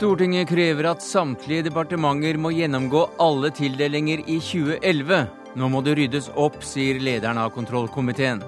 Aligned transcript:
Stortinget 0.00 0.48
krever 0.48 0.86
at 0.88 1.02
samtlige 1.04 1.66
departementer 1.66 2.38
må 2.40 2.54
gjennomgå 2.56 3.02
alle 3.20 3.50
tildelinger 3.52 4.22
i 4.24 4.38
2011. 4.40 5.26
Nå 5.60 5.68
må 5.68 5.82
det 5.84 5.98
ryddes 5.98 6.30
opp, 6.40 6.56
sier 6.64 6.96
lederen 7.04 7.36
av 7.36 7.52
kontrollkomiteen. 7.52 8.40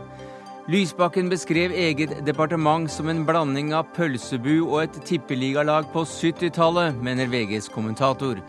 Lysbakken 0.73 1.29
beskrev 1.29 1.77
eget 1.77 2.17
departement 2.25 2.89
som 2.89 3.13
en 3.13 3.21
blanding 3.29 3.75
av 3.77 3.93
pølsebu 3.93 4.63
og 4.63 4.79
et 4.87 5.01
tippeligalag 5.05 5.93
på 5.93 6.07
70-tallet, 6.09 6.97
mener 7.05 7.29
VGs 7.29 7.69
kommentator. 7.77 8.41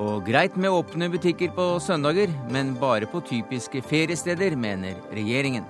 Og 0.00 0.24
greit 0.24 0.56
med 0.56 0.72
åpne 0.72 1.12
butikker 1.12 1.52
på 1.52 1.74
søndager, 1.84 2.32
men 2.48 2.72
bare 2.80 3.04
på 3.04 3.20
typiske 3.20 3.84
feriesteder, 3.84 4.56
mener 4.56 4.96
regjeringen. 5.12 5.68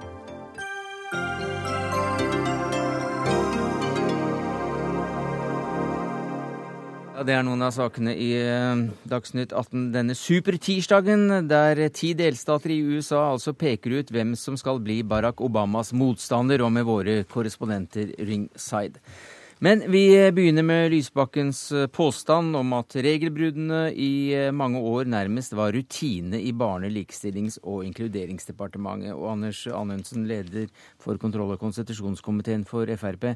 Ja, 7.16 7.22
Det 7.24 7.32
er 7.32 7.44
noen 7.46 7.64
av 7.64 7.70
sakene 7.72 8.12
i 8.12 8.26
eh, 8.36 8.80
Dagsnytt 9.08 9.54
18 9.56 9.86
denne 9.94 10.12
supertirsdagen, 10.12 11.46
der 11.48 11.78
ti 11.88 12.10
delstater 12.12 12.74
i 12.74 12.82
USA 12.84 13.22
altså 13.30 13.54
peker 13.56 13.94
ut 14.02 14.12
hvem 14.12 14.34
som 14.36 14.58
skal 14.60 14.82
bli 14.84 14.98
Barack 15.00 15.40
Obamas 15.40 15.94
motstander, 15.96 16.60
og 16.60 16.74
med 16.76 16.84
våre 16.84 17.14
korrespondenter 17.24 18.12
ringside. 18.20 19.00
Men 19.58 19.80
vi 19.88 20.30
begynner 20.36 20.62
med 20.62 20.90
Lysbakkens 20.92 21.72
eh, 21.72 21.86
påstand 21.86 22.56
om 22.58 22.74
at 22.76 22.92
regelbruddene 23.00 23.86
i 23.88 24.34
eh, 24.36 24.50
mange 24.52 24.82
år 24.84 25.08
nærmest 25.08 25.54
var 25.56 25.72
rutine 25.72 26.36
i 26.44 26.50
Barne-, 26.52 26.90
likestillings- 26.92 27.56
og 27.62 27.86
inkluderingsdepartementet. 27.86 29.14
Og 29.16 29.30
Anders 29.32 29.62
Anundsen, 29.72 30.26
leder 30.28 30.68
for 31.00 31.16
kontroll- 31.16 31.54
og 31.54 31.62
konstitusjonskomiteen 31.62 32.66
for 32.68 32.92
Frp. 33.00 33.30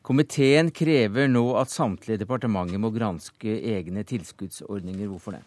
Komiteen 0.00 0.72
krever 0.72 1.28
nå 1.28 1.44
at 1.60 1.74
samtlige 1.74 2.24
departementer 2.24 2.80
må 2.80 2.88
granske 2.96 3.58
egne 3.76 4.06
tilskuddsordninger. 4.08 5.12
Hvorfor 5.12 5.36
det? 5.36 5.44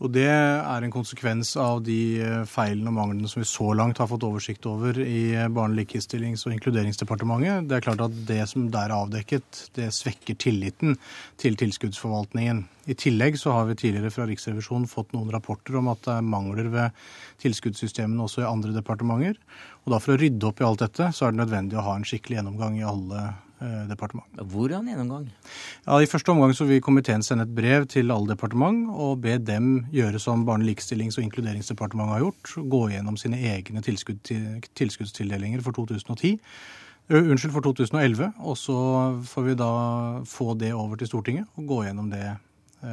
Og 0.00 0.08
Det 0.14 0.24
er 0.24 0.80
en 0.80 0.92
konsekvens 0.92 1.50
av 1.60 1.82
de 1.84 2.22
eh, 2.24 2.44
feilene 2.48 2.88
og 2.88 2.94
manglene 2.96 3.28
som 3.28 3.42
vi 3.42 3.48
så 3.48 3.66
langt 3.76 3.98
har 4.00 4.08
fått 4.08 4.24
oversikt 4.24 4.64
over 4.70 4.96
i 5.02 5.34
eh, 5.36 5.50
Barne-, 5.52 5.76
likestillings- 5.76 6.46
og 6.48 6.54
inkluderingsdepartementet. 6.54 7.66
Det 7.68 7.76
er 7.76 7.84
klart 7.84 8.04
at 8.06 8.14
det 8.30 8.38
som 8.48 8.70
der 8.72 8.88
er 8.88 8.96
avdekket, 8.96 9.66
det 9.76 9.90
svekker 9.92 10.38
tilliten 10.40 10.96
til 11.40 11.58
tilskuddsforvaltningen. 11.60 12.62
I 12.88 12.96
tillegg 12.96 13.36
så 13.36 13.52
har 13.58 13.68
vi 13.68 13.76
tidligere 13.82 14.14
fra 14.14 14.24
Riksrevisjonen 14.30 14.88
fått 14.88 15.12
noen 15.12 15.28
rapporter 15.34 15.76
om 15.76 15.92
at 15.92 16.00
det 16.08 16.16
er 16.16 16.32
mangler 16.32 16.72
ved 16.72 17.04
tilskuddssystemene 17.44 18.24
også 18.24 18.46
i 18.46 18.48
andre 18.48 18.72
departementer. 18.78 19.36
Og 19.84 19.92
da 19.92 20.00
For 20.00 20.16
å 20.16 20.22
rydde 20.24 20.48
opp 20.48 20.64
i 20.64 20.68
alt 20.70 20.80
dette, 20.80 21.12
så 21.12 21.28
er 21.28 21.36
det 21.36 21.44
nødvendig 21.44 21.76
å 21.76 21.84
ha 21.90 22.00
en 22.00 22.08
skikkelig 22.08 22.40
gjennomgang 22.40 22.80
i 22.80 22.88
alle 22.88 23.28
Eh, 23.28 23.49
departement. 23.90 24.26
Hvordan 24.52 24.88
gjennomgang? 24.88 25.28
Ja, 25.86 26.00
I 26.00 26.08
første 26.10 26.32
omgang 26.32 26.54
så 26.56 26.66
vil 26.68 26.82
komiteen 26.84 27.24
sende 27.26 27.46
et 27.46 27.54
brev 27.54 27.86
til 27.90 28.12
alle 28.14 28.32
departement 28.32 28.90
og 28.90 29.22
be 29.24 29.36
dem 29.38 29.86
gjøre 29.92 30.20
som 30.22 30.46
Barne-, 30.48 30.66
likestillings- 30.66 31.18
og 31.20 31.26
inkluderingsdepartementet 31.26 32.16
har 32.16 32.24
gjort. 32.24 32.54
Gå 32.74 32.82
gjennom 32.94 33.16
sine 33.20 33.40
egne 33.52 33.84
tilskudd 33.84 34.22
til, 34.26 34.60
tilskuddstildelinger 34.80 35.64
for 35.64 35.76
2010. 35.76 36.36
Unnskyld, 37.10 37.52
for 37.52 37.64
2011. 37.66 38.32
Og 38.38 38.58
så 38.58 38.76
får 39.26 39.48
vi 39.48 39.58
da 39.58 39.72
få 40.28 40.54
det 40.58 40.74
over 40.74 41.00
til 41.00 41.10
Stortinget 41.10 41.50
og 41.56 41.66
gå 41.66 41.82
gjennom 41.88 42.12
det 42.12 42.24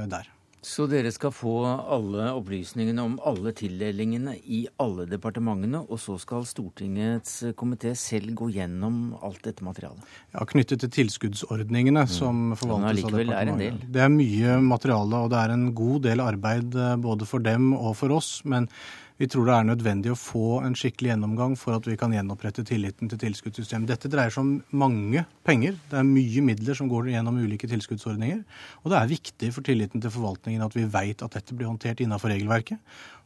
der. 0.09 0.36
Så 0.66 0.88
dere 0.89 1.11
skal 1.13 1.31
få 1.31 1.53
alle 1.66 2.31
opplysningene 2.33 3.03
om 3.05 3.16
alle 3.30 3.53
tildelingene 3.55 4.33
i 4.41 4.63
alle 4.81 5.05
departementene, 5.09 5.83
og 5.86 6.02
så 6.02 6.17
skal 6.19 6.47
Stortingets 6.50 7.53
komité 7.59 7.94
selv 7.97 8.33
gå 8.39 8.50
gjennom 8.55 9.16
alt 9.22 9.44
dette 9.45 9.66
materialet? 9.66 10.02
Ja, 10.33 10.45
Knyttet 10.50 10.81
til 10.81 10.94
tilskuddsordningene 10.97 12.08
mm. 12.08 12.11
som 12.11 12.55
forvaltes 12.58 13.05
av 13.05 13.19
departementet. 13.19 13.85
Det 13.94 14.02
er 14.02 14.13
mye 14.13 14.58
materiale, 14.66 15.23
og 15.23 15.34
det 15.34 15.44
er 15.44 15.53
en 15.53 15.68
god 15.78 16.07
del 16.09 16.25
arbeid 16.25 16.78
eh, 16.78 16.95
både 17.06 17.29
for 17.29 17.45
dem 17.45 17.72
og 17.78 17.94
for 18.01 18.18
oss. 18.18 18.39
men 18.44 18.68
vi 19.17 19.28
tror 19.28 19.47
det 19.47 19.53
er 19.55 19.66
nødvendig 19.66 20.11
å 20.13 20.19
få 20.19 20.59
en 20.61 20.75
skikkelig 20.78 21.09
gjennomgang 21.09 21.55
for 21.57 21.73
at 21.78 21.88
vi 21.89 21.97
kan 21.97 22.13
gjenopprette 22.13 22.61
tilliten 22.67 23.09
til 23.09 23.19
tilskuddssystemet. 23.23 23.89
Dette 23.89 24.11
dreier 24.13 24.33
seg 24.33 24.44
om 24.44 24.51
mange 24.78 25.23
penger. 25.47 25.73
Det 25.89 25.97
er 25.97 26.05
mye 26.05 26.44
midler 26.45 26.78
som 26.78 26.89
går 26.91 27.09
gjennom 27.16 27.39
ulike 27.41 27.69
tilskuddsordninger. 27.72 28.44
Og 28.83 28.94
det 28.94 29.00
er 29.00 29.11
viktig 29.16 29.51
for 29.56 29.66
tilliten 29.66 30.03
til 30.03 30.13
forvaltningen 30.13 30.66
at 30.66 30.77
vi 30.77 30.85
veit 30.94 31.25
at 31.25 31.33
dette 31.33 31.57
blir 31.57 31.72
håndtert 31.72 32.06
innenfor 32.06 32.29
regelverket. 32.29 32.77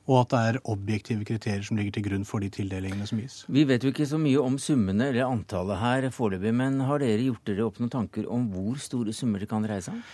Og 0.10 0.24
at 0.24 0.32
det 0.32 0.40
er 0.48 0.62
objektive 0.72 1.28
kriterier 1.28 1.68
som 1.68 1.78
ligger 1.78 2.00
til 2.00 2.08
grunn 2.08 2.24
for 2.26 2.42
de 2.42 2.50
tildelingene 2.56 3.06
som 3.08 3.20
gis. 3.22 3.44
Vi 3.52 3.68
vet 3.68 3.84
jo 3.84 3.92
ikke 3.92 4.08
så 4.10 4.18
mye 4.22 4.42
om 4.42 4.58
summene 4.60 5.12
eller 5.12 5.28
antallet 5.28 5.84
her 5.84 6.08
foreløpig, 6.16 6.56
men 6.56 6.80
har 6.88 7.04
dere 7.04 7.28
gjort 7.28 7.46
dere 7.52 7.68
opp 7.68 7.84
noen 7.84 7.94
tanker 7.94 8.32
om 8.32 8.48
hvor 8.56 8.80
store 8.82 9.14
summer 9.14 9.44
det 9.44 9.52
kan 9.52 9.68
dreie 9.68 9.84
seg 9.84 10.00
om? 10.00 10.06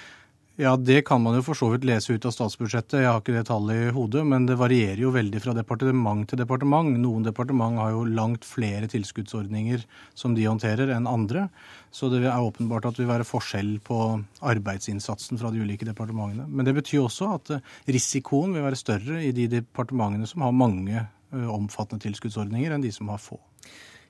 Ja, 0.59 0.75
Det 0.77 1.03
kan 1.05 1.21
man 1.21 1.35
jo 1.37 1.43
for 1.45 1.53
så 1.53 1.67
vidt 1.69 1.83
lese 1.85 2.15
ut 2.17 2.23
av 2.25 2.31
statsbudsjettet. 2.33 3.03
Jeg 3.03 3.05
har 3.05 3.19
ikke 3.21 3.35
det 3.35 3.43
tallet 3.45 3.77
i 3.77 3.91
hodet. 3.93 4.23
Men 4.25 4.47
det 4.49 4.55
varierer 4.57 5.03
jo 5.03 5.11
veldig 5.13 5.37
fra 5.43 5.53
departement 5.53 6.25
til 6.25 6.39
departement. 6.41 6.97
Noen 6.97 7.27
departement 7.27 7.77
har 7.77 7.91
jo 7.93 8.07
langt 8.09 8.41
flere 8.41 8.89
tilskuddsordninger 8.89 9.83
som 10.17 10.33
de 10.33 10.47
håndterer, 10.49 10.89
enn 10.95 11.05
andre. 11.05 11.45
Så 11.93 12.09
det 12.09 12.23
er 12.23 12.41
åpenbart 12.41 12.89
at 12.89 12.97
det 12.97 13.05
vil 13.05 13.11
være 13.11 13.27
forskjell 13.29 13.75
på 13.85 13.99
arbeidsinnsatsen 14.41 15.37
fra 15.37 15.53
de 15.53 15.61
ulike 15.61 15.85
departementene. 15.85 16.49
Men 16.49 16.65
det 16.65 16.73
betyr 16.79 17.05
også 17.05 17.29
at 17.35 17.53
eh, 17.53 17.75
risikoen 17.93 18.57
vil 18.57 18.65
være 18.65 18.81
større 18.81 19.21
i 19.27 19.29
de 19.37 19.45
departementene 19.59 20.25
som 20.25 20.41
har 20.41 20.57
mange 20.57 20.97
eh, 20.97 21.49
omfattende 21.53 22.01
tilskuddsordninger, 22.07 22.73
enn 22.73 22.81
de 22.81 22.95
som 22.97 23.13
har 23.13 23.21
få. 23.21 23.37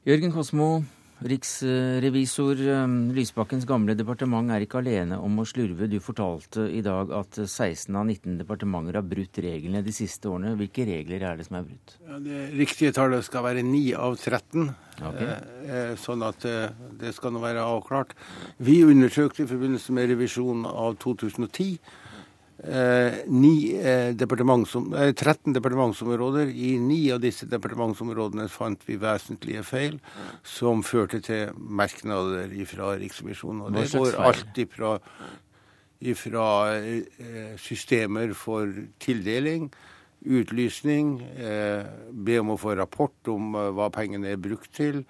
Jørgen 0.08 0.32
Kosmo, 0.32 0.78
Riksrevisor 1.18 2.60
um, 2.84 2.96
Lysbakkens 3.16 3.66
gamle 3.66 3.96
departement 3.98 4.52
er 4.54 4.62
ikke 4.62 4.84
alene 4.84 5.18
om 5.18 5.40
å 5.42 5.46
slurve. 5.50 5.88
Du 5.90 5.98
fortalte 6.04 6.68
i 6.70 6.84
dag 6.86 7.10
at 7.18 7.40
16 7.42 7.96
av 7.98 8.06
19 8.06 8.36
departementer 8.44 9.00
har 9.00 9.08
brutt 9.08 9.40
reglene 9.42 9.82
de 9.86 9.96
siste 9.96 10.30
årene. 10.30 10.54
Hvilke 10.60 10.86
regler 10.86 11.26
er 11.26 11.40
det 11.40 11.48
som 11.48 11.58
er 11.58 11.66
brutt? 11.66 11.96
Ja, 12.06 12.20
det 12.22 12.44
riktige 12.60 12.94
tallet 12.94 13.26
skal 13.26 13.48
være 13.48 13.66
9 13.66 13.82
av 13.98 14.20
13. 14.20 14.70
Okay. 14.98 15.32
Eh, 15.32 15.72
eh, 15.78 15.94
sånn 16.02 16.26
at 16.26 16.46
eh, 16.46 16.70
det 17.02 17.16
skal 17.18 17.34
nå 17.34 17.42
være 17.42 17.66
avklart. 17.66 18.14
Vi 18.62 18.84
undersøkte 18.86 19.46
i 19.46 19.50
forbindelse 19.50 19.98
med 19.98 20.14
revisjonen 20.14 20.70
av 20.70 21.00
2010 21.02 21.80
Eh, 22.64 23.14
ni, 23.28 23.76
eh, 23.78 24.16
departement 24.16 24.66
eh, 24.96 25.14
13 25.14 25.54
departementsområder. 25.54 26.50
I 26.50 26.78
ni 26.82 27.12
av 27.14 27.22
disse 27.22 27.46
departementsområdene 27.46 28.48
fant 28.50 28.82
vi 28.88 28.98
vesentlige 28.98 29.62
feil 29.64 30.00
som 30.42 30.82
førte 30.82 31.22
til 31.22 31.54
merknader 31.54 32.50
fra 32.66 32.96
Riksrevisjonen. 32.98 33.68
Og 33.68 33.78
det 33.78 33.86
går 33.94 34.18
alt 34.26 34.58
ifra, 34.58 34.96
ifra 36.02 36.48
eh, 36.82 37.54
systemer 37.62 38.34
for 38.34 38.74
tildeling, 39.06 39.70
utlysning, 40.26 41.20
eh, 41.38 41.86
be 42.10 42.40
om 42.42 42.56
å 42.56 42.58
få 42.58 42.74
rapport 42.80 43.30
om 43.30 43.54
eh, 43.54 43.70
hva 43.78 43.92
pengene 43.94 44.34
er 44.34 44.42
brukt 44.42 44.74
til 44.74 45.04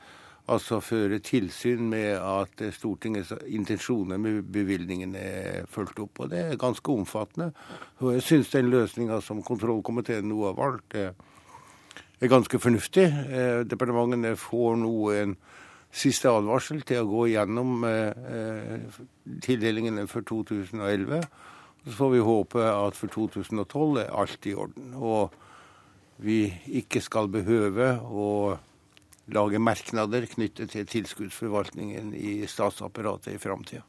altså 0.48 0.80
føre 0.80 1.20
tilsyn 1.24 1.90
med 1.92 2.16
at 2.18 2.62
Stortingets 2.76 3.34
intensjoner 3.48 4.20
med 4.22 4.44
bevilgningene 4.54 5.20
er 5.20 5.66
fulgt 5.72 6.00
opp. 6.00 6.24
Og 6.24 6.32
det 6.32 6.44
er 6.44 6.60
ganske 6.60 6.92
omfattende. 6.92 7.52
Og 8.00 8.14
jeg 8.16 8.26
syns 8.26 8.54
den 8.54 8.72
løsninga 8.72 9.20
som 9.22 9.44
kontrollkomiteen 9.44 10.30
nå 10.30 10.46
har 10.46 10.58
valgt, 10.58 10.96
er 10.96 12.32
ganske 12.32 12.60
fornuftig. 12.60 13.06
Eh, 13.06 13.64
departementene 13.68 14.36
får 14.40 14.78
nå 14.82 14.94
en 15.18 15.36
siste 15.94 16.30
advarsel 16.32 16.82
til 16.88 17.04
å 17.04 17.10
gå 17.10 17.26
gjennom 17.34 17.84
eh, 17.88 18.88
tildelingene 19.44 20.08
for 20.12 20.26
2011. 20.28 21.28
Så 21.88 21.96
får 22.00 22.14
vi 22.16 22.24
håpe 22.24 22.64
at 22.68 22.98
for 23.00 23.12
2012 23.14 24.00
er 24.02 24.16
alt 24.16 24.48
i 24.50 24.56
orden. 24.56 24.96
Og 24.96 25.36
vi 26.18 26.48
ikke 26.80 27.02
skal 27.04 27.30
behøve 27.32 27.94
å 28.02 28.58
lage 29.34 29.60
merknader 29.60 30.26
knyttet 30.30 30.72
til 30.74 30.88
tilskuddsforvaltningen 30.88 32.14
i 32.16 32.40
statsapparatet 32.48 33.36
i 33.36 33.42
framtida. 33.42 33.84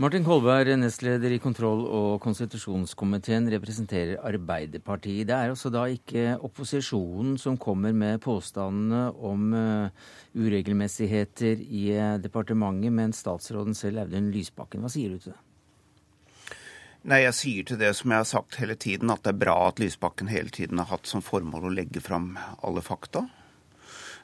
Martin 0.00 0.24
Kolberg, 0.24 0.70
nestleder 0.80 1.34
i 1.34 1.38
kontroll- 1.38 1.84
og 1.84 2.14
konstitusjonskomiteen, 2.24 3.50
representerer 3.52 4.22
Arbeiderpartiet. 4.24 5.26
Det 5.28 5.36
er 5.36 5.52
altså 5.52 5.68
da 5.68 5.82
ikke 5.84 6.38
opposisjonen 6.40 7.36
som 7.38 7.58
kommer 7.60 7.92
med 7.92 8.22
påstandene 8.24 9.10
om 9.12 9.52
uh, 9.52 10.08
uregelmessigheter 10.32 11.60
i 11.60 11.84
uh, 11.92 12.16
departementet, 12.16 12.88
men 12.88 13.12
statsråden 13.12 13.76
selv, 13.76 14.06
Audun 14.06 14.32
Lysbakken. 14.32 14.80
Hva 14.80 14.94
sier 14.96 15.12
du 15.12 15.20
til 15.20 15.34
det? 15.34 16.56
Nei, 17.02 17.20
Jeg 17.26 17.36
sier 17.36 17.68
til 17.68 17.80
det 17.84 17.92
som 17.98 18.14
jeg 18.14 18.24
har 18.24 18.32
sagt 18.32 18.56
hele 18.62 18.78
tiden, 18.80 19.12
at 19.12 19.26
det 19.26 19.34
er 19.34 19.44
bra 19.44 19.58
at 19.68 19.82
Lysbakken 19.82 20.32
hele 20.32 20.48
tiden 20.48 20.80
har 20.80 20.88
hatt 20.88 21.10
som 21.10 21.20
formål 21.20 21.68
å 21.68 21.76
legge 21.76 22.00
fram 22.00 22.38
alle 22.64 22.80
fakta. 22.80 23.26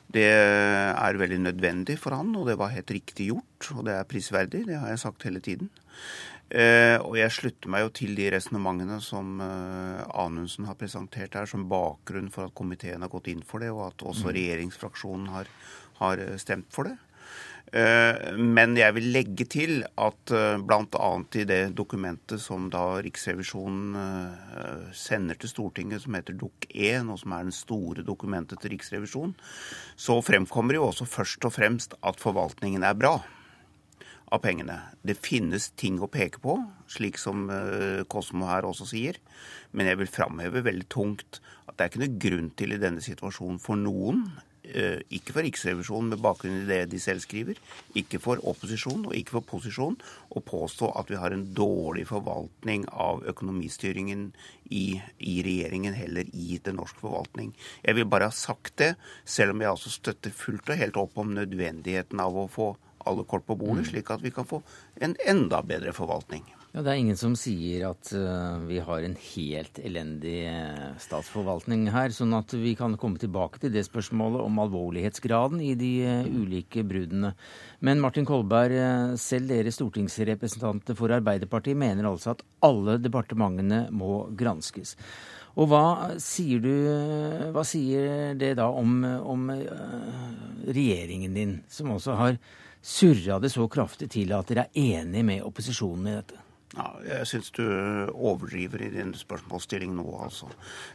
Det 0.09 0.25
er 0.25 1.21
veldig 1.21 1.39
nødvendig 1.45 1.99
for 2.01 2.17
han, 2.17 2.33
og 2.39 2.49
det 2.49 2.57
var 2.61 2.73
helt 2.73 2.91
riktig 2.91 3.29
gjort. 3.29 3.71
Og 3.77 3.85
det 3.89 3.95
er 3.99 4.09
prisverdig, 4.09 4.65
det 4.71 4.79
har 4.81 4.89
jeg 4.93 5.03
sagt 5.05 5.27
hele 5.29 5.43
tiden. 5.45 5.69
Eh, 6.49 6.97
og 7.05 7.19
jeg 7.19 7.35
slutter 7.35 7.69
meg 7.69 7.83
jo 7.85 7.91
til 7.99 8.15
de 8.17 8.31
resonnementene 8.33 8.97
som 9.05 9.35
eh, 9.45 10.01
Anundsen 10.17 10.65
har 10.65 10.79
presentert 10.81 11.37
her 11.37 11.51
som 11.51 11.67
bakgrunn 11.69 12.31
for 12.33 12.49
at 12.49 12.57
komiteen 12.57 13.05
har 13.05 13.13
gått 13.13 13.29
inn 13.29 13.45
for 13.45 13.61
det, 13.61 13.69
og 13.75 13.91
at 13.91 14.07
også 14.07 14.31
mm. 14.31 14.33
regjeringsfraksjonen 14.39 15.29
har, 15.35 15.51
har 16.01 16.25
stemt 16.41 16.73
for 16.73 16.89
det. 16.89 16.97
Eh, 17.69 18.37
men 18.41 18.77
jeg 18.79 18.95
vil 18.97 19.11
legge 19.13 19.45
til 19.51 19.83
at 20.01 20.33
eh, 20.33 20.61
bl.a. 20.65 21.09
i 21.37 21.45
det 21.49 21.61
dokumentet 21.77 22.41
som 22.41 22.71
da 22.73 23.01
Riksrevisjonen 23.05 23.99
eh, 24.01 24.87
sender 24.97 25.37
til 25.37 25.53
Stortinget, 25.53 26.05
som 26.05 26.17
heter 26.17 26.39
Dok 26.41 26.69
1, 26.71 27.11
og 27.13 27.21
som 27.21 27.35
er 27.37 27.45
den 27.45 27.57
store 27.57 28.07
dokumentet 28.07 28.63
til 28.63 28.73
Riksrevisjonen, 28.73 29.37
så 30.01 30.17
fremkommer 30.25 30.79
jo 30.79 30.87
også 30.89 31.09
først 31.09 31.45
og 31.45 31.57
fremst 31.59 31.99
at 32.01 32.23
forvaltningen 32.23 32.87
er 32.89 32.97
bra 32.97 33.19
av 34.33 34.43
pengene. 34.45 34.81
Det 35.05 35.19
finnes 35.21 35.71
ting 35.77 36.01
å 36.01 36.09
peke 36.13 36.41
på, 36.41 36.59
slik 36.89 37.21
som 37.21 37.47
Kosmo 38.13 38.45
her 38.51 38.67
også 38.69 38.85
sier. 38.91 39.17
Men 39.73 39.89
jeg 39.89 40.03
vil 40.03 40.11
framheve 40.13 40.61
veldig 40.67 40.85
tungt 40.93 41.41
at 41.65 41.79
det 41.79 41.85
er 41.87 41.91
ikke 41.93 42.03
noe 42.03 42.21
grunn 42.25 42.51
til 42.61 42.77
i 42.77 42.81
denne 42.83 43.01
situasjonen 43.05 43.57
for 43.63 43.81
noen 43.81 44.27
ikke 44.69 45.35
for 45.35 45.45
Riksrevisjonen 45.47 46.13
med 46.13 46.23
bakgrunn 46.25 46.63
i 46.63 46.69
det 46.69 46.81
de 46.93 47.01
selv 47.01 47.23
skriver, 47.25 47.59
ikke 47.99 48.21
for 48.23 48.43
opposisjon 48.49 49.07
og 49.09 49.15
ikke 49.17 49.39
for 49.39 49.47
posisjon, 49.55 49.97
å 50.29 50.43
påstå 50.45 50.91
at 51.01 51.13
vi 51.13 51.21
har 51.21 51.35
en 51.35 51.47
dårlig 51.57 52.07
forvaltning 52.11 52.85
av 52.93 53.25
økonomistyringen 53.31 54.29
i, 54.69 55.01
i, 55.19 55.39
regjeringen, 55.47 55.97
heller 55.97 56.29
i 56.33 56.61
den 56.65 56.79
norske 56.81 57.01
forvaltning. 57.01 57.55
Jeg 57.85 57.99
vil 57.99 58.11
bare 58.11 58.29
ha 58.29 58.35
sagt 58.35 58.77
det, 58.83 58.93
selv 59.25 59.57
om 59.57 59.65
jeg 59.65 59.73
altså 59.73 59.95
støtter 59.95 60.35
fullt 60.35 60.69
og 60.69 60.83
helt 60.83 61.01
opp 61.01 61.19
om 61.19 61.35
nødvendigheten 61.37 62.21
av 62.21 62.37
å 62.37 62.49
få 62.53 62.75
alle 63.09 63.25
kort 63.25 63.47
på 63.49 63.57
bordet, 63.57 63.87
mm. 63.87 63.91
slik 63.93 64.13
at 64.13 64.25
vi 64.25 64.35
kan 64.35 64.49
få 64.49 64.61
en 65.01 65.17
enda 65.25 65.63
bedre 65.65 65.95
forvaltning. 65.97 66.45
Ja, 66.69 66.83
Det 66.85 66.91
er 66.93 66.99
ingen 67.01 67.17
som 67.17 67.33
sier 67.33 67.87
at 67.89 68.11
uh, 68.13 68.61
vi 68.69 68.77
har 68.85 69.01
en 69.01 69.15
helt 69.17 69.79
elendig 69.81 70.43
uh, 70.53 70.91
statsforvaltning 71.01 71.87
her. 71.95 72.13
Sånn 72.13 72.35
at 72.37 72.53
vi 72.53 72.75
kan 72.77 72.93
komme 73.01 73.17
tilbake 73.19 73.63
til 73.63 73.73
det 73.73 73.87
spørsmålet 73.87 74.43
om 74.45 74.59
alvorlighetsgraden 74.67 75.63
i 75.65 75.73
de 75.81 75.93
uh, 76.05 76.27
ulike 76.29 76.85
bruddene. 76.85 77.31
Men 77.81 78.03
Martin 78.05 78.29
Kolberg, 78.29 79.17
selv 79.17 79.49
dere 79.49 79.73
stortingsrepresentanter 79.73 80.99
for 80.99 81.15
Arbeiderpartiet 81.17 81.79
mener 81.79 82.11
altså 82.11 82.35
at 82.35 82.45
alle 82.67 82.99
departementene 83.01 83.87
må 83.89 84.27
granskes. 84.37 84.93
Og 85.59 85.71
hva 85.73 86.19
sier 86.23 86.61
du 86.63 86.75
Hva 87.55 87.65
sier 87.67 88.37
det 88.39 88.53
da 88.61 88.69
om, 88.69 89.01
om 89.03 89.49
regjeringen 90.69 91.35
din, 91.35 91.57
som 91.67 91.97
også 91.97 92.19
har 92.21 92.37
surra 92.85 93.41
det 93.43 93.51
så 93.57 93.67
kraftig 93.73 94.11
til 94.13 94.37
at 94.37 94.53
dere 94.53 94.69
er 94.69 95.01
enig 95.01 95.25
med 95.33 95.49
opposisjonen 95.49 96.13
i 96.13 96.19
dette? 96.21 96.45
Ja, 96.77 96.89
jeg 97.01 97.27
syns 97.31 97.49
du 97.57 97.63
overdriver 98.13 98.83
i 98.85 98.91
din 98.93 99.15
spørsmålsstilling 99.17 99.95
nå, 99.97 100.05
altså. 100.27 100.51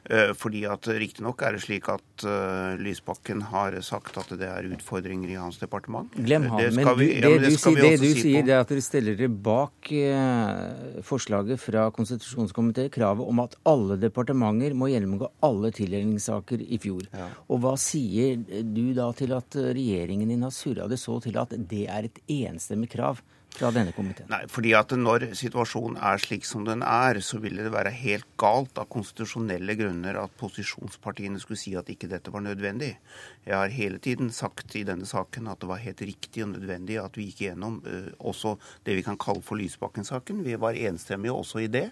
Eh, 0.06 0.34
fordi 0.38 0.62
at 0.70 0.86
Riktignok 0.86 1.42
er 1.42 1.58
det 1.58 1.64
slik 1.64 1.90
at 1.90 2.26
uh, 2.28 2.76
Lysbakken 2.78 3.42
har 3.50 3.80
sagt 3.86 4.20
at 4.22 4.30
det 4.38 4.46
er 4.46 4.70
utfordringer 4.70 5.34
i 5.34 5.40
hans 5.40 5.58
departement. 5.62 6.14
Glem 6.14 6.46
han. 6.52 6.62
Men 6.78 6.92
vi, 7.00 7.10
det, 7.10 7.26
ja, 7.26 7.34
men 7.34 7.42
det, 7.42 7.56
du, 7.56 7.58
sier, 7.58 7.82
det 7.82 7.92
du 8.04 8.06
si 8.06 8.22
sier, 8.22 8.46
det 8.46 8.54
er 8.54 8.62
at 8.62 8.70
dere 8.70 8.86
stiller 8.86 9.18
dere 9.18 9.34
bak 9.34 9.90
forslaget 11.10 11.62
fra 11.62 11.88
konstitusjonskomiteen, 11.96 12.94
kravet 12.94 13.34
om 13.34 13.42
at 13.42 13.58
alle 13.70 13.98
departementer 14.02 14.78
må 14.78 14.92
gjennomgå 14.94 15.32
alle 15.48 15.74
tildelingssaker 15.74 16.62
i 16.62 16.80
fjor. 16.84 17.08
Ja. 17.10 17.32
Og 17.50 17.64
hva 17.66 17.74
sier 17.82 18.38
du 18.46 18.86
da 18.94 19.10
til 19.18 19.34
at 19.34 19.58
regjeringen 19.58 20.30
din 20.30 20.46
har 20.46 20.54
surra 20.54 20.86
det 20.92 21.02
så 21.02 21.18
til 21.24 21.42
at 21.42 21.58
det 21.58 21.88
er 21.90 22.12
et 22.12 22.22
enstemmig 22.44 22.94
krav 22.94 23.24
fra 23.54 23.72
denne 23.76 23.94
komiteen? 23.96 24.30
Nei, 24.32 24.44
fordi 24.52 24.74
at 24.78 24.92
Når 24.94 25.30
situasjonen 25.38 25.98
er 25.98 26.22
slik 26.22 26.46
som 26.48 26.66
den 26.68 26.84
er, 26.86 27.20
så 27.22 27.40
ville 27.44 27.66
det 27.66 27.74
være 27.74 27.94
helt 27.96 28.28
galt 28.40 28.78
av 28.82 28.90
konstitusjonelle 28.94 29.76
grunner 29.80 30.20
at 30.22 30.36
posisjonspartiene 30.40 31.42
skulle 31.42 31.60
si 31.62 31.76
at 31.80 31.90
ikke 31.92 32.10
dette 32.12 32.34
var 32.34 32.46
nødvendig. 32.46 32.94
Jeg 33.44 33.56
har 33.58 33.72
hele 33.76 34.00
tiden 34.00 34.30
sagt 34.32 34.72
i 34.80 34.86
denne 34.88 35.06
saken 35.08 35.50
at 35.52 35.60
det 35.60 35.68
var 35.68 35.82
helt 35.84 36.02
riktig 36.06 36.46
og 36.46 36.54
nødvendig 36.54 36.96
at 37.02 37.18
vi 37.20 37.26
gikk 37.28 37.42
gjennom 37.44 37.82
uh, 37.84 38.08
også 38.24 38.56
det 38.88 38.96
vi 38.96 39.04
kan 39.04 39.20
kalle 39.20 39.44
for 39.44 39.60
Lysbakken-saken. 39.60 40.46
Vi 40.46 40.56
var 40.60 40.80
enstemmige 40.80 41.36
også 41.36 41.66
i 41.66 41.68
det, 41.72 41.90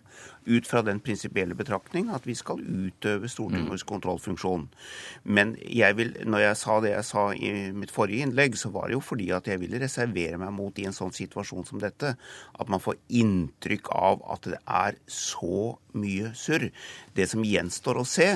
ut 0.48 0.70
fra 0.70 0.84
den 0.88 1.02
prinsipielle 1.04 1.58
betraktning 1.60 2.10
at 2.16 2.26
vi 2.28 2.38
skal 2.40 2.64
utøve 2.64 3.28
Stortingets 3.32 3.84
mm. 3.84 3.90
kontrollfunksjon. 3.92 4.66
Men 5.28 5.58
jeg 5.68 6.00
vil, 6.00 6.16
når 6.24 6.46
jeg 6.46 6.62
sa 6.64 6.80
det 6.80 6.96
jeg 6.96 7.10
sa 7.12 7.28
i 7.36 7.54
mitt 7.76 7.92
forrige 7.92 8.30
innlegg, 8.30 8.56
så 8.56 8.72
var 8.72 8.88
det 8.88 8.96
jo 8.96 9.04
fordi 9.12 9.32
at 9.36 9.52
jeg 9.52 9.60
ville 9.60 9.84
reservere 9.84 10.40
meg 10.40 10.56
mot 10.56 10.80
i 10.80 10.88
en 10.88 10.96
sånn 10.96 11.12
situasjon 11.16 11.68
som 11.68 11.84
dette, 11.84 12.16
at 12.16 12.72
man 12.72 12.84
får 12.84 13.00
inntrykk 13.12 13.92
av 13.92 14.24
at 14.32 14.54
det 14.56 14.64
er 14.64 15.00
så 15.12 15.76
mye 16.00 16.32
surr. 16.38 16.70
Det 17.18 17.28
som 17.28 17.44
gjenstår 17.44 18.00
å 18.00 18.08
se, 18.08 18.34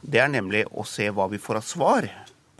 det 0.00 0.20
er 0.20 0.32
nemlig 0.32 0.64
å 0.72 0.84
se 0.88 1.12
hva 1.12 1.28
vi 1.32 1.40
får 1.40 1.60
av 1.60 1.68
svar 1.68 2.14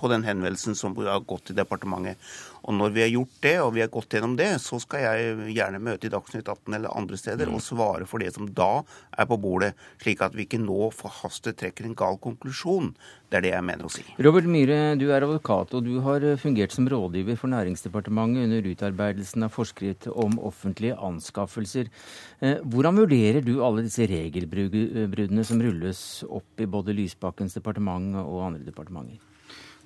på 0.04 0.12
den 0.12 0.26
henvendelsen 0.26 0.76
som 0.76 0.96
har 1.00 1.24
gått 1.24 1.48
til 1.48 1.56
departementet. 1.56 2.20
Og 2.64 2.72
når 2.72 2.94
vi 2.94 3.02
har 3.04 3.10
gjort 3.12 3.40
det, 3.44 3.54
og 3.60 3.72
vi 3.76 3.82
har 3.84 3.90
gått 3.92 4.14
gjennom 4.16 4.36
det, 4.38 4.54
så 4.64 4.78
skal 4.80 5.02
jeg 5.04 5.50
gjerne 5.52 5.82
møte 5.84 6.08
i 6.08 6.12
Dagsnytt 6.12 6.48
18 6.48 6.76
eller 6.78 6.94
andre 6.96 7.18
steder 7.20 7.50
og 7.52 7.60
svare 7.64 8.08
for 8.08 8.24
det 8.24 8.30
som 8.36 8.48
da 8.56 8.70
er 9.12 9.28
på 9.28 9.36
bordet, 9.40 9.74
slik 10.00 10.22
at 10.24 10.36
vi 10.36 10.46
ikke 10.46 10.62
nå 10.62 10.88
forhastet 10.96 11.58
trekker 11.60 11.88
en 11.88 11.96
gal 11.98 12.16
konklusjon. 12.24 12.94
Det 13.28 13.40
er 13.40 13.44
det 13.44 13.52
jeg 13.52 13.66
mener 13.66 13.88
å 13.88 13.92
si. 13.92 14.04
Robert 14.24 14.48
Myhre, 14.48 14.78
du 15.00 15.08
er 15.10 15.26
advokat, 15.26 15.76
og 15.76 15.84
du 15.84 15.98
har 16.06 16.24
fungert 16.40 16.72
som 16.72 16.88
rådgiver 16.88 17.36
for 17.40 17.52
Næringsdepartementet 17.52 18.46
under 18.46 18.70
utarbeidelsen 18.70 19.44
av 19.44 19.52
forskrift 19.52 20.08
om 20.12 20.38
offentlige 20.40 20.96
anskaffelser. 20.96 21.92
Eh, 22.40 22.64
hvordan 22.64 23.02
vurderer 23.02 23.44
du 23.44 23.58
alle 23.66 23.84
disse 23.84 24.08
regelbruddene 24.08 25.44
som 25.44 25.60
rulles 25.60 26.00
opp 26.24 26.64
i 26.64 26.70
både 26.70 26.96
Lysbakkens 26.96 27.60
departement 27.60 28.14
og 28.24 28.48
andre 28.48 28.64
departementer? 28.64 29.33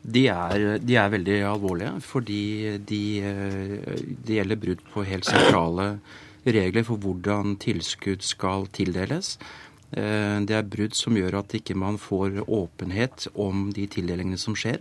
De 0.08 0.24
er, 0.32 0.78
de 0.80 0.96
er, 0.96 1.10
veldig 1.12 1.38
alvorlige, 1.44 1.92
fordi 2.00 2.42
de, 2.88 3.02
de, 4.24 4.36
gjelder 4.38 4.60
brudd 4.60 4.84
på 4.92 5.04
helt 5.04 5.28
sentrale 5.28 5.88
regler 6.48 6.86
for 6.86 7.00
hvordan 7.02 7.58
tilskudd 7.60 8.24
skal 8.24 8.68
tildeles. 8.72 9.34
Eh, 9.92 10.38
det 10.48 10.56
er 10.56 10.70
brudd 10.70 10.96
som 10.96 11.16
gjør 11.18 11.42
at 11.42 11.58
ikke 11.58 11.76
man 11.76 12.00
får 12.00 12.40
åpenhet 12.46 13.28
om 13.36 13.68
de 13.76 13.84
tildelingene 13.90 14.40
som 14.40 14.56
skjer. 14.56 14.80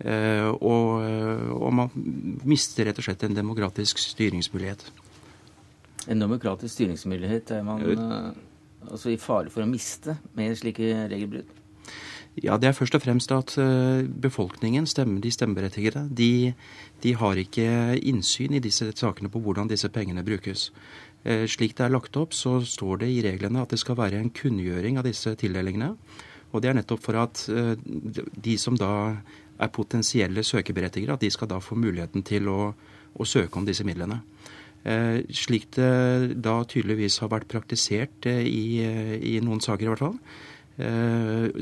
Eh, 0.00 0.48
og, 0.48 1.04
og 1.60 1.76
man 1.76 1.92
mister 2.48 2.88
rett 2.88 3.00
og 3.02 3.04
slett 3.04 3.26
en 3.28 3.36
demokratisk 3.36 4.00
styringsmulighet. 4.00 4.88
En 6.08 6.22
demokratisk 6.22 6.74
styringsmulighet 6.78 7.50
er 7.58 7.64
man 7.66 7.82
eh, 7.84 8.30
altså 8.88 9.12
i 9.12 9.18
fare 9.20 9.52
for 9.52 9.64
å 9.64 9.68
miste 9.68 10.16
med 10.38 10.56
slike 10.58 11.08
regelbrudd? 11.10 11.56
Ja, 12.40 12.56
Det 12.56 12.68
er 12.70 12.72
først 12.72 12.94
og 12.96 13.02
fremst 13.02 13.32
at 13.32 13.52
befolkningen, 13.52 14.84
befolkningen, 14.86 15.20
de 15.20 15.30
stemmeberettigede, 15.30 16.08
de, 16.08 16.54
de, 17.02 17.14
har 17.14 17.36
ikke 17.36 18.00
innsyn 18.00 18.54
i 18.54 18.62
disse 18.64 18.92
sakene 18.96 19.28
på 19.28 19.40
hvordan 19.40 19.68
disse 19.68 19.88
pengene 19.88 20.24
brukes. 20.24 20.70
Eh, 21.24 21.44
slik 21.44 21.76
det 21.76 21.84
er 21.84 21.92
lagt 21.92 22.16
opp, 22.16 22.32
så 22.32 22.62
står 22.64 23.02
det 23.02 23.10
i 23.12 23.20
reglene 23.20 23.60
at 23.60 23.70
det 23.70 23.78
skal 23.78 23.98
være 23.98 24.16
en 24.16 24.30
kunngjøring 24.30 24.96
av 24.96 25.04
disse 25.04 25.34
tildelingene. 25.36 25.92
Og 26.52 26.62
det 26.62 26.70
er 26.70 26.78
nettopp 26.78 27.02
for 27.04 27.18
at 27.20 27.44
eh, 27.52 27.74
de 27.76 28.56
som 28.58 28.78
da 28.78 29.16
er 29.60 29.68
potensielle 29.68 30.40
søkeberettigere, 30.40 31.18
at 31.18 31.20
de 31.20 31.30
skal 31.30 31.50
da 31.50 31.60
få 31.60 31.76
muligheten 31.76 32.24
til 32.24 32.48
å, 32.48 32.72
å 33.20 33.28
søke 33.28 33.60
om 33.60 33.68
disse 33.68 33.84
midlene. 33.84 34.22
Slik 35.36 35.66
det 35.76 36.40
da 36.40 36.54
tydeligvis 36.64 37.18
har 37.20 37.28
vært 37.28 37.50
praktisert 37.52 38.24
i, 38.24 38.80
i 38.80 39.34
noen 39.44 39.60
saker 39.60 39.84
i 39.84 39.90
hvert 39.90 40.00
fall, 40.00 40.16
Eh, 40.16 40.59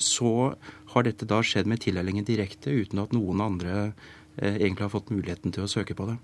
så 0.03 0.33
har 0.93 1.07
dette 1.07 1.29
da 1.29 1.41
skjedd 1.45 1.69
med 1.71 1.83
tildelingen 1.85 2.27
direkte, 2.27 2.73
uten 2.73 3.03
at 3.03 3.15
noen 3.17 3.43
andre 3.45 3.75
eh, 4.37 4.55
egentlig 4.55 4.87
har 4.87 4.95
fått 4.95 5.13
muligheten 5.15 5.55
til 5.55 5.67
å 5.67 5.71
søke 5.71 5.97
på 5.99 6.09
det. 6.11 6.19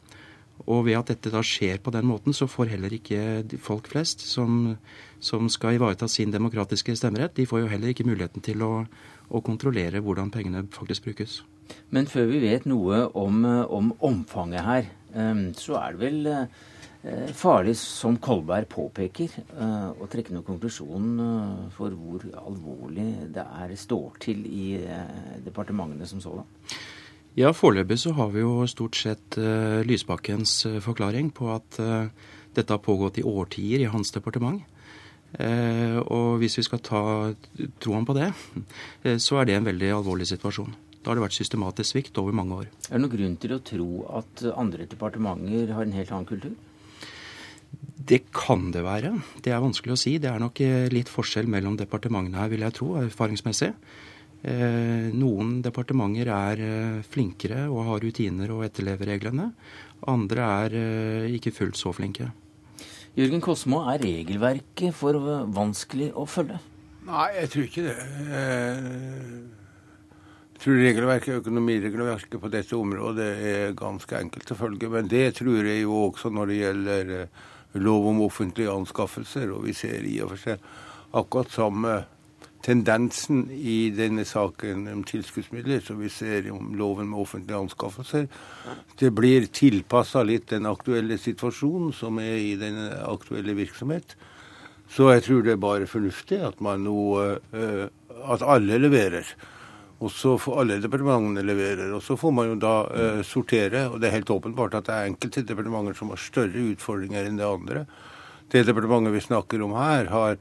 Og 0.70 0.84
ved 0.86 1.00
at 1.00 1.10
dette 1.10 1.32
da 1.34 1.40
skjer 1.42 1.80
på 1.82 1.90
den 1.94 2.06
måten, 2.06 2.36
så 2.36 2.46
får 2.46 2.70
heller 2.76 2.92
ikke 2.94 3.58
folk 3.62 3.88
flest 3.90 4.22
som, 4.22 4.76
som 5.18 5.50
skal 5.50 5.78
ivareta 5.78 6.06
sin 6.08 6.30
demokratiske 6.34 6.94
stemmerett, 7.00 7.34
de 7.34 7.48
får 7.50 7.64
jo 7.64 7.72
heller 7.72 7.90
ikke 7.90 8.06
muligheten 8.06 8.44
til 8.44 8.62
å, 8.62 8.74
å 9.28 9.42
kontrollere 9.44 10.02
hvordan 10.04 10.30
pengene 10.34 10.62
faktisk 10.74 11.08
brukes. 11.08 11.40
Men 11.90 12.06
før 12.06 12.28
vi 12.30 12.44
vet 12.44 12.68
noe 12.70 13.06
om, 13.18 13.42
om 13.44 13.90
omfanget 14.04 14.68
her, 14.68 14.88
eh, 15.16 15.44
så 15.58 15.80
er 15.80 15.98
det 15.98 16.06
vel 16.06 16.32
Eh, 16.34 16.46
farlig, 17.36 17.76
som 17.76 18.16
Kolberg 18.16 18.68
påpeker, 18.72 19.28
eh, 19.58 19.88
å 19.92 20.08
trekke 20.10 20.32
noen 20.32 20.46
konklusjon 20.46 21.20
eh, 21.20 21.62
for 21.76 21.92
hvor 21.92 22.24
alvorlig 22.40 23.08
det 23.34 23.44
er 23.44 23.74
står 23.76 24.18
til 24.24 24.44
i 24.48 24.66
departementene 25.44 26.08
som 26.08 26.22
sådan? 26.24 26.46
Ja, 27.36 27.50
Foreløpig 27.52 27.98
så 27.98 28.12
har 28.14 28.30
vi 28.30 28.44
jo 28.44 28.62
stort 28.70 28.94
sett 28.94 29.34
Lysbakkens 29.84 30.68
forklaring 30.84 31.32
på 31.34 31.48
at 31.50 31.80
dette 32.54 32.70
har 32.70 32.78
pågått 32.78 33.18
i 33.18 33.26
årtier 33.26 33.82
i 33.82 33.90
hans 33.90 34.14
departement. 34.14 34.62
og 36.06 36.38
hvis 36.38 36.58
vi 36.58 36.62
skal 36.62 36.78
ta 36.78 37.02
troen 37.82 38.06
på 38.06 38.14
det, 38.14 38.30
så 39.18 39.40
er 39.40 39.50
det 39.50 39.56
en 39.56 39.66
veldig 39.66 39.90
alvorlig 39.96 40.28
situasjon. 40.30 40.76
Da 41.02 41.10
har 41.10 41.18
det 41.18 41.26
vært 41.26 41.36
systematisk 41.36 41.90
svikt 41.90 42.18
over 42.22 42.32
mange 42.32 42.54
år. 42.54 42.70
Er 42.88 42.94
det 42.94 43.02
noen 43.02 43.16
grunn 43.16 43.34
til 43.42 43.52
å 43.52 43.60
tro 43.60 43.88
at 44.14 44.44
andre 44.54 44.86
departementer 44.86 45.74
har 45.74 45.82
en 45.82 45.98
helt 45.98 46.14
annen 46.14 46.30
kultur? 46.30 46.54
Det 47.94 48.24
kan 48.34 48.72
det 48.74 48.82
være. 48.82 49.12
Det 49.42 49.52
er 49.54 49.62
vanskelig 49.62 49.94
å 49.94 49.98
si. 49.98 50.16
Det 50.18 50.28
er 50.30 50.42
nok 50.42 50.60
eh, 50.64 50.88
litt 50.92 51.10
forskjell 51.12 51.46
mellom 51.50 51.76
departementene 51.78 52.40
her, 52.42 52.50
vil 52.50 52.66
jeg 52.66 52.74
tro, 52.74 52.88
erfaringsmessig. 52.98 53.70
Eh, 54.44 55.14
noen 55.14 55.60
departementer 55.64 56.28
er 56.34 56.62
eh, 56.64 57.04
flinkere 57.06 57.68
og 57.70 57.86
har 57.92 58.02
rutiner 58.02 58.50
og 58.52 58.64
etterlever 58.66 59.14
reglene. 59.14 59.52
Andre 60.10 60.48
er 60.66 60.74
ikke 61.32 61.54
fullt 61.54 61.78
så 61.80 61.94
flinke. 61.96 62.28
Jørgen 63.14 63.40
Kosmo, 63.40 63.84
er 63.88 64.02
regelverket 64.02 64.90
for 64.98 65.16
vanskelig 65.54 66.10
å 66.18 66.26
følge? 66.26 66.58
Nei, 67.06 67.28
jeg 67.38 67.52
tror 67.52 67.68
ikke 67.68 67.84
det. 67.86 67.94
Jeg 70.50 70.60
tror 70.64 70.80
regelverket, 70.82 71.38
økonomiregelverket 71.44 72.42
på 72.42 72.50
dette 72.52 72.76
området 72.76 73.30
er 73.54 73.76
ganske 73.78 74.18
enkelt 74.18 74.50
å 74.50 74.58
følge. 74.58 74.90
Men 74.92 75.08
det 75.08 75.28
tror 75.38 75.62
jeg 75.62 75.84
jo 75.86 75.94
også 76.08 76.32
når 76.34 76.50
det 76.50 76.58
gjelder 76.58 77.12
lov 77.74 78.08
om 78.10 78.24
offentlige 78.26 78.72
anskaffelser. 78.72 79.50
Og 79.54 79.66
vi 79.68 79.76
ser 79.76 80.04
i 80.06 80.18
og 80.24 80.34
for 80.34 80.44
seg 80.46 80.66
akkurat 81.14 81.54
samme 81.54 81.94
tendensen 82.64 83.44
i 83.52 83.90
denne 83.94 84.24
saken 84.24 84.86
om 84.88 85.02
tilskuddsmidler, 85.04 85.82
som 85.84 85.98
vi 86.00 86.08
ser 86.12 86.48
om 86.52 86.72
loven 86.78 87.10
med 87.10 87.20
offentlige 87.20 87.60
anskaffelser, 87.60 88.28
det 89.00 89.10
blir 89.14 89.50
tilpassa 89.52 90.22
litt 90.24 90.48
den 90.52 90.68
aktuelle 90.70 91.18
situasjonen 91.20 91.92
som 91.96 92.20
er 92.22 92.38
i 92.40 92.54
den 92.60 92.78
aktuelle 93.04 93.56
virksomhet. 93.58 94.16
Så 94.88 95.10
jeg 95.12 95.26
tror 95.26 95.44
det 95.44 95.54
er 95.54 95.60
bare 95.60 95.90
fornuftig 95.90 96.40
at 96.44 96.60
man 96.64 96.84
nå 96.86 96.98
uh, 97.20 97.84
at 98.32 98.44
alle 98.46 98.78
leverer. 98.80 99.28
Og 100.02 100.10
så 100.10 100.34
får 100.40 100.58
alle 100.60 100.80
departementene 100.82 101.44
leverer. 101.46 101.92
Og 101.94 102.02
så 102.02 102.16
får 102.18 102.34
man 102.34 102.50
jo 102.50 102.58
da 102.60 102.74
eh, 102.90 103.22
sortere. 103.26 103.86
Og 103.92 104.00
det 104.00 104.10
er 104.10 104.18
helt 104.18 104.34
åpenbart 104.34 104.74
at 104.80 104.88
det 104.88 104.96
er 104.96 105.12
enkelte 105.12 105.44
departementer 105.46 105.96
som 105.98 106.10
har 106.12 106.20
større 106.20 106.66
utfordringer 106.74 107.28
enn 107.28 107.38
det 107.40 107.46
andre. 107.46 107.86
Det 108.52 108.66
departementet 108.66 109.14
vi 109.14 109.24
snakker 109.24 109.64
om 109.64 109.74
her, 109.78 110.10
har 110.12 110.36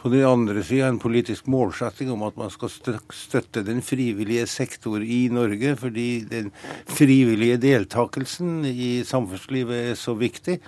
på 0.00 0.10
den 0.12 0.24
andre 0.26 0.60
sida 0.66 0.88
en 0.90 0.98
politisk 1.00 1.46
målsetting 1.48 2.10
om 2.12 2.24
at 2.26 2.36
man 2.36 2.50
skal 2.52 2.72
støtte 3.14 3.62
den 3.64 3.80
frivillige 3.84 4.46
sektor 4.50 5.00
i 5.00 5.28
Norge, 5.32 5.76
fordi 5.80 6.08
den 6.28 6.50
frivillige 6.90 7.60
deltakelsen 7.62 8.66
i 8.68 9.04
samfunnslivet 9.06 9.92
er 9.92 9.96
så 9.96 10.16
viktig. 10.18 10.58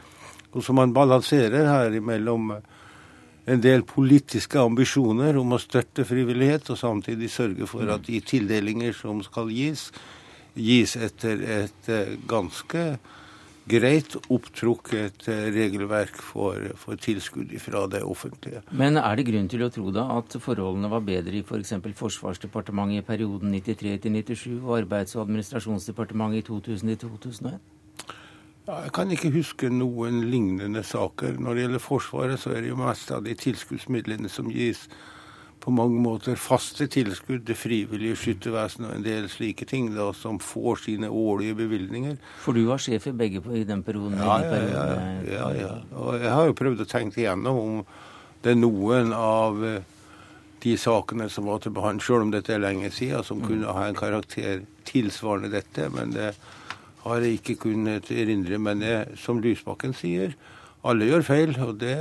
Og 0.54 0.64
så 0.64 0.72
man 0.72 0.94
balanserer 0.96 1.68
her 1.68 1.98
mellom 2.00 2.54
en 3.46 3.62
del 3.62 3.84
politiske 3.86 4.58
ambisjoner 4.58 5.38
om 5.38 5.54
å 5.54 5.62
støtte 5.62 6.06
frivillighet, 6.06 6.70
og 6.72 6.80
samtidig 6.80 7.30
sørge 7.30 7.68
for 7.70 7.86
at 7.94 8.06
de 8.08 8.18
tildelinger 8.20 8.96
som 8.96 9.22
skal 9.24 9.52
gis, 9.54 9.90
gis 10.56 10.96
etter 10.98 11.44
et 11.60 11.92
eh, 11.92 12.16
ganske 12.26 12.88
greit 13.70 14.16
opptrukket 14.30 15.28
eh, 15.30 15.46
regelverk 15.54 16.18
for, 16.22 16.72
for 16.80 16.98
tilskudd 16.98 17.54
fra 17.62 17.84
det 17.90 18.02
offentlige. 18.06 18.64
Men 18.70 18.98
er 18.98 19.18
det 19.18 19.28
grunn 19.30 19.50
til 19.52 19.66
å 19.66 19.70
tro 19.74 19.94
da 19.94 20.08
at 20.16 20.38
forholdene 20.42 20.90
var 20.90 21.06
bedre 21.06 21.38
i 21.38 21.44
f.eks. 21.46 21.76
For 21.84 22.02
Forsvarsdepartementet 22.06 23.02
i 23.02 23.06
perioden 23.06 23.54
93 23.54 23.98
97 24.10 24.50
og 24.58 24.76
Arbeids- 24.80 25.14
og 25.18 25.26
administrasjonsdepartementet 25.26 26.42
i 26.42 26.46
2000 26.50 26.98
2001? 27.06 27.75
Ja, 28.66 28.80
jeg 28.82 28.92
kan 28.96 29.12
ikke 29.14 29.30
huske 29.30 29.68
noen 29.70 30.25
lignende 30.26 30.82
saker. 30.82 31.37
Når 31.38 31.54
det 31.54 31.66
gjelder 31.66 31.82
Forsvaret, 31.85 32.40
så 32.42 32.50
er 32.50 32.64
det 32.64 32.73
jo 32.73 32.78
mest 32.80 33.12
av 33.14 33.23
de 33.23 33.35
tilskuddsmidlene 33.38 34.30
som 34.32 34.50
gis 34.50 34.88
på 35.62 35.73
mange 35.75 35.99
måter 36.02 36.38
faste 36.38 36.87
tilskudd 36.90 37.44
det 37.46 37.56
frivillige 37.58 38.18
skyttervesenet 38.18 38.88
og 38.88 38.96
en 38.99 39.06
del 39.06 39.25
slike 39.30 39.66
ting 39.70 39.88
da, 39.94 40.08
som 40.14 40.38
får 40.42 40.82
sine 40.85 41.11
årlige 41.11 41.56
bevilgninger. 41.58 42.18
For 42.42 42.58
du 42.58 42.64
var 42.68 42.82
sjef 42.82 43.08
i 43.11 43.14
begge 43.14 43.42
i 43.54 43.64
den 43.66 43.82
perioden? 43.87 44.18
Ja, 44.18 44.37
ja, 44.42 44.61
ja, 44.66 44.85
ja, 45.30 45.49
ja. 45.58 45.73
Og 45.99 46.18
jeg 46.23 46.35
har 46.35 46.50
jo 46.50 46.58
prøvd 46.58 46.82
å 46.82 46.90
tenke 46.90 47.23
igjennom 47.23 47.62
om 47.62 47.80
det 48.42 48.52
er 48.52 48.61
noen 48.61 49.14
av 49.16 49.62
eh, 49.66 49.80
de 50.62 50.76
sakene 50.78 51.26
som 51.30 51.46
var 51.50 51.62
til 51.62 51.75
behandling, 51.75 52.02
selv 52.06 52.26
om 52.26 52.35
dette 52.35 52.54
er 52.54 52.62
lenge 52.62 52.90
siden, 52.94 53.26
som 53.26 53.42
mm. 53.42 53.49
kunne 53.49 53.78
ha 53.78 53.88
en 53.88 53.99
karakter 53.99 54.62
tilsvarende 54.87 55.50
dette. 55.54 55.88
Men 55.94 56.14
det 56.14 56.32
har 57.06 57.25
jeg 57.25 57.38
ikke 57.40 57.56
kunnet 57.68 58.10
erindre. 58.10 58.58
Men 58.58 58.82
jeg, 58.82 59.16
som 59.20 59.40
Lysbakken 59.42 59.94
sier, 59.96 60.34
alle 60.86 61.08
gjør 61.08 61.24
feil, 61.26 61.52
og 61.64 61.76
det 61.80 61.94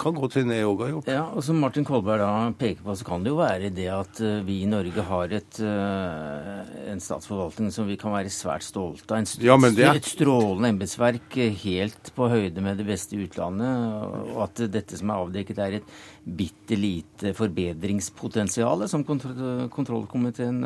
kan 0.00 0.16
godt 0.16 0.38
hende 0.38 0.56
jeg 0.56 0.68
òg 0.68 0.82
har 0.84 0.90
gjort. 0.92 1.08
Ja, 1.10 1.24
og 1.30 1.44
Som 1.44 1.60
Martin 1.62 1.86
Kolberg 1.86 2.22
da 2.22 2.30
peker 2.58 2.84
på, 2.84 2.94
så 2.98 3.06
kan 3.06 3.24
det 3.24 3.32
jo 3.32 3.38
være 3.40 3.70
det 3.74 3.88
at 3.92 4.20
eh, 4.24 4.40
vi 4.46 4.60
i 4.64 4.68
Norge 4.70 5.04
har 5.08 5.34
et, 5.36 5.58
eh, 5.60 6.60
en 6.92 7.02
statsforvaltning 7.02 7.72
som 7.74 7.88
vi 7.88 7.98
kan 8.00 8.14
være 8.14 8.32
svært 8.32 8.66
stolte 8.66 9.18
av. 9.18 9.34
Ja, 9.42 9.56
er... 9.56 9.98
Et 9.98 10.08
strålende 10.08 10.72
embetsverk 10.72 11.36
eh, 11.40 11.56
helt 11.64 12.12
på 12.16 12.30
høyde 12.32 12.64
med 12.64 12.80
det 12.80 12.88
beste 12.88 13.18
i 13.18 13.26
utlandet. 13.26 14.06
Og 14.32 14.40
at 14.46 14.64
dette 14.72 15.00
som 15.00 15.12
er 15.12 15.26
avdekket, 15.26 15.60
er 15.62 15.78
et 15.80 15.92
bitte 16.22 16.78
lite 16.78 17.34
forbedringspotensial, 17.36 18.86
som 18.88 19.04
kontroll 19.06 19.68
kontrollkomiteen 19.72 20.62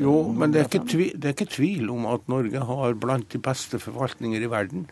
Jo, 0.00 0.14
men 0.32 0.54
det 0.54 0.64
er, 0.64 0.80
tvil, 0.80 1.12
det 1.14 1.30
er 1.30 1.36
ikke 1.36 1.52
tvil 1.58 1.90
om 1.92 2.08
at 2.08 2.24
Norge 2.32 2.62
har 2.70 2.96
blant 2.98 3.28
de 3.32 3.40
beste 3.42 3.80
forvaltninger 3.82 4.42
i 4.42 4.50
verden 4.50 4.86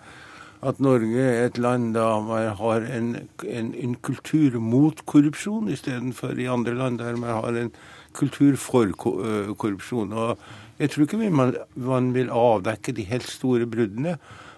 at 0.64 0.80
Norge 0.80 1.20
er 1.20 1.46
et 1.46 1.58
land 1.60 1.92
da 1.96 2.06
man 2.24 2.48
har 2.58 2.86
en, 2.88 3.12
en, 3.44 3.68
en 3.74 3.94
kultur 4.00 4.56
mot 4.62 5.02
korrupsjon, 5.06 5.68
istedenfor 5.72 6.38
i 6.40 6.48
andre 6.50 6.74
land 6.74 7.00
der 7.02 7.18
man 7.20 7.34
har 7.36 7.60
en 7.60 7.72
kultur 8.16 8.56
for 8.56 8.92
korrupsjon. 8.96 10.12
Og 10.12 10.38
Jeg 10.78 10.90
tror 10.90 11.06
ikke 11.06 11.30
man, 11.30 11.54
man 11.74 12.12
vil 12.14 12.32
avdekke 12.32 12.92
de 12.96 13.04
helt 13.08 13.28
store 13.28 13.66
bruddene, 13.66 14.16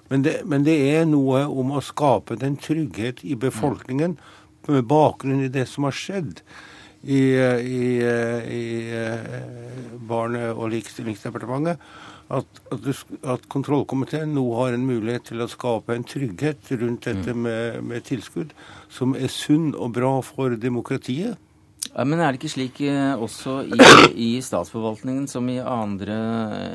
men 0.08 0.24
det, 0.24 0.40
men 0.48 0.64
det, 0.64 0.78
er 0.96 1.04
noe 1.04 1.44
om 1.46 1.74
å 1.76 1.84
skape 1.84 2.38
den 2.40 2.56
trygghet 2.56 3.20
i 3.22 3.36
befolkningen 3.36 4.16
med 4.68 4.86
bakgrunn 4.88 5.44
i 5.44 5.52
det 5.52 5.66
som 5.68 5.84
har 5.84 5.96
skjedd 5.96 6.40
i, 7.04 7.36
i, 7.36 7.82
i 8.00 8.64
Barne- 10.08 10.54
og 10.54 10.70
likestillingsdepartementet 10.72 11.78
at, 12.28 12.61
at, 12.73 12.88
at, 13.25 13.44
kontrollkomiteen 13.49 14.35
nå 14.37 14.44
har 14.58 14.76
en 14.76 14.87
mulighet 14.88 15.30
til 15.30 15.40
å 15.40 15.49
skape 15.49 15.97
en 15.97 16.04
trygghet 16.04 16.73
rundt 16.76 17.08
dette 17.08 17.32
mm. 17.32 17.44
med, 17.47 17.78
med 17.88 18.04
tilskudd, 18.08 18.52
som 18.92 19.16
er 19.16 19.32
sunn 19.32 19.73
og 19.73 19.94
bra 19.97 20.18
for 20.25 20.58
demokratiet. 20.61 21.38
Ja, 21.88 22.04
men 22.04 22.20
er 22.20 22.35
det 22.35 22.40
ikke 22.42 22.52
slik 22.52 22.82
eh, 22.85 23.14
også 23.16 23.62
i, 23.64 23.78
i, 24.12 24.28
statsforvaltningen 24.44 25.25
som 25.30 25.49
i 25.49 25.56
andre 25.62 26.18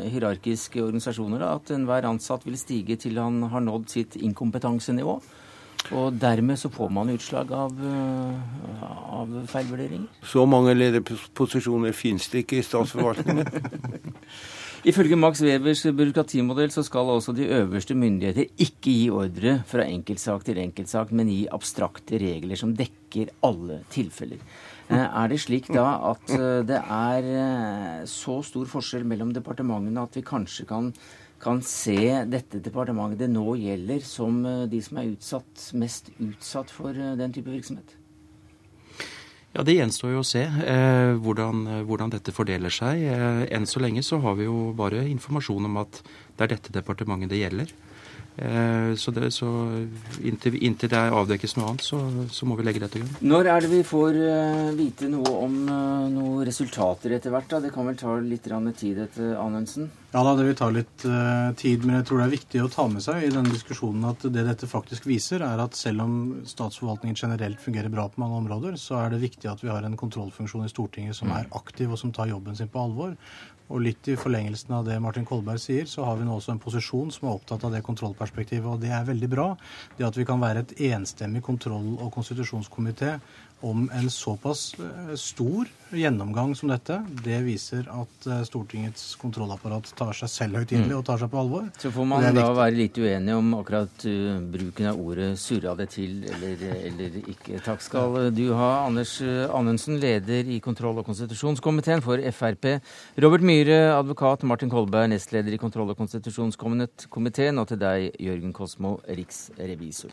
hierarkiske 0.09 0.81
organisasjoner 0.81 1.43
da, 1.43 1.53
at 1.59 1.71
enhver 1.75 2.07
ansatt 2.09 2.47
vil 2.47 2.57
stige 2.57 2.97
til 2.99 3.21
han 3.21 3.43
har 3.51 3.63
nådd 3.63 3.89
sitt 3.93 4.17
inkompetansenivå? 4.17 5.19
Og 5.91 6.15
dermed 6.15 6.57
så 6.57 6.71
får 6.71 6.91
man 6.95 7.11
utslag 7.11 7.51
av, 7.51 7.77
eh, 7.83 8.83
av 9.19 9.37
feilvurderinger? 9.51 10.07
Så 10.25 10.47
mange 10.49 10.73
lederposisjoner 10.77 11.93
finnes 11.95 12.29
det 12.31 12.45
ikke 12.45 12.61
i 12.61 12.65
statsforvaltningen. 12.65 13.47
Ifølge 14.83 15.15
Max 15.15 15.39
Webers 15.39 15.79
byråkratimodell 15.95 16.71
så 16.73 16.81
skal 16.83 17.07
også 17.07 17.31
de 17.31 17.45
øverste 17.55 17.95
myndigheter 17.95 18.49
ikke 18.59 18.91
gi 18.91 19.05
ordre 19.15 19.53
fra 19.63 19.85
enkeltsak 19.87 20.43
til 20.43 20.59
enkeltsak, 20.59 21.13
men 21.15 21.29
gi 21.31 21.45
abstrakte 21.55 22.19
regler 22.19 22.59
som 22.59 22.73
dekker 22.75 23.31
alle 23.47 23.77
tilfeller. 23.93 24.43
Eh, 24.91 24.99
er 24.99 25.31
det 25.31 25.39
slik 25.39 25.71
da 25.71 25.85
at 26.09 26.35
eh, 26.35 26.65
det 26.67 26.81
er 26.83 27.31
eh, 27.31 28.03
så 28.11 28.41
stor 28.43 28.67
forskjell 28.73 29.07
mellom 29.07 29.31
departementene 29.31 30.03
at 30.03 30.19
vi 30.19 30.27
kanskje 30.27 30.67
kan, 30.67 30.91
kan 31.39 31.63
se 31.63 32.25
dette 32.27 32.59
departementet 32.59 33.23
det 33.23 33.31
nå 33.31 33.55
gjelder, 33.63 34.03
som 34.03 34.43
de 34.67 34.83
som 34.83 34.99
er 34.99 35.13
utsatt, 35.15 35.69
mest 35.79 36.11
utsatt 36.19 36.75
for 36.75 36.91
den 36.91 37.31
type 37.31 37.55
virksomhet? 37.55 37.95
Ja, 39.53 39.61
Det 39.61 39.75
gjenstår 39.77 40.15
jo 40.15 40.21
å 40.23 40.25
se 40.25 40.41
eh, 40.49 41.13
hvordan, 41.21 41.67
hvordan, 41.85 42.09
dette 42.15 42.33
fordeler 42.33 42.73
seg. 42.73 43.03
Eh, 43.05 43.43
enn 43.53 43.67
så 43.69 43.83
lenge 43.83 44.01
så 44.01 44.17
har 44.23 44.39
vi 44.39 44.47
jo 44.47 44.71
bare 44.73 45.03
informasjon 45.05 45.69
om 45.69 45.77
at 45.83 45.99
det 46.01 46.47
er 46.47 46.53
dette 46.55 46.73
departementet 46.73 47.29
det 47.29 47.43
gjelder. 47.43 47.73
Eh, 48.35 48.95
så, 48.95 49.11
det, 49.11 49.31
så 49.31 49.47
inntil, 50.25 50.55
inntil, 50.65 50.89
det 50.89 51.01
avdekkes 51.13 51.53
noe 51.59 51.67
annet, 51.69 51.85
så, 51.85 51.99
så, 52.33 52.47
må 52.49 52.57
vi 52.57 52.65
legge 52.65 52.81
det 52.81 52.89
til 52.93 53.03
grunn. 53.03 53.17
Når 53.29 53.49
er 53.53 53.65
det 53.65 53.69
vi 53.69 53.81
får 53.85 54.17
uh, 54.17 54.71
vite 54.77 55.09
noe 55.11 55.33
om 55.37 55.59
uh, 55.69 56.07
noen 56.09 56.47
resultater 56.47 57.13
etter 57.13 57.33
hvert? 57.33 57.51
da? 57.51 57.61
Det 57.61 57.73
kan 57.75 57.85
vel 57.85 57.99
ta 57.99 58.15
litt 58.17 58.49
tid 58.79 59.03
etter 59.05 59.35
Anundsen? 59.37 59.91
Ja 60.13 60.23
da, 60.25 60.33
det 60.37 60.47
vil 60.47 60.57
ta 60.57 60.67
litt 60.69 61.05
tid, 61.57 61.85
men 61.87 61.95
jeg 61.97 62.05
tror 62.05 62.19
det 62.21 62.25
er 62.27 62.33
viktig 62.35 62.59
å 62.61 62.69
ta 62.69 62.83
med 62.85 63.01
seg 63.01 63.23
i 63.25 63.31
denne 63.33 63.49
diskusjonen 63.49 64.03
at 64.11 64.21
det 64.29 64.43
dette 64.45 64.69
faktisk 64.69 65.07
viser, 65.09 65.41
er 65.41 65.57
at 65.63 65.73
selv 65.73 66.03
om 66.03 66.13
statsforvaltningen 66.45 67.17
generelt 67.17 67.57
fungerer 67.61 67.89
bra 67.89 68.05
på 68.13 68.21
mange 68.21 68.37
områder, 68.43 68.77
så 68.77 68.99
er 69.01 69.09
det 69.09 69.23
viktig 69.23 69.49
at 69.49 69.63
vi 69.65 69.71
har 69.73 69.81
en 69.81 69.97
kontrollfunksjon 69.97 70.67
i 70.67 70.69
Stortinget 70.69 71.17
som 71.17 71.33
er 71.33 71.49
aktiv 71.57 71.89
og 71.89 71.97
som 71.97 72.13
tar 72.13 72.29
jobben 72.29 72.53
sin 72.59 72.69
på 72.69 72.83
alvor. 72.83 73.15
Og 73.71 73.79
litt 73.85 74.07
i 74.11 74.17
forlengelsen 74.19 74.73
av 74.75 74.83
det 74.87 74.97
Martin 75.01 75.25
Kolberg 75.27 75.61
sier, 75.61 75.87
så 75.89 76.03
har 76.07 76.17
vi 76.19 76.25
nå 76.27 76.35
også 76.35 76.51
en 76.53 76.61
posisjon 76.61 77.13
som 77.15 77.29
er 77.29 77.37
opptatt 77.37 77.63
av 77.63 77.71
det 77.73 77.83
kontrollperspektivet, 77.85 78.67
og 78.67 78.81
det 78.83 78.91
er 78.91 79.07
veldig 79.07 79.29
bra. 79.31 79.47
Det 79.97 80.07
at 80.07 80.19
vi 80.19 80.25
kan 80.27 80.43
være 80.43 80.65
et 80.65 80.75
enstemmig 80.91 81.43
kontroll- 81.45 81.95
og 81.95 82.11
konstitusjonskomité 82.13 83.15
om 83.63 83.89
en 83.93 84.09
såpass 84.09 84.75
eh, 84.79 85.15
stor 85.15 85.69
gjennomgang 85.93 86.51
som 86.55 86.71
dette, 86.71 86.97
det 87.23 87.37
viser 87.45 87.85
at 87.91 88.27
eh, 88.27 88.41
Stortingets 88.47 89.13
kontrollapparat 89.21 89.87
tar 89.95 90.15
seg 90.17 90.31
selv 90.31 90.59
høytidelig 90.59 90.91
mm. 90.91 90.97
og 90.97 91.05
tar 91.07 91.21
seg 91.21 91.29
på 91.31 91.39
alvor. 91.39 91.69
Så 91.79 91.91
får 91.95 92.09
man 92.09 92.25
da 92.35 92.47
være 92.57 92.75
litt 92.75 92.97
uenig 92.99 93.35
om 93.37 93.53
akkurat 93.55 94.05
uh, 94.09 94.41
bruken 94.55 94.89
av 94.89 94.99
ordet 94.99 95.29
'surra 95.39 95.75
det 95.79 95.87
til' 95.93 96.25
eller, 96.27 96.65
eller, 96.89 97.19
ikke. 97.23 97.61
Takk 97.63 97.85
skal 97.85 98.17
du 98.35 98.45
ha, 98.57 98.71
Anders 98.87 99.15
Anundsen, 99.21 99.99
leder 100.01 100.49
i 100.49 100.59
kontroll- 100.63 100.99
og 100.99 101.07
konstitusjonskomiteen 101.07 102.03
for 102.03 102.19
Frp. 102.31 102.81
Robert 103.23 103.45
Myhre, 103.47 103.79
advokat. 103.95 104.43
Martin 104.43 104.71
Kolberg, 104.73 105.07
nestleder 105.13 105.55
i 105.55 105.61
kontroll- 105.61 105.93
og 105.93 105.97
konstitusjonskomiteen. 106.01 107.61
Og 107.61 107.69
til 107.71 107.79
deg, 107.79 108.11
Jørgen 108.19 108.53
Kosmo, 108.53 108.97
riksrevisor. 109.07 110.11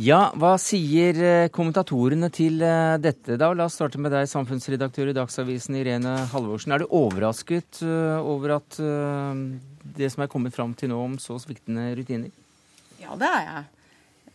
Ja, 0.00 0.30
hva 0.40 0.54
sier 0.56 1.18
eh, 1.20 1.50
kommentatorene 1.52 2.30
til 2.32 2.62
eh, 2.64 2.94
dette, 3.04 3.34
da? 3.36 3.50
La 3.52 3.66
oss 3.68 3.74
starte 3.76 4.00
med 4.00 4.14
deg, 4.14 4.30
samfunnsredaktør 4.30 5.10
i 5.10 5.16
Dagsavisen 5.18 5.76
Irene 5.76 6.14
Halvorsen. 6.30 6.72
Er 6.72 6.80
du 6.80 6.94
overrasket 6.96 7.82
eh, 7.84 8.16
over 8.16 8.54
at 8.56 8.80
det 8.80 10.08
som 10.14 10.24
er 10.24 10.32
kommet 10.32 10.56
fram 10.56 10.72
til 10.72 10.94
nå 10.94 11.02
om 11.04 11.20
så 11.20 11.36
sviktende 11.42 11.90
rutiner? 11.98 12.32
Ja, 13.02 13.12
det 13.20 13.28
er 13.28 13.46
jeg. 13.50 13.68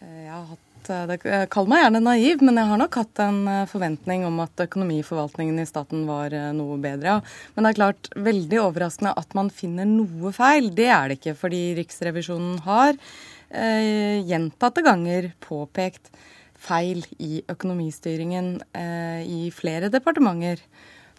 Jeg 0.05 0.31
har 0.35 0.47
hatt 0.53 0.61
Kall 1.49 1.65
meg 1.65 1.81
gjerne 1.81 2.03
naiv, 2.05 2.43
men 2.45 2.59
jeg 2.61 2.69
har 2.69 2.77
nok 2.77 2.95
hatt 2.99 3.19
en 3.25 3.39
forventning 3.65 4.27
om 4.27 4.35
at 4.43 4.67
økonomiforvaltningen 4.67 5.63
i 5.63 5.65
staten 5.65 6.03
var 6.05 6.35
noe 6.53 6.75
bedre. 6.77 7.23
Men 7.55 7.65
det 7.65 7.71
er 7.71 7.79
klart, 7.79 8.09
veldig 8.13 8.59
overraskende 8.67 9.15
at 9.17 9.33
man 9.33 9.49
finner 9.49 9.89
noe 9.89 10.29
feil. 10.35 10.69
Det 10.77 10.91
er 10.93 11.09
det 11.09 11.17
ikke, 11.17 11.39
fordi 11.39 11.63
Riksrevisjonen 11.79 12.59
har 12.67 13.01
gjentatte 13.55 14.83
ganger 14.83 15.29
påpekt 15.39 16.11
feil 16.65 17.05
i 17.21 17.41
økonomistyringen 17.51 18.59
eh, 18.75 19.23
i 19.27 19.41
flere 19.53 19.91
departementer. 19.93 20.61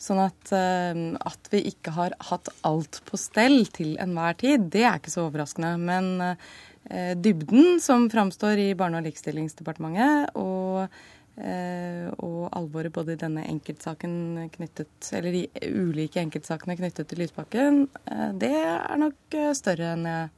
Sånn 0.01 0.21
at, 0.21 0.53
eh, 0.53 1.03
at, 1.17 1.51
vi 1.53 1.63
ikke 1.71 1.95
har 1.97 2.17
hatt 2.31 2.51
alt 2.69 3.01
på 3.09 3.19
stell 3.21 3.63
til 3.73 3.97
enhver 4.03 4.37
tid, 4.41 4.71
det 4.73 4.85
er 4.85 5.01
ikke 5.01 5.15
så 5.15 5.27
overraskende. 5.29 5.77
Men 5.81 6.11
eh, 6.27 7.15
dybden 7.17 7.81
som 7.85 8.09
framstår 8.13 8.61
i 8.67 8.73
Barne- 8.79 9.01
og 9.01 9.07
likestillingsdepartementet, 9.09 10.37
og, 10.41 10.99
eh, 11.41 12.11
og 12.19 12.51
alvoret 12.57 12.95
både 12.97 13.17
i 13.17 13.23
denne 13.23 13.47
enkeltsaken 13.49 14.51
knyttet, 14.57 15.13
eller 15.17 15.41
de 15.41 15.47
ulike 15.73 16.21
enkeltsakene 16.23 16.77
knyttet 16.81 17.09
til 17.09 17.25
Lysbakken, 17.25 17.87
eh, 18.11 18.29
det 18.37 18.53
er 18.57 19.01
nok 19.01 19.41
større 19.57 19.95
enn 19.95 20.11
jeg 20.11 20.29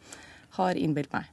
har 0.59 0.79
innbilt 0.79 1.13
meg. 1.15 1.27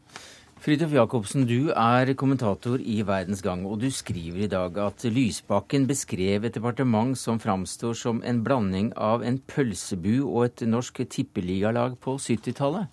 Fridtjof 0.65 0.95
Jacobsen, 0.95 1.43
du 1.45 1.67
er 1.77 2.10
kommentator 2.17 2.81
i 2.81 2.95
Verdens 3.05 3.43
Gang, 3.45 3.67
og 3.69 3.84
du 3.84 3.91
skriver 3.93 4.48
i 4.48 4.50
dag 4.50 4.74
at 4.81 5.03
Lysbakken 5.13 5.84
beskrev 5.86 6.48
et 6.48 6.55
departement 6.55 7.12
som 7.22 7.38
framstår 7.38 7.93
som 8.00 8.24
en 8.25 8.39
blanding 8.41 8.88
av 8.98 9.22
en 9.22 9.36
pølsebu 9.38 10.24
og 10.24 10.39
et 10.48 10.63
norsk 10.65 11.03
tippeligalag 11.13 12.00
på 12.01 12.15
70-tallet. 12.17 12.89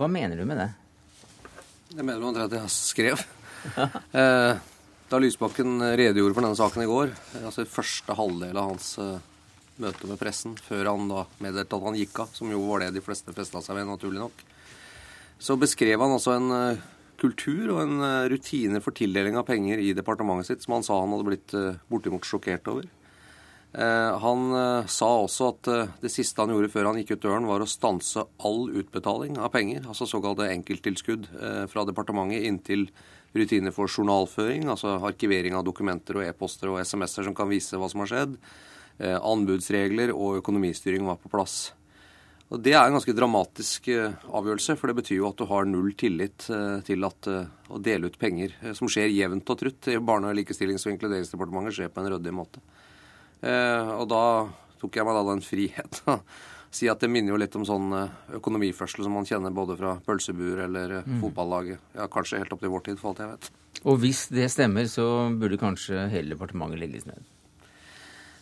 Hva 0.00 0.08
mener 0.08 0.40
du 0.40 0.46
med 0.48 0.62
det? 0.62 0.70
Det 1.90 2.06
mener 2.08 2.24
du 2.24 2.40
det 2.40 2.62
jeg 2.62 2.72
skrev. 2.72 3.24
eh, 4.22 4.62
da 5.12 5.20
Lysbakken 5.20 5.74
redegjorde 6.00 6.38
for 6.38 6.46
denne 6.46 6.56
saken 6.56 6.84
i 6.86 6.88
går, 6.88 7.12
altså 7.42 7.66
i 7.66 7.68
første 7.74 8.16
halvdel 8.16 8.62
av 8.62 8.70
hans 8.70 8.94
uh, 8.96 9.18
møte 9.84 10.08
med 10.08 10.22
pressen, 10.22 10.54
før 10.56 10.88
han 10.94 11.12
da 11.12 11.26
meddelte 11.44 11.76
at 11.76 11.84
han 11.84 12.00
gikk 12.00 12.22
av, 12.24 12.32
som 12.32 12.48
jo 12.48 12.62
var 12.64 12.80
det 12.86 12.94
de 12.96 13.04
fleste 13.04 13.36
festa 13.36 13.60
seg 13.60 13.76
ved, 13.76 13.90
naturlig 13.92 14.24
nok, 14.24 14.40
så 15.36 15.58
beskrev 15.60 16.00
han 16.00 16.16
altså 16.16 16.38
en 16.38 16.48
kultur 17.20 17.74
og 17.74 17.82
en 17.84 18.00
eh, 18.04 18.30
rutine 18.32 18.80
for 18.84 18.96
tildeling 18.96 19.36
av 19.38 19.46
penger 19.48 19.82
i 19.82 19.92
departementet 19.96 20.50
sitt 20.50 20.64
som 20.64 20.78
han 20.78 20.86
sa 20.86 21.00
han 21.02 21.12
hadde 21.14 21.28
blitt 21.28 21.54
eh, 21.56 21.78
bortimot 21.92 22.26
sjokkert 22.26 22.70
over. 22.72 22.88
Eh, 23.70 24.10
han 24.24 24.46
sa 24.90 25.10
også 25.20 25.50
at 25.52 25.70
det 26.02 26.10
siste 26.10 26.42
han 26.42 26.52
gjorde 26.54 26.72
før 26.72 26.90
han 26.90 27.00
gikk 27.00 27.14
ut 27.14 27.24
døren, 27.26 27.48
var 27.50 27.62
å 27.62 27.70
stanse 27.70 28.24
all 28.46 28.66
utbetaling 28.82 29.38
av 29.38 29.52
penger, 29.54 29.86
altså 29.86 30.08
såkalte 30.10 30.48
enkelttilskudd 30.50 31.28
fra 31.70 31.86
departementet 31.88 32.48
inntil 32.48 32.88
rutiner 33.36 33.70
for 33.70 33.86
journalføring, 33.86 34.66
altså 34.72 34.96
arkivering 35.06 35.54
av 35.54 35.62
dokumenter 35.68 36.18
og 36.18 36.26
e-poster 36.26 36.72
og 36.72 36.80
SMS-er 36.82 37.28
som 37.28 37.36
kan 37.36 37.50
vise 37.52 37.78
hva 37.78 37.86
som 37.92 38.02
har 38.02 38.10
skjedd. 38.10 38.34
Anbudsregler 39.00 40.10
og 40.12 40.40
økonomistyring 40.42 41.06
var 41.06 41.16
på 41.22 41.30
plass. 41.32 41.70
Og 42.50 42.58
Det 42.58 42.72
er 42.74 42.82
en 42.82 42.96
ganske 42.96 43.14
dramatisk 43.14 43.88
eh, 43.94 44.14
avgjørelse, 44.26 44.74
for 44.78 44.90
det 44.90 44.98
betyr 44.98 45.20
jo 45.20 45.28
at 45.28 45.38
du 45.38 45.46
har 45.46 45.68
null 45.70 45.92
tillit 45.98 46.48
eh, 46.50 46.80
til 46.86 47.06
at 47.06 47.28
eh, 47.30 47.50
å 47.70 47.78
dele 47.78 48.10
ut 48.10 48.18
penger, 48.18 48.56
som 48.74 48.90
skjer 48.90 49.12
jevnt 49.14 49.52
og 49.54 49.60
trutt 49.60 49.90
i 49.92 50.00
Barne-, 50.02 50.32
likestillings- 50.34 50.88
og 50.88 50.96
inkluderingsdepartementet, 50.96 51.76
skjer 51.78 51.92
på 51.94 52.02
en 52.02 52.10
ryddig 52.10 52.34
måte. 52.34 52.62
Og 53.40 54.02
da 54.10 54.24
tok 54.82 54.98
jeg 54.98 55.06
meg 55.06 55.14
da 55.16 55.22
den 55.30 55.40
frihet 55.40 56.00
å 56.12 56.18
si 56.74 56.90
at 56.92 57.00
det 57.00 57.08
minner 57.08 57.32
jo 57.32 57.38
litt 57.40 57.54
om 57.56 57.64
sånn 57.64 57.94
økonomiførsel 58.36 59.06
som 59.06 59.14
man 59.16 59.24
kjenner 59.28 59.54
både 59.54 59.78
fra 59.78 59.94
pølsebuer 60.04 60.66
eller 60.66 60.98
mm. 61.06 61.22
fotballaget. 61.22 61.80
Ja, 61.96 62.10
kanskje 62.12 62.42
helt 62.42 62.52
opp 62.52 62.60
til 62.60 62.74
vår 62.74 62.84
tid, 62.90 63.00
for 63.00 63.14
alt 63.14 63.22
jeg 63.24 63.32
vet. 63.32 63.48
Og 63.80 64.02
hvis 64.02 64.26
det 64.34 64.50
stemmer, 64.52 64.90
så 64.92 65.06
burde 65.40 65.56
kanskje 65.62 66.04
hele 66.12 66.34
departementet 66.34 66.82
legges 66.82 67.08
ned? 67.08 67.24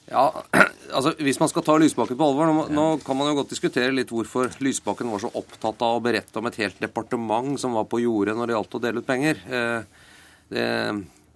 Ja, 0.09 0.43
altså 0.97 1.13
Hvis 1.21 1.41
man 1.41 1.51
skal 1.53 1.65
ta 1.67 1.77
Lysbakken 1.81 2.19
på 2.19 2.31
alvor 2.31 2.49
nå, 2.49 2.65
nå, 2.73 2.87
kan 3.05 3.19
man 3.19 3.31
jo 3.31 3.39
godt 3.43 3.53
diskutere 3.53 3.93
litt 3.95 4.13
hvorfor 4.15 4.51
Lysbakken 4.65 5.11
var 5.13 5.23
så 5.23 5.31
opptatt 5.37 5.85
av 5.85 5.99
å 5.99 6.03
berette 6.05 6.41
om 6.41 6.49
et 6.49 6.59
helt 6.63 6.81
departement 6.81 7.59
som 7.61 7.77
var 7.77 7.89
på 7.91 8.01
jordet 8.05 8.37
når 8.39 8.49
det 8.49 8.57
gjaldt 8.57 8.79
å 8.79 8.83
dele 8.87 9.03
ut 9.05 9.09
penger. 9.09 9.45
Eh, 9.45 10.09
det, 10.49 10.67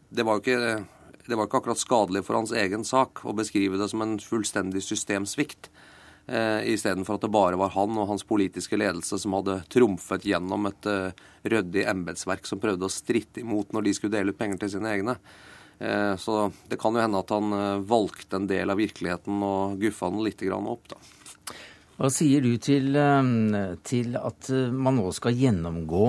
det, 0.08 0.24
var 0.24 0.40
ikke, 0.40 0.80
det 1.28 1.36
var 1.36 1.48
ikke 1.48 1.62
akkurat 1.62 1.82
skadelig 1.82 2.24
for 2.26 2.40
hans 2.40 2.54
egen 2.56 2.86
sak 2.88 3.24
å 3.28 3.36
beskrive 3.36 3.80
det 3.80 3.90
som 3.92 4.04
en 4.04 4.16
fullstendig 4.22 4.84
systemsvikt. 4.86 5.68
Eh, 6.26 6.72
Istedenfor 6.72 7.18
at 7.18 7.26
det 7.26 7.32
bare 7.34 7.58
var 7.60 7.74
han 7.74 7.98
og 7.98 8.08
hans 8.08 8.24
politiske 8.24 8.78
ledelse 8.78 9.18
som 9.20 9.36
hadde 9.36 9.60
trumfet 9.72 10.24
gjennom 10.28 10.68
et 10.70 10.86
uh, 10.86 11.24
ryddig 11.42 11.82
embetsverk 11.90 12.46
som 12.46 12.60
prøvde 12.62 12.86
å 12.86 12.92
stritte 12.92 13.42
imot 13.42 13.74
når 13.74 13.88
de 13.88 13.94
skulle 13.98 14.14
dele 14.14 14.32
ut 14.32 14.38
penger 14.38 14.62
til 14.62 14.76
sine 14.76 14.92
egne. 14.94 15.16
Eh, 15.82 16.16
så 16.16 16.52
det 16.68 16.78
kan 16.78 16.94
jo 16.94 17.02
hende 17.02 17.18
at 17.18 17.32
han 17.34 17.54
eh, 17.56 17.82
valgte 17.90 18.38
en 18.38 18.46
del 18.46 18.70
av 18.70 18.78
virkeligheten 18.78 19.42
og 19.42 19.80
guffa 19.82 20.12
den 20.12 20.22
litt 20.22 20.44
opp, 20.52 20.92
da. 20.92 21.00
Hva 21.98 22.10
sier 22.10 22.42
du 22.42 22.54
til, 22.62 22.94
eh, 22.96 23.74
til, 23.82 24.14
at 24.16 24.50
man 24.70 25.00
nå 25.00 25.10
skal 25.16 25.34
gjennomgå 25.34 26.04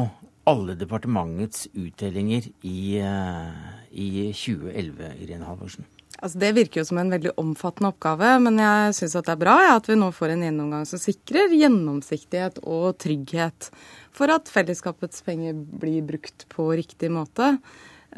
alle 0.50 0.76
departementets 0.76 1.70
utdelinger 1.72 2.50
i, 2.68 3.00
i 3.00 4.08
2011, 4.36 5.14
Irene 5.24 5.48
Halvorsen? 5.48 5.88
Altså 6.24 6.40
Det 6.40 6.52
virker 6.56 6.80
jo 6.82 6.88
som 6.88 7.00
en 7.02 7.12
veldig 7.12 7.34
omfattende 7.40 7.90
oppgave, 7.92 8.30
men 8.44 8.60
jeg 8.62 8.94
syns 8.96 9.16
det 9.18 9.32
er 9.34 9.40
bra 9.40 9.56
ja, 9.64 9.72
at 9.80 9.88
vi 9.90 9.98
nå 10.00 10.12
får 10.16 10.36
en 10.36 10.46
gjennomgang 10.46 10.86
som 10.88 11.02
sikrer 11.02 11.56
gjennomsiktighet 11.56 12.62
og 12.64 13.00
trygghet 13.04 13.72
for 14.16 14.32
at 14.32 14.52
fellesskapets 14.52 15.24
penger 15.26 15.58
blir 15.58 16.06
brukt 16.08 16.46
på 16.54 16.70
riktig 16.78 17.10
måte. 17.12 17.56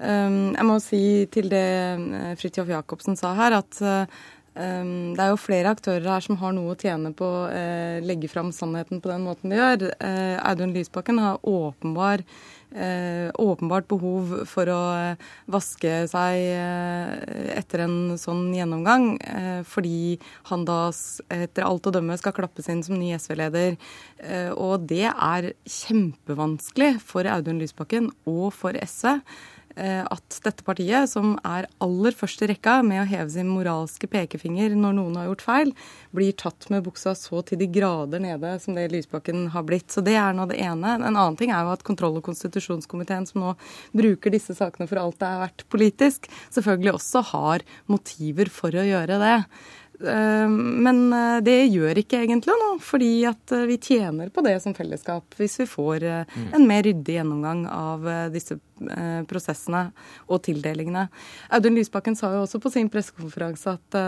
Ehm, 0.04 0.56
jeg 0.56 0.68
må 0.68 0.80
si 0.84 1.04
til 1.32 1.52
det 1.52 1.66
eh, 1.66 2.34
Fridtjof 2.40 2.72
Jacobsen 2.72 3.20
sa 3.20 3.32
her, 3.38 3.56
at 3.62 3.80
ehm, 3.80 5.14
det 5.16 5.24
er 5.24 5.32
jo 5.32 5.40
flere 5.40 5.72
aktører 5.76 6.10
her 6.16 6.26
som 6.26 6.40
har 6.42 6.56
noe 6.56 6.74
å 6.74 6.80
tjene 6.80 7.14
på 7.16 7.28
å 7.28 7.46
eh, 7.52 8.04
legge 8.04 8.30
fram 8.32 8.52
sannheten 8.56 9.02
på 9.04 9.12
den 9.14 9.24
måten 9.28 9.54
de 9.54 9.62
gjør. 9.62 9.88
Eh, 9.96 10.36
Audun 10.44 10.76
Lysbakken 10.76 11.22
har 11.24 11.42
åpenbar, 11.44 12.26
åpenbart 12.76 13.86
behov 13.88 14.32
for 14.52 14.68
å 14.68 14.80
vaske 15.48 15.92
seg 16.12 16.42
etter 17.56 17.86
en 17.86 18.18
sånn 18.20 18.50
gjennomgang, 18.52 19.14
fordi 19.64 20.18
han 20.50 20.66
da 20.68 20.90
etter 21.32 21.64
alt 21.64 21.88
å 21.88 21.94
dømme 21.96 22.18
skal 22.20 22.36
klappes 22.36 22.68
inn 22.74 22.84
som 22.84 23.00
ny 23.00 23.14
SV-leder. 23.16 23.78
Og 24.60 24.90
det 24.92 25.06
er 25.08 25.54
kjempevanskelig 25.64 26.98
for 27.00 27.32
Audun 27.32 27.64
Lysbakken 27.64 28.12
og 28.28 28.50
for 28.58 28.76
SV. 28.76 29.22
Eh, 29.76 30.06
at 30.08 30.38
dette 30.46 30.64
partiet, 30.64 31.10
som 31.12 31.34
er 31.44 31.68
aller 31.84 32.16
først 32.16 32.46
i 32.46 32.48
rekka 32.48 32.78
med 32.86 33.02
å 33.02 33.08
heve 33.10 33.28
sin 33.34 33.50
moralske 33.52 34.08
pekefinger 34.08 34.72
når 34.72 34.96
noen 34.96 35.18
har 35.20 35.28
gjort 35.28 35.44
feil, 35.44 35.74
blir 36.16 36.32
tatt 36.40 36.70
med 36.72 36.86
buksa 36.86 37.12
så 37.20 37.42
til 37.44 37.60
de 37.60 37.68
grader 37.68 38.24
nede 38.24 38.54
som 38.64 38.78
det 38.78 38.88
Lysbakken 38.94 39.50
har 39.52 39.66
blitt. 39.68 39.90
Så 39.92 40.04
det 40.06 40.16
er 40.16 40.36
nå 40.36 40.48
det 40.48 40.62
ene. 40.64 40.96
En 41.02 41.12
annen 41.12 41.36
ting 41.40 41.52
er 41.52 41.68
jo 41.68 41.74
at 41.76 41.84
kontroll- 41.84 42.22
og 42.22 42.28
konstitusjonskomiteen, 42.30 43.28
som 43.28 43.44
nå 43.44 43.56
bruker 43.92 44.32
disse 44.32 44.56
sakene 44.56 44.88
for 44.88 45.02
alt 45.02 45.20
det 45.20 45.28
er 45.28 45.44
verdt 45.44 45.68
politisk, 45.74 46.30
selvfølgelig 46.56 46.96
også 46.96 47.26
har 47.34 47.68
motiver 47.92 48.52
for 48.54 48.72
å 48.72 48.88
gjøre 48.88 49.20
det. 49.20 49.40
Eh, 50.02 50.50
men 50.50 51.14
eh, 51.14 51.38
det 51.46 51.58
gjør 51.72 52.02
ikke 52.02 52.20
egentlig 52.24 52.56
noe, 52.60 52.78
fordi 52.84 53.12
at 53.30 53.54
eh, 53.56 53.66
vi 53.70 53.78
tjener 53.82 54.32
på 54.34 54.44
det 54.46 54.58
som 54.64 54.76
fellesskap 54.76 55.38
hvis 55.40 55.60
vi 55.62 55.68
får 55.70 56.06
mm. 56.28 56.48
en 56.58 56.68
mer 56.68 56.84
ryddig 56.88 57.18
gjennomgang 57.20 57.66
av 57.72 58.08
disse 58.34 58.58
prosessene 59.30 59.88
og 60.28 60.42
tildelingene. 60.46 61.08
Audun 61.56 61.78
Lysbakken 61.78 62.18
sa 62.20 62.34
jo 62.34 62.44
også 62.44 62.60
på 62.64 62.74
sin 62.74 62.90
pressekonferanse 62.92 63.78
at 63.78 64.00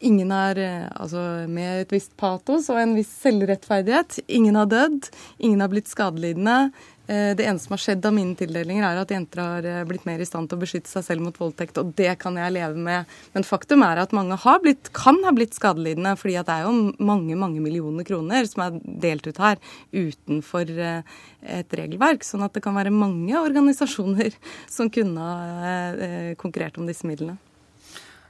Ingen 0.00 0.30
er 0.32 0.62
altså, 0.96 1.22
med 1.50 1.82
et 1.82 1.92
visst 1.92 2.14
patos 2.20 2.70
og 2.72 2.78
en 2.80 2.94
viss 2.96 3.10
selvrettferdighet. 3.20 4.22
Ingen 4.32 4.56
har 4.56 4.70
dødd, 4.70 5.10
ingen 5.44 5.60
har 5.60 5.68
blitt 5.72 5.90
skadelidende. 5.92 6.70
Eh, 7.10 7.36
det 7.36 7.42
eneste 7.46 7.66
som 7.66 7.74
har 7.74 7.80
skjedd 7.82 8.04
av 8.06 8.12
mine 8.14 8.36
tildelinger, 8.38 8.84
er 8.86 9.00
at 9.00 9.10
jenter 9.10 9.40
har 9.42 9.66
eh, 9.66 9.80
blitt 9.88 10.04
mer 10.06 10.20
i 10.22 10.26
stand 10.28 10.46
til 10.46 10.60
å 10.60 10.62
beskytte 10.62 10.90
seg 10.92 11.02
selv 11.02 11.24
mot 11.26 11.40
voldtekt, 11.40 11.80
og 11.80 11.90
det 11.98 12.12
kan 12.22 12.38
jeg 12.38 12.54
leve 12.54 12.78
med. 12.78 13.10
Men 13.34 13.46
faktum 13.46 13.82
er 13.82 13.98
at 13.98 14.14
mange 14.14 14.38
blitt, 14.62 14.92
kan 14.94 15.18
ha 15.24 15.32
blitt 15.34 15.58
skadelidende, 15.58 16.14
fordi 16.20 16.36
det 16.38 16.54
er 16.54 16.68
jo 16.68 16.74
mange 17.02 17.38
mange 17.40 17.62
millioner 17.64 18.06
kroner 18.06 18.46
som 18.46 18.62
er 18.62 18.78
delt 19.02 19.26
ut 19.26 19.42
her 19.42 19.58
utenfor 19.90 20.70
eh, 20.70 21.14
et 21.58 21.78
regelverk. 21.82 22.22
Sånn 22.26 22.46
at 22.46 22.54
det 22.54 22.62
kan 22.62 22.78
være 22.78 22.94
mange 22.94 23.34
organisasjoner 23.42 24.36
som 24.76 24.92
kunne 24.92 25.30
ha 25.30 26.34
konkurrert 26.38 26.78
om 26.78 26.86
disse 26.86 27.08
midlene. 27.08 27.40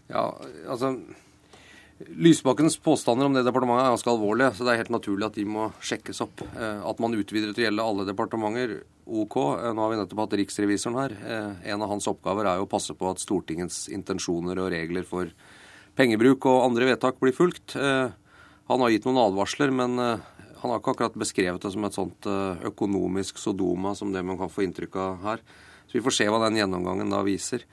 Ja, 0.09 0.31
altså 0.65 0.95
Lysbakkens 2.09 2.79
påstander 2.81 3.27
om 3.29 3.35
det 3.37 3.43
departementet 3.45 3.85
er 3.85 3.93
ganske 3.93 4.09
alvorlige, 4.09 4.55
så 4.57 4.65
det 4.65 4.73
er 4.73 4.79
helt 4.81 4.93
naturlig 4.95 5.27
at 5.27 5.35
de 5.37 5.45
må 5.45 5.67
sjekkes 5.85 6.23
opp. 6.25 6.41
Eh, 6.57 6.81
at 6.89 7.01
man 7.03 7.13
utvider 7.17 7.53
til 7.53 7.61
å 7.61 7.67
gjelde 7.67 7.85
alle 7.85 8.07
departementer, 8.09 8.73
OK. 9.05 9.37
Eh, 9.37 9.67
nå 9.77 9.85
har 9.85 9.93
vi 9.93 9.99
nettopp 9.99 10.23
hatt 10.23 10.37
riksrevisoren 10.41 10.97
her. 10.97 11.15
Eh, 11.21 11.69
en 11.75 11.85
av 11.85 11.93
hans 11.93 12.09
oppgaver 12.09 12.49
er 12.49 12.61
jo 12.61 12.65
å 12.65 12.71
passe 12.71 12.97
på 12.97 13.11
at 13.11 13.21
Stortingets 13.21 13.83
intensjoner 13.93 14.63
og 14.63 14.71
regler 14.73 15.05
for 15.05 15.29
pengebruk 15.99 16.49
og 16.49 16.65
andre 16.71 16.89
vedtak 16.89 17.21
blir 17.21 17.37
fulgt. 17.37 17.77
Han 17.77 18.85
har 18.85 18.93
gitt 18.95 19.05
noen 19.05 19.21
advarsler, 19.27 19.73
men 19.75 19.99
han 19.99 20.71
har 20.71 20.79
ikke 20.79 20.95
akkurat 20.95 21.19
beskrevet 21.19 21.61
det 21.61 21.73
som 21.75 21.85
et 21.85 21.99
sånt 21.99 22.29
økonomisk 22.71 23.43
sodoma 23.43 23.93
som 23.99 24.15
det 24.15 24.23
man 24.25 24.39
kan 24.41 24.49
få 24.49 24.65
inntrykk 24.65 24.97
av 25.03 25.27
her. 25.27 25.43
Så 25.91 25.99
vi 25.99 26.05
får 26.07 26.17
se 26.17 26.29
hva 26.31 26.39
den 26.47 26.57
gjennomgangen 26.63 27.13
da 27.13 27.21
viser. 27.27 27.67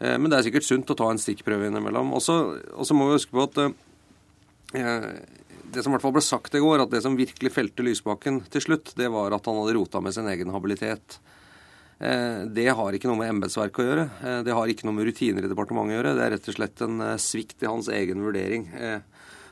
Eh, 0.00 0.16
men 0.16 0.30
det 0.30 0.38
er 0.38 0.48
sikkert 0.48 0.66
sunt 0.66 0.92
å 0.92 0.96
ta 0.98 1.10
en 1.12 1.20
stikkprøve 1.20 1.68
innimellom. 1.68 2.14
Og 2.16 2.24
så 2.24 2.96
må 2.96 3.08
vi 3.08 3.18
huske 3.18 3.36
på 3.36 3.44
at 3.44 3.60
eh, 4.78 5.10
det 5.70 5.84
som 5.84 5.92
i 5.92 5.96
hvert 5.96 6.06
fall 6.06 6.16
ble 6.16 6.24
sagt 6.24 6.56
i 6.56 6.62
går, 6.62 6.84
at 6.84 6.94
det 6.94 7.02
som 7.04 7.18
virkelig 7.18 7.52
felte 7.54 7.84
Lysbakken 7.86 8.42
til 8.52 8.64
slutt, 8.64 8.94
det 8.98 9.10
var 9.12 9.36
at 9.36 9.46
han 9.46 9.60
hadde 9.60 9.76
rota 9.76 10.02
med 10.02 10.16
sin 10.16 10.30
egen 10.32 10.52
habilitet. 10.54 11.20
Eh, 12.00 12.48
det 12.48 12.70
har 12.72 12.96
ikke 12.96 13.10
noe 13.10 13.20
med 13.20 13.34
embetsverket 13.36 13.84
å 13.84 13.88
gjøre. 13.90 14.08
Det 14.48 14.56
har 14.56 14.72
ikke 14.72 14.88
noe 14.88 14.96
med 14.96 15.10
rutiner 15.10 15.44
i 15.44 15.52
departementet 15.52 15.94
å 15.94 16.00
gjøre. 16.00 16.16
Det 16.16 16.26
er 16.26 16.36
rett 16.36 16.50
og 16.50 16.58
slett 16.58 16.84
en 16.86 17.06
svikt 17.20 17.62
i 17.62 17.70
hans 17.70 17.92
egen 17.92 18.24
vurdering. 18.24 18.70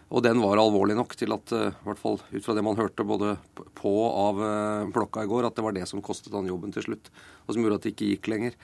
Og 0.08 0.22
den 0.24 0.38
var 0.40 0.56
alvorlig 0.56 0.94
nok 0.96 1.12
til 1.20 1.34
at, 1.36 1.52
i 1.52 1.84
hvert 1.84 2.00
fall 2.00 2.16
ut 2.16 2.40
fra 2.40 2.54
det 2.56 2.62
man 2.64 2.78
hørte 2.78 3.04
både 3.04 3.34
på 3.76 3.90
og 3.92 4.14
av 4.40 4.86
blokka 4.94 5.26
i 5.26 5.28
går, 5.28 5.44
at 5.44 5.58
det 5.58 5.64
var 5.66 5.76
det 5.76 5.84
som 5.90 6.00
kostet 6.00 6.32
han 6.32 6.48
jobben 6.48 6.72
til 6.72 6.86
slutt, 6.86 7.10
og 7.44 7.52
som 7.52 7.60
gjorde 7.60 7.76
at 7.76 7.84
det 7.84 7.92
ikke 7.92 8.08
gikk 8.14 8.30
lenger 8.32 8.56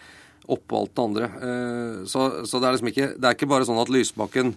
oppå 0.50 0.78
alt 0.78 0.94
det 0.94 1.04
andre. 1.04 1.32
Eh, 1.48 1.98
så, 2.10 2.28
så, 2.44 2.60
det 2.60 2.68
er 2.68 2.76
liksom 2.76 2.92
ikke 2.92 3.10
Det 3.16 3.28
er 3.28 3.36
ikke 3.36 3.50
bare 3.50 3.66
sånn 3.68 3.80
at 3.80 3.92
Lysbakken, 3.92 4.54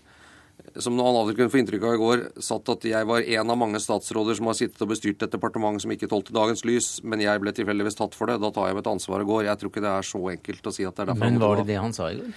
som 0.83 0.97
noen 0.97 1.15
aldri 1.21 1.37
kunne 1.37 1.53
få 1.53 1.61
inntrykk 1.61 1.85
av 1.87 1.95
i 1.95 2.01
går, 2.01 2.23
satt 2.43 2.71
at 2.73 2.87
jeg 2.89 3.07
var 3.07 3.23
en 3.23 3.53
av 3.53 3.59
mange 3.59 3.81
statsråder 3.81 4.37
som 4.37 4.49
har 4.49 4.57
sittet 4.57 4.83
og 4.83 4.91
bestyrt 4.91 5.23
et 5.23 5.33
departement 5.33 5.79
som 5.81 5.93
ikke 5.93 6.09
tålte 6.11 6.35
dagens 6.35 6.65
lys, 6.67 6.97
men 7.07 7.23
jeg 7.23 7.43
ble 7.43 7.53
tilfeldigvis 7.55 7.99
tatt 7.99 8.17
for 8.17 8.29
det. 8.29 8.39
Da 8.43 8.51
tar 8.53 8.71
jeg 8.71 8.79
mitt 8.79 8.89
ansvar 8.89 9.23
og 9.23 9.35
går. 9.35 9.45
Jeg 9.47 9.61
tror 9.61 9.73
ikke 9.73 9.85
det 9.85 9.93
er 9.93 10.09
så 10.09 10.23
enkelt 10.33 10.67
å 10.67 10.75
si 10.75 10.87
at 10.87 10.97
det 10.97 11.05
er 11.05 11.13
derfor 11.13 11.29
Men 11.29 11.39
var 11.43 11.61
det 11.61 11.69
det 11.71 11.79
han 11.81 11.95
sa 11.95 12.09
i 12.11 12.19
går? 12.19 12.33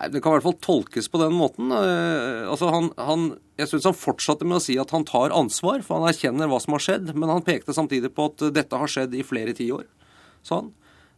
Nei, 0.00 0.08
Det 0.08 0.22
kan 0.24 0.32
i 0.32 0.38
hvert 0.38 0.48
fall 0.48 0.60
tolkes 0.64 1.10
på 1.12 1.20
den 1.20 1.36
måten. 1.36 1.72
Eh, 1.76 2.48
altså 2.48 2.72
han, 2.72 2.90
han, 2.96 3.26
jeg 3.60 3.70
syns 3.70 3.90
han 3.90 3.98
fortsatte 3.98 4.48
med 4.48 4.56
å 4.58 4.64
si 4.64 4.78
at 4.80 4.92
han 4.96 5.04
tar 5.08 5.34
ansvar, 5.36 5.84
for 5.84 6.00
han 6.00 6.10
erkjenner 6.10 6.48
hva 6.50 6.60
som 6.62 6.76
har 6.76 6.84
skjedd. 6.84 7.12
Men 7.14 7.32
han 7.32 7.44
pekte 7.46 7.76
samtidig 7.76 8.14
på 8.16 8.30
at 8.32 8.50
dette 8.56 8.80
har 8.80 8.90
skjedd 8.90 9.14
i 9.14 9.26
flere 9.26 9.54
tiår, 9.56 9.84
sa 10.46 10.62
han. 10.62 10.72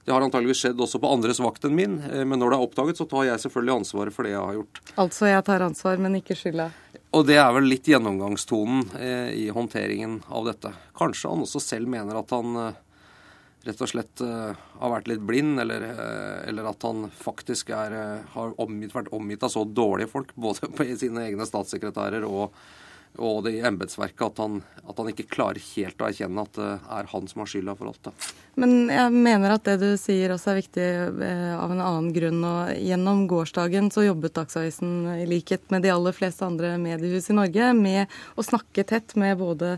Det 0.04 0.10
har 0.10 0.24
antageligvis 0.24 0.64
skjedd 0.64 0.80
også 0.82 0.98
på 1.02 1.10
andres 1.14 1.38
vakt 1.42 1.66
enn 1.68 1.76
min, 1.78 1.98
eh, 2.08 2.24
men 2.26 2.40
når 2.42 2.52
det 2.52 2.58
er 2.58 2.66
oppdaget, 2.66 2.98
så 2.98 3.06
tar 3.10 3.28
jeg 3.28 3.42
selvfølgelig 3.44 3.76
ansvaret 3.80 4.16
for 4.16 4.26
det 4.26 4.34
jeg 4.34 4.42
har 4.42 4.56
gjort. 4.58 4.80
Altså 5.04 5.28
jeg 5.30 5.44
tar 5.46 5.66
ansvar, 5.68 6.00
men 6.02 6.18
ikke 6.18 6.38
skylda? 6.38 6.70
Og 7.12 7.26
det 7.28 7.36
er 7.38 7.50
vel 7.54 7.68
litt 7.68 7.90
gjennomgangstonen 7.90 8.86
eh, 8.98 9.28
i 9.44 9.50
håndteringen 9.52 10.22
av 10.32 10.48
dette. 10.48 10.72
Kanskje 10.98 11.30
han 11.30 11.44
også 11.44 11.62
selv 11.62 11.92
mener 11.92 12.18
at 12.18 12.34
han 12.34 12.58
eh, 12.62 12.80
rett 13.66 13.82
og 13.82 13.90
slett 13.90 14.22
eh, 14.24 14.62
har 14.80 14.92
vært 14.92 15.10
litt 15.10 15.22
blind, 15.26 15.60
eller, 15.62 15.84
eh, 15.86 16.38
eller 16.50 16.70
at 16.72 16.86
han 16.86 17.06
faktisk 17.14 17.70
er, 17.76 17.94
eh, 17.94 18.30
har 18.34 18.54
omgitt, 18.62 18.94
vært 18.94 19.12
omgitt 19.14 19.44
av 19.46 19.52
så 19.54 19.64
dårlige 19.64 20.10
folk, 20.10 20.34
både 20.34 20.70
på 20.76 20.88
sine 20.98 21.28
egne 21.28 21.46
statssekretærer 21.48 22.26
og 22.26 22.56
og 23.20 23.42
det 23.44 23.53
i 23.59 23.64
embetsverket 23.66 24.22
at, 24.25 24.40
at, 24.87 24.96
han 24.96 25.11
ikke 25.11 25.29
klarer 25.29 25.61
helt 25.75 26.01
å 26.01 26.07
erkjenne 26.09 26.44
at 26.46 26.55
det 26.57 26.68
er 26.96 27.11
han 27.11 27.27
som 27.29 27.42
har 27.42 27.51
skylda 27.53 27.75
for 27.77 27.90
alt. 27.90 28.09
det. 28.09 28.31
Men 28.62 28.88
jeg 28.92 29.12
mener 29.12 29.55
at 29.55 29.66
det 29.68 29.77
du 29.83 29.90
sier 30.01 30.33
også 30.33 30.53
er 30.53 30.61
viktig 30.61 30.87
eh, 31.27 31.53
av 31.57 31.72
en 31.72 31.83
annen 31.85 32.09
grunn. 32.16 32.40
og 32.44 32.72
Gjennom 32.81 33.27
gårsdagen 33.29 33.90
så 33.92 34.07
jobbet 34.07 34.37
Dagsavisen 34.37 34.94
i 35.18 35.27
likhet 35.29 35.68
med 35.72 35.85
de 35.85 35.92
aller 35.92 36.16
fleste 36.16 36.46
andre 36.46 36.75
mediehus 36.81 37.29
i 37.29 37.37
Norge 37.37 37.72
med 37.77 38.16
å 38.37 38.46
snakke 38.46 38.87
tett 38.88 39.16
med 39.20 39.37
både 39.40 39.77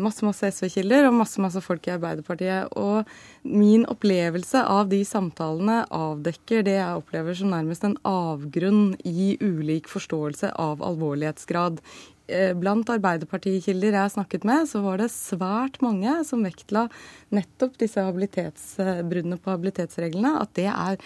masse 0.00 0.26
masse 0.26 0.50
SV-kilder 0.52 1.08
og 1.08 1.16
masse 1.20 1.40
masse 1.40 1.62
folk 1.64 1.86
i 1.88 1.94
Arbeiderpartiet. 1.94 2.74
Og 2.76 3.08
min 3.48 3.86
opplevelse 3.88 4.60
av 4.60 4.90
de 4.92 5.00
samtalene 5.08 5.80
avdekker 5.94 6.66
det 6.66 6.76
jeg 6.76 7.00
opplever 7.00 7.38
som 7.38 7.54
nærmest 7.54 7.86
en 7.88 7.96
avgrunn 8.08 8.92
i 9.08 9.34
ulik 9.40 9.88
forståelse 9.90 10.52
av 10.60 10.84
alvorlighetsgrad 10.84 11.82
Eh, 12.28 12.50
blant 12.52 12.90
Arbeiderpartikilder 12.92 13.94
jeg 13.96 14.12
snakket 14.12 14.44
med, 14.44 14.66
så 14.68 14.82
var 14.84 15.00
det 15.00 15.08
svært 15.14 15.78
mange 15.80 16.12
som 16.28 16.42
vektla 16.44 16.84
nettopp 17.32 17.78
disse 17.80 18.04
bruddene 18.04 19.38
på 19.40 19.54
habilitetsreglene. 19.54 20.34
At 20.42 20.52
det 20.58 20.68
er 20.68 21.00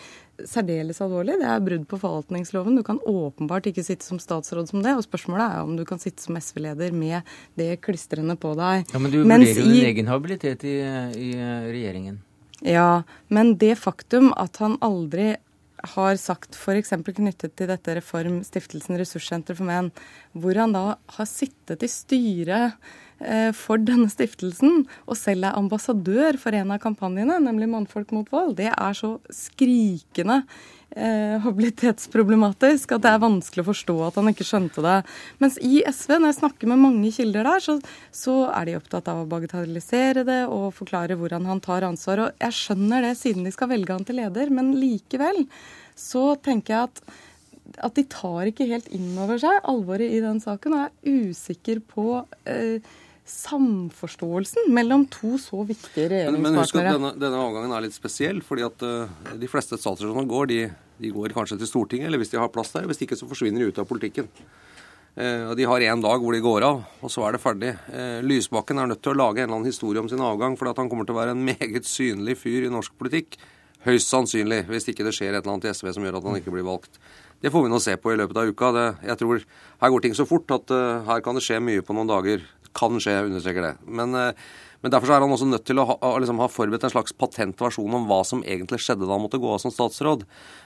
særdeles 0.48 1.00
alvorlig. 1.04 1.38
Det 1.40 1.48
er 1.48 1.62
brudd 1.64 1.84
på 1.90 1.98
forvaltningsloven. 2.02 2.78
Du 2.78 2.84
kan 2.86 3.00
åpenbart 3.08 3.68
ikke 3.70 3.84
sitte 3.86 4.06
som 4.06 4.20
statsråd 4.22 4.70
som 4.70 4.82
det. 4.84 4.96
Og 4.98 5.06
spørsmålet 5.06 5.46
er 5.46 5.62
om 5.62 5.76
du 5.78 5.84
kan 5.88 6.02
sitte 6.02 6.24
som 6.24 6.38
SV-leder 6.38 6.94
med 6.96 7.28
det 7.58 7.76
klistrende 7.84 8.36
på 8.40 8.54
deg. 8.58 8.88
Ja, 8.92 8.98
Men 8.98 9.14
du 9.14 9.22
vurderer 9.22 9.48
jo 9.48 9.70
din 9.70 9.88
egen 9.92 10.10
habilitet 10.10 10.66
i, 10.68 10.76
i 11.18 11.30
regjeringen. 11.70 12.20
Ja, 12.62 13.02
men 13.28 13.56
det 13.58 13.74
faktum 13.82 14.30
at 14.38 14.60
han 14.62 14.78
aldri 14.84 15.34
har 15.82 16.16
sagt 16.20 16.54
f.eks. 16.54 16.94
knyttet 17.02 17.56
til 17.58 17.70
dette 17.70 17.96
Reform 17.98 18.40
Stiftelsen 18.46 18.98
Ressurssenter 19.00 19.58
for 19.58 19.66
menn, 19.66 19.90
hvor 20.32 20.58
han 20.58 20.74
da 20.74 20.84
har 21.16 21.28
sittet 21.28 21.82
i 21.82 21.90
styret 21.90 22.70
eh, 22.70 22.76
for 23.56 23.78
denne 23.78 24.10
stiftelsen 24.10 24.84
og 25.06 25.16
selv 25.18 25.46
er 25.46 25.58
ambassadør 25.58 26.38
for 26.40 26.56
en 26.58 26.74
av 26.74 26.80
kampanjene, 26.82 27.38
nemlig 27.44 27.68
Mannfolk 27.70 28.10
mot 28.16 28.30
vold, 28.32 28.56
det 28.58 28.70
er 28.72 28.96
så 28.98 29.14
skrikende 29.32 30.42
eh, 30.96 31.38
habilitetsproblematisk 31.42 32.94
at 32.94 33.04
det 33.04 33.12
er 33.12 33.22
vanskelig 33.22 33.64
å 33.64 33.68
forstå 33.70 33.96
at 34.06 34.18
han 34.20 34.30
ikke 34.32 34.46
skjønte 34.46 34.84
det. 34.84 34.98
Mens 35.42 35.58
i 35.62 35.82
SV, 35.86 36.16
når 36.16 36.32
jeg 36.32 36.38
snakker 36.40 36.72
med 36.72 36.82
mange 36.82 37.12
kilder 37.14 37.48
der, 37.48 37.64
så, 37.64 37.78
så 38.14 38.36
er 38.52 38.68
de 38.68 38.78
opptatt 38.78 39.10
av 39.12 39.22
å 39.22 39.28
bagatellisere 39.30 40.26
det 40.28 40.40
og 40.48 40.72
forklare 40.76 41.18
hvordan 41.18 41.48
han 41.48 41.62
tar 41.64 41.86
ansvar. 41.88 42.26
Og 42.26 42.46
jeg 42.46 42.58
skjønner 42.58 43.08
det 43.08 43.16
siden 43.20 43.46
de 43.48 43.54
skal 43.54 43.72
velge 43.72 43.96
han 43.96 44.08
til 44.08 44.20
leder, 44.22 44.52
men 44.54 44.74
likevel 44.78 45.44
så 45.98 46.32
tenker 46.40 46.76
jeg 46.76 46.90
at 46.90 47.04
at 47.78 47.94
de 47.96 48.02
tar 48.10 48.48
ikke 48.50 48.66
helt 48.68 48.88
inn 48.92 49.14
over 49.22 49.38
seg 49.40 49.62
alvoret 49.70 50.10
i 50.12 50.18
den 50.20 50.40
saken, 50.42 50.74
og 50.74 50.82
er 50.82 51.28
usikker 51.30 51.78
på 51.88 52.18
eh, 52.50 52.82
samforståelsen 53.32 54.68
mellom 54.74 55.06
to 55.10 55.36
så 55.40 55.62
viktige 55.66 56.08
regjeringspartnere. 56.12 56.34
Men, 56.36 56.52
men 56.52 56.60
husk 56.60 56.78
at 56.78 56.88
denne, 56.90 57.12
denne, 57.18 57.40
avgangen 57.40 57.74
er 57.74 57.86
litt 57.86 57.96
spesiell, 57.96 58.42
fordi 58.44 58.66
at 58.66 58.84
uh, 58.86 59.32
de 59.38 59.48
fleste 59.50 59.78
statsrådene 59.78 60.20
som 60.20 60.28
går, 60.28 60.50
de, 60.52 60.58
de, 61.00 61.12
går 61.14 61.34
kanskje 61.36 61.58
til 61.62 61.70
Stortinget, 61.70 62.10
eller 62.10 62.22
hvis 62.22 62.32
de 62.34 62.40
har 62.40 62.52
plass 62.52 62.74
der. 62.74 62.86
Hvis 62.90 63.02
ikke 63.06 63.18
så 63.18 63.28
forsvinner 63.30 63.64
de 63.64 63.72
ut 63.72 63.80
av 63.82 63.88
politikken. 63.88 64.28
Uh, 65.16 65.50
og 65.50 65.56
De 65.58 65.66
har 65.68 65.86
én 65.88 66.04
dag 66.04 66.22
hvor 66.22 66.36
de 66.36 66.44
går 66.44 66.68
av, 66.68 66.84
og 67.00 67.12
så 67.12 67.26
er 67.26 67.36
det 67.36 67.42
ferdig. 67.42 67.72
Uh, 67.88 68.20
Lysbakken 68.26 68.82
er 68.82 68.92
nødt 68.92 69.02
til 69.04 69.16
å 69.16 69.20
lage 69.24 69.42
en 69.42 69.48
eller 69.48 69.58
annen 69.58 69.72
historie 69.72 70.04
om 70.04 70.12
sin 70.12 70.22
avgang, 70.22 70.56
fordi 70.60 70.76
at 70.76 70.84
han 70.84 70.92
kommer 70.92 71.08
til 71.08 71.16
å 71.16 71.22
være 71.22 71.36
en 71.36 71.44
meget 71.48 71.88
synlig 71.88 72.38
fyr 72.44 72.68
i 72.68 72.72
norsk 72.72 72.94
politikk. 73.00 73.40
Høyst 73.82 74.12
sannsynlig, 74.12 74.62
hvis 74.68 74.86
ikke 74.92 75.02
det 75.08 75.16
skjer 75.16 75.32
et 75.34 75.40
eller 75.40 75.56
annet 75.56 75.72
i 75.72 75.74
SV 75.74 75.90
som 75.96 76.04
gjør 76.06 76.20
at 76.20 76.26
han 76.28 76.38
ikke 76.38 76.54
blir 76.54 76.68
valgt. 76.68 77.00
Det 77.42 77.50
får 77.50 77.64
vi 77.64 77.70
nå 77.72 77.80
se 77.82 77.96
på 77.98 78.12
i 78.12 78.18
løpet 78.20 78.38
av 78.38 78.52
uka. 78.52 78.68
Det, 78.76 78.84
jeg 79.08 79.18
tror 79.18 79.40
Her 79.82 79.90
går 79.90 80.04
ting 80.04 80.12
så 80.14 80.26
fort 80.30 80.52
at 80.54 80.70
her 81.08 81.24
kan 81.24 81.34
det 81.34 81.42
skje 81.42 81.58
mye 81.58 81.82
på 81.82 81.96
noen 81.96 82.06
dager. 82.06 82.44
Kan 82.76 83.00
skje, 83.00 83.16
jeg 83.16 83.30
understreker 83.30 83.66
det. 83.66 83.72
Men, 83.86 84.14
eh, 84.18 84.44
men 84.82 84.90
derfor 84.90 85.12
er 85.14 85.22
han 85.22 85.30
også 85.30 85.46
nødt 85.46 85.64
til 85.68 85.78
å 85.78 85.86
ha, 85.92 85.96
liksom, 86.18 86.40
ha, 86.42 86.48
forberedt 86.50 86.88
en 86.88 86.94
slags 86.94 87.14
patentversjon 87.14 87.98
om 88.00 88.08
hva 88.10 88.22
som 88.26 88.42
egentlig 88.42 88.80
skjedde 88.82 89.06
da 89.06 89.14
han 89.14 89.22
måtte 89.22 89.38
gå 89.42 89.50
av 89.52 89.60
som 89.62 89.74
statsråd. 89.74 90.24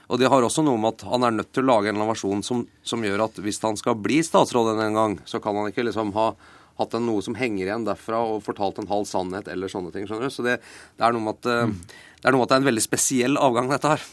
Og 0.09 0.21
det 0.21 0.31
har 0.33 0.41
også 0.41 0.65
noe 0.65 0.79
med 0.81 0.95
at 0.95 1.05
han 1.11 1.27
er 1.27 1.35
nødt 1.35 1.51
til 1.53 1.67
å 1.67 1.69
lage 1.69 1.93
en 1.93 2.01
versjon 2.07 2.41
som, 2.45 2.63
som 2.81 3.05
gjør 3.05 3.27
at 3.27 3.37
hvis 3.43 3.61
han 3.61 3.77
skal 3.77 3.99
bli 4.01 4.23
statsråd 4.25 4.73
en 4.73 4.97
gang, 4.97 5.19
så 5.29 5.41
kan 5.43 5.59
han 5.59 5.69
ikke 5.69 5.85
liksom 5.85 6.15
ha 6.17 6.31
hatt 6.77 6.93
en, 6.97 7.05
noe 7.09 7.21
som 7.25 7.37
henger 7.37 7.67
igjen 7.67 7.85
derfra 7.87 8.21
og 8.25 8.43
fortalt 8.45 8.81
en 8.81 8.89
halv 8.89 9.07
sannhet 9.09 9.49
eller 9.51 9.71
sånne 9.71 9.93
ting. 9.93 10.05
skjønner 10.09 10.29
du? 10.29 10.33
Så 10.33 10.45
det, 10.45 10.59
det, 10.97 11.03
er 11.05 11.13
noe 11.13 11.25
med 11.25 11.37
at, 11.37 11.69
mm. 11.69 11.77
det 12.21 12.29
er 12.29 12.35
noe 12.35 12.41
med 12.41 12.47
at 12.47 12.53
det 12.53 12.57
er 12.57 12.63
en 12.63 12.69
veldig 12.71 12.85
spesiell 12.85 13.39
avgang, 13.41 13.69
dette 13.73 13.93
her. 13.95 14.05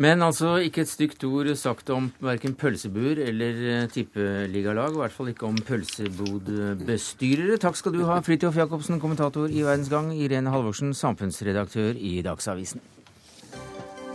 Men 0.00 0.22
altså 0.24 0.54
ikke 0.64 0.80
et 0.86 0.88
stygt 0.88 1.24
ord 1.28 1.50
sagt 1.60 1.90
om 1.92 2.06
verken 2.24 2.54
pølsebuer 2.56 3.18
eller 3.26 3.58
eh, 3.68 3.88
tippeligalag. 3.92 4.94
I 4.96 5.02
hvert 5.02 5.12
fall 5.12 5.28
ikke 5.34 5.48
om 5.50 5.58
pølsebodbestyrere. 5.68 7.58
Takk 7.60 7.76
skal 7.76 7.92
du 7.98 8.00
ha, 8.08 8.16
Fridtjof 8.24 8.56
Jacobsen, 8.56 8.96
kommentator 9.02 9.52
i 9.52 9.60
Verdensgang, 9.66 10.08
Irene 10.16 10.54
Halvorsen, 10.54 10.94
samfunnsredaktør 10.96 12.00
i 12.00 12.16
Dagsavisen. 12.24 12.80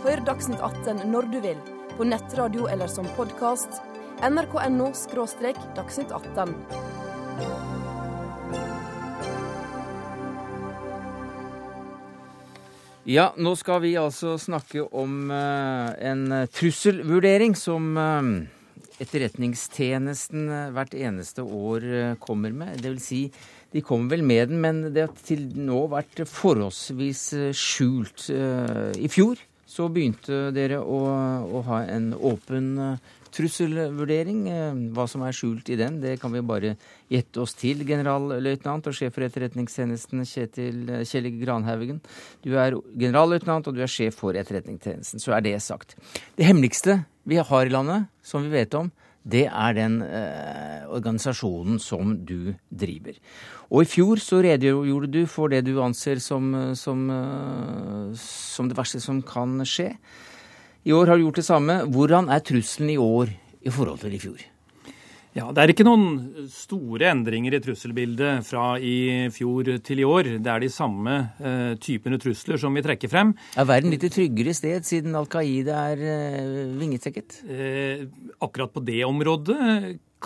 Hør 0.02 0.26
Dagsnytt 0.26 0.62
18 0.62 1.06
når 1.12 1.30
du 1.30 1.38
vil, 1.46 1.60
på 1.94 2.06
nettradio 2.06 2.66
eller 2.70 2.90
som 2.90 3.06
podkast. 3.14 3.78
nrk.no 4.26 4.90
dagsnytt 5.76 6.10
18. 6.10 7.95
Ja, 13.06 13.28
nå 13.38 13.52
skal 13.54 13.84
vi 13.84 13.92
altså 13.94 14.32
snakke 14.34 14.82
om 14.82 15.28
uh, 15.30 15.92
en 16.02 16.24
trusselvurdering 16.50 17.52
som 17.54 17.92
uh, 17.94 18.30
Etterretningstjenesten 18.98 20.48
hvert 20.74 20.96
eneste 20.96 21.44
år 21.44 22.16
kommer 22.18 22.50
med. 22.56 22.80
Det 22.80 22.90
vil 22.90 23.02
si, 23.04 23.20
de 23.70 23.82
kommer 23.84 24.16
vel 24.16 24.24
med 24.26 24.50
den, 24.50 24.62
men 24.64 24.80
det 24.90 25.04
har 25.04 25.12
til 25.20 25.44
nå 25.54 25.82
vært 25.92 26.24
forholdsvis 26.32 27.26
skjult. 27.52 28.24
I 28.32 29.10
fjor 29.12 29.42
så 29.76 29.90
begynte 29.92 30.48
dere 30.56 30.80
å, 30.80 31.00
å 31.44 31.62
ha 31.68 31.82
en 31.92 32.12
åpen 32.16 32.74
trusselvurdering. 33.36 34.46
Hva 34.96 35.06
som 35.10 35.24
er 35.26 35.36
skjult 35.36 35.68
i 35.72 35.78
den, 35.78 35.98
det 36.00 36.16
kan 36.22 36.32
vi 36.32 36.42
bare 36.46 36.74
gjette 37.12 37.42
oss 37.42 37.56
til. 37.58 37.84
Generalløytnant 37.88 38.88
og 38.88 38.96
sjef 38.96 39.16
for 39.16 39.26
Etterretningstjenesten 39.26 40.24
Kjetil 40.28 40.94
Kjell 41.08 41.28
Granhaugen. 41.42 42.00
Du 42.44 42.54
er 42.56 42.78
generalløytnant 42.96 43.68
og 43.68 43.76
du 43.76 43.82
er 43.84 43.92
sjef 43.92 44.16
for 44.22 44.38
Etterretningstjenesten. 44.38 45.22
Så 45.22 45.36
er 45.36 45.44
det 45.44 45.58
sagt. 45.64 45.96
Det 46.38 46.48
hemmeligste 46.48 47.02
vi 47.26 47.40
har 47.42 47.66
i 47.66 47.74
landet, 47.74 48.08
som 48.24 48.44
vi 48.46 48.54
vet 48.54 48.74
om, 48.78 48.90
det 49.26 49.46
er 49.50 49.74
den 49.74 49.98
eh, 50.06 50.86
organisasjonen 50.86 51.80
som 51.82 52.14
du 52.28 52.54
driver. 52.70 53.18
Og 53.74 53.82
i 53.82 53.90
fjor 53.90 54.22
så 54.22 54.38
redegjorde 54.44 55.10
du 55.10 55.24
for 55.30 55.50
det 55.50 55.64
du 55.66 55.74
anser 55.82 56.22
som, 56.22 56.52
som, 56.78 57.06
eh, 57.10 58.12
som 58.22 58.70
det 58.70 58.78
verste 58.78 59.02
som 59.02 59.22
kan 59.26 59.58
skje. 59.66 59.90
I 60.86 60.94
år 60.94 61.10
har 61.10 61.18
du 61.18 61.26
gjort 61.26 61.40
det 61.42 61.48
samme. 61.48 61.80
Hvordan 61.90 62.30
er 62.30 62.44
trusselen 62.46 62.94
i 62.94 63.00
år 63.02 63.34
i 63.66 63.74
forhold 63.74 64.04
til 64.04 64.14
i 64.14 64.22
fjor? 64.22 64.44
Ja, 65.36 65.50
Det 65.52 65.60
er 65.60 65.72
ikke 65.74 65.84
noen 65.84 66.46
store 66.48 67.10
endringer 67.12 67.58
i 67.58 67.60
trusselbildet 67.60 68.46
fra 68.46 68.78
i 68.80 69.28
fjor 69.34 69.68
til 69.84 70.00
i 70.00 70.06
år. 70.08 70.30
Det 70.40 70.48
er 70.48 70.62
de 70.64 70.70
samme 70.72 71.16
uh, 71.36 71.74
typene 71.76 72.16
trusler 72.22 72.56
som 72.62 72.72
vi 72.72 72.84
trekker 72.86 73.12
frem. 73.12 73.34
Er 73.52 73.68
verden 73.68 73.92
litt 73.92 74.06
tryggere 74.14 74.54
sted 74.56 74.88
siden 74.88 75.18
Al 75.18 75.28
Qaida 75.28 75.82
er 75.92 76.00
uh, 76.00 76.72
vingesekket? 76.80 77.42
Uh, 77.44 78.06
akkurat 78.48 78.72
på 78.72 78.84
det 78.88 79.02
området 79.04 79.60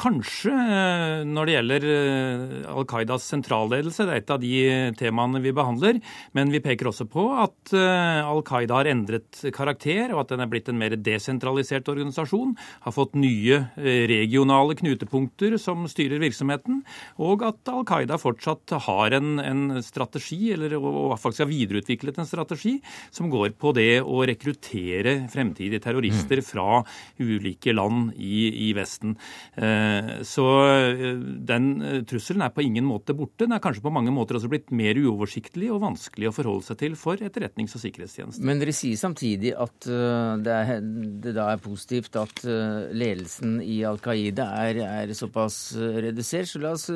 Kanskje 0.01 0.53
eh, 0.55 1.23
når 1.29 1.49
det 1.49 1.55
gjelder 1.55 1.85
eh, 1.93 2.69
Al 2.73 2.87
Qaidas 2.89 3.27
sentralledelse, 3.29 4.07
det 4.09 4.15
er 4.15 4.23
et 4.23 4.33
av 4.33 4.41
de 4.41 4.53
temaene 4.97 5.43
vi 5.45 5.53
behandler. 5.53 5.99
Men 6.37 6.53
vi 6.55 6.63
peker 6.65 6.89
også 6.89 7.05
på 7.11 7.27
at 7.43 7.75
eh, 7.77 8.21
Al 8.25 8.41
Qaida 8.47 8.79
har 8.79 8.89
endret 8.89 9.43
karakter, 9.53 10.15
og 10.15 10.23
at 10.23 10.33
den 10.33 10.45
er 10.45 10.49
blitt 10.49 10.71
en 10.73 10.81
mer 10.81 10.97
desentralisert 10.97 11.91
organisasjon. 11.93 12.55
Har 12.87 12.97
fått 12.97 13.19
nye 13.21 13.61
regionale 13.77 14.77
knutepunkter 14.79 15.59
som 15.61 15.85
styrer 15.91 16.23
virksomheten. 16.23 16.81
Og 17.21 17.45
at 17.45 17.69
Al 17.69 17.85
Qaida 17.89 18.17
fortsatt 18.21 18.73
har 18.87 19.19
en, 19.19 19.37
en 19.43 19.83
strategi, 19.85 20.55
eller 20.55 20.79
og 20.81 21.19
faktisk 21.21 21.45
har 21.45 21.53
videreutviklet 21.53 22.23
en 22.23 22.31
strategi, 22.31 22.79
som 23.13 23.29
går 23.33 23.53
på 23.61 23.75
det 23.77 24.01
å 24.01 24.25
rekruttere 24.29 25.19
fremtidige 25.33 25.83
terrorister 25.85 26.41
mm. 26.41 26.47
fra 26.47 26.83
ulike 27.21 27.77
land 27.77 28.15
i, 28.17 28.71
i 28.71 28.73
Vesten. 28.77 29.19
Eh, 29.61 29.90
så 30.27 30.45
eh, 30.67 31.15
den 31.49 31.69
eh, 31.85 32.01
trusselen 32.09 32.45
er 32.45 32.53
på 32.55 32.65
ingen 32.65 32.87
måte 32.89 33.15
borte. 33.17 33.45
Den 33.45 33.55
er 33.57 33.63
kanskje 33.63 33.85
på 33.85 33.93
mange 33.95 34.13
måter 34.15 34.39
også 34.39 34.51
blitt 34.53 34.73
mer 34.75 34.99
uoversiktlig 34.99 35.71
og 35.73 35.83
vanskelig 35.85 36.31
å 36.31 36.35
forholde 36.35 36.67
seg 36.69 36.81
til 36.83 36.97
for 37.01 37.21
etterretnings- 37.21 37.77
og 37.79 37.85
sikkerhetstjenesten. 37.85 38.47
Men 38.47 38.63
dere 38.63 38.75
sier 38.77 38.99
samtidig 39.01 39.55
at 39.55 39.89
det, 40.45 40.57
er, 40.57 40.85
det 41.25 41.35
da 41.37 41.49
er 41.53 41.63
positivt 41.63 42.19
at 42.21 42.45
ledelsen 42.45 43.59
i 43.65 43.81
Al 43.89 44.01
Qaida 44.03 44.51
er, 44.67 44.83
er 44.85 45.15
såpass 45.17 45.61
redusert. 45.77 46.51
Så 46.51 46.63
la 46.63 46.75
oss 46.77 46.89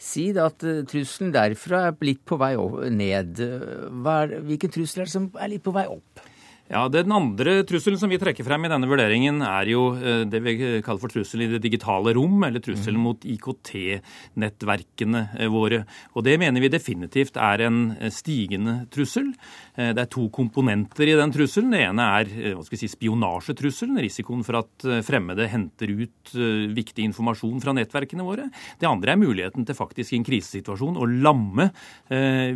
si 0.00 0.28
at 0.38 0.66
trusselen 0.90 1.32
derfra 1.34 1.86
er 1.90 1.96
litt 2.06 2.24
på 2.28 2.38
vei 2.40 2.54
ned. 2.92 3.40
Hvilken 3.42 4.74
trussel 4.74 5.04
er 5.04 5.10
det 5.10 5.16
som 5.16 5.32
er 5.36 5.54
litt 5.54 5.64
på 5.64 5.74
vei 5.74 5.88
opp? 5.90 6.28
Ja, 6.72 6.86
Den 6.88 7.12
andre 7.12 7.58
trusselen 7.68 7.98
som 8.00 8.08
vi 8.08 8.16
trekker 8.16 8.46
frem 8.46 8.64
i 8.64 8.70
denne 8.72 8.88
vurderingen, 8.88 9.42
er 9.44 9.68
jo 9.68 9.90
eh, 9.92 10.22
det 10.24 10.38
vi 10.40 10.54
kaller 10.80 11.02
for 11.02 11.12
trussel 11.12 11.44
i 11.44 11.48
det 11.50 11.58
digitale 11.60 12.14
rom, 12.16 12.38
eller 12.46 12.64
trusselen 12.64 12.96
mm. 12.96 13.04
mot 13.04 13.26
IKT-nettverkene 13.28 15.20
eh, 15.36 15.50
våre. 15.52 15.82
Og 16.16 16.24
Det 16.24 16.38
mener 16.40 16.64
vi 16.64 16.70
definitivt 16.72 17.36
er 17.36 17.66
en 17.66 17.82
eh, 17.98 18.08
stigende 18.08 18.86
trussel. 18.92 19.34
Det 19.72 20.00
er 20.02 20.08
to 20.12 20.26
komponenter 20.32 21.08
i 21.08 21.16
den 21.16 21.32
trusselen. 21.32 21.72
Det 21.72 21.78
ene 21.80 22.04
er 22.20 22.32
hva 22.58 22.64
skal 22.64 22.76
vi 22.76 22.80
si, 22.82 22.88
spionasjetrusselen, 22.92 24.00
risikoen 24.04 24.42
for 24.44 24.58
at 24.58 24.84
fremmede 25.06 25.46
henter 25.48 25.88
ut 25.96 26.34
viktig 26.76 27.06
informasjon 27.08 27.62
fra 27.64 27.72
nettverkene 27.78 28.26
våre. 28.26 28.50
Det 28.76 28.88
andre 28.90 29.14
er 29.14 29.20
muligheten 29.22 29.64
til 29.64 29.78
faktisk 29.78 30.12
i 30.12 30.18
en 30.20 30.26
krisesituasjon 30.28 31.00
å 31.00 31.08
lamme 31.08 31.70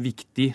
viktig 0.05 0.50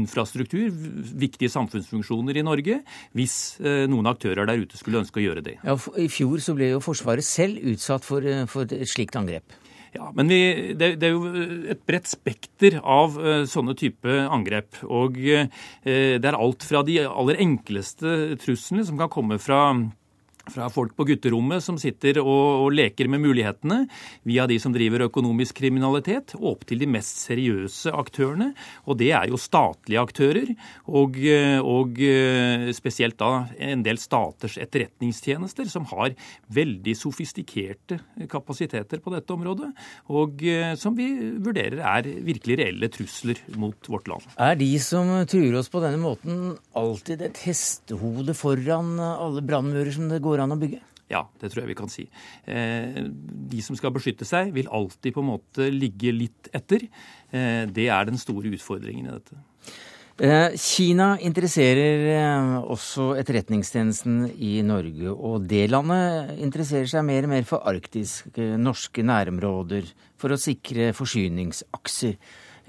infrastruktur, 0.00 0.72
viktige 1.20 1.52
samfunnsfunksjoner 1.52 2.40
i 2.40 2.46
Norge 2.46 2.49
Norge 2.50 2.80
hvis 3.16 3.36
eh, 3.62 3.86
noen 3.90 4.10
aktører 4.10 4.48
der 4.48 4.60
ute 4.60 4.78
skulle 4.80 5.02
ønske 5.02 5.22
å 5.22 5.24
gjøre 5.24 5.44
det. 5.46 5.56
Ja, 5.64 5.76
I 5.96 6.10
fjor 6.12 6.42
så 6.42 6.56
ble 6.58 6.74
jo 6.74 6.84
Forsvaret 6.84 7.26
selv 7.26 7.62
utsatt 7.72 8.06
for, 8.06 8.26
eh, 8.26 8.46
for 8.50 8.68
et 8.68 8.90
slikt 8.90 9.18
angrep. 9.20 9.56
Ja, 9.90 10.12
men 10.14 10.28
vi, 10.30 10.38
det, 10.78 10.92
det, 11.02 11.08
er 11.08 11.16
jo 11.16 11.46
et 11.72 11.80
bredt 11.82 12.06
spekter 12.06 12.76
av 12.78 13.16
uh, 13.18 13.42
sånne 13.50 13.74
type 13.74 14.20
angrep. 14.30 14.84
Og 14.86 15.18
uh, 15.18 15.48
det 15.82 16.22
er 16.22 16.38
alt 16.38 16.62
fra 16.62 16.84
de 16.86 17.00
aller 17.08 17.40
enkleste 17.42 18.36
truslene 18.38 18.86
som 18.86 19.00
kan 19.00 19.10
komme 19.10 19.40
fra 19.42 19.64
fra 20.50 20.68
folk 20.72 20.94
på 20.98 21.06
gutterommet 21.08 21.64
som 21.64 21.78
sitter 21.80 22.20
og, 22.22 22.66
og, 22.66 22.68
leker 22.74 23.08
med 23.10 23.22
mulighetene, 23.24 23.84
via 24.28 24.46
de 24.50 24.58
som 24.62 24.74
driver 24.74 25.06
økonomisk 25.08 25.60
kriminalitet, 25.60 26.34
opp 26.36 26.66
til 26.68 26.82
de 26.82 26.88
mest 26.90 27.22
seriøse 27.26 27.92
aktørene. 27.94 28.50
Og 28.86 28.98
det 29.00 29.10
er 29.16 29.30
jo 29.30 29.40
statlige 29.40 30.02
aktører, 30.02 30.52
og, 30.86 31.18
og, 31.64 32.00
spesielt 32.76 33.18
da 33.20 33.46
en 33.70 33.84
del 33.86 34.00
staters 34.00 34.58
etterretningstjenester, 34.60 35.68
som 35.70 35.86
har 35.92 36.14
veldig 36.52 36.94
sofistikerte 36.98 38.00
kapasiteter 38.30 39.02
på 39.02 39.14
dette 39.14 39.34
området, 39.34 39.70
og 40.12 40.44
som 40.80 40.96
vi 40.98 41.08
vurderer 41.40 41.80
er 41.80 42.08
virkelig 42.26 42.58
reelle 42.60 42.90
trusler 42.92 43.40
mot 43.60 43.90
vårt 43.90 44.10
land. 44.10 44.26
Er 44.40 44.58
de 44.60 44.70
som 44.82 45.10
truer 45.30 45.58
oss 45.60 45.70
på 45.72 45.82
denne 45.82 46.00
måten, 46.00 46.54
alltid 46.76 47.24
et 47.26 47.40
hestehode 47.44 48.34
foran 48.36 48.96
alle 49.00 49.42
brannmurer 49.46 49.92
som 49.94 50.08
det 50.10 50.20
går 50.24 50.39
går 50.40 50.48
an 50.48 50.56
å 50.56 50.60
bygge? 50.60 50.80
Ja, 51.10 51.24
det 51.42 51.50
tror 51.50 51.64
jeg 51.64 51.72
vi 51.72 51.78
kan 51.78 51.90
si. 51.90 52.06
Eh, 52.46 53.02
de 53.50 53.62
som 53.66 53.76
skal 53.78 53.92
beskytte 53.94 54.26
seg, 54.28 54.52
vil 54.54 54.70
alltid 54.70 55.16
på 55.16 55.24
en 55.24 55.32
måte 55.32 55.66
ligge 55.74 56.12
litt 56.14 56.50
etter. 56.54 56.86
Eh, 57.34 57.64
det 57.66 57.88
er 57.90 58.06
den 58.06 58.20
store 58.20 58.52
utfordringen 58.54 59.08
i 59.08 59.16
dette. 59.16 59.40
Eh, 60.20 60.54
Kina 60.60 61.14
interesserer 61.18 62.60
også 62.60 63.14
etterretningstjenesten 63.18 64.28
i 64.38 64.60
Norge. 64.62 65.10
Og 65.10 65.48
det 65.50 65.64
landet 65.72 66.36
interesserer 66.44 66.86
seg 66.92 67.06
mer 67.08 67.26
og 67.26 67.34
mer 67.34 67.48
for 67.48 67.66
arktiske, 67.66 68.52
norske 68.60 69.02
nærområder 69.02 69.90
for 70.20 70.30
å 70.30 70.38
sikre 70.38 70.92
forsyningsakser. 70.94 72.20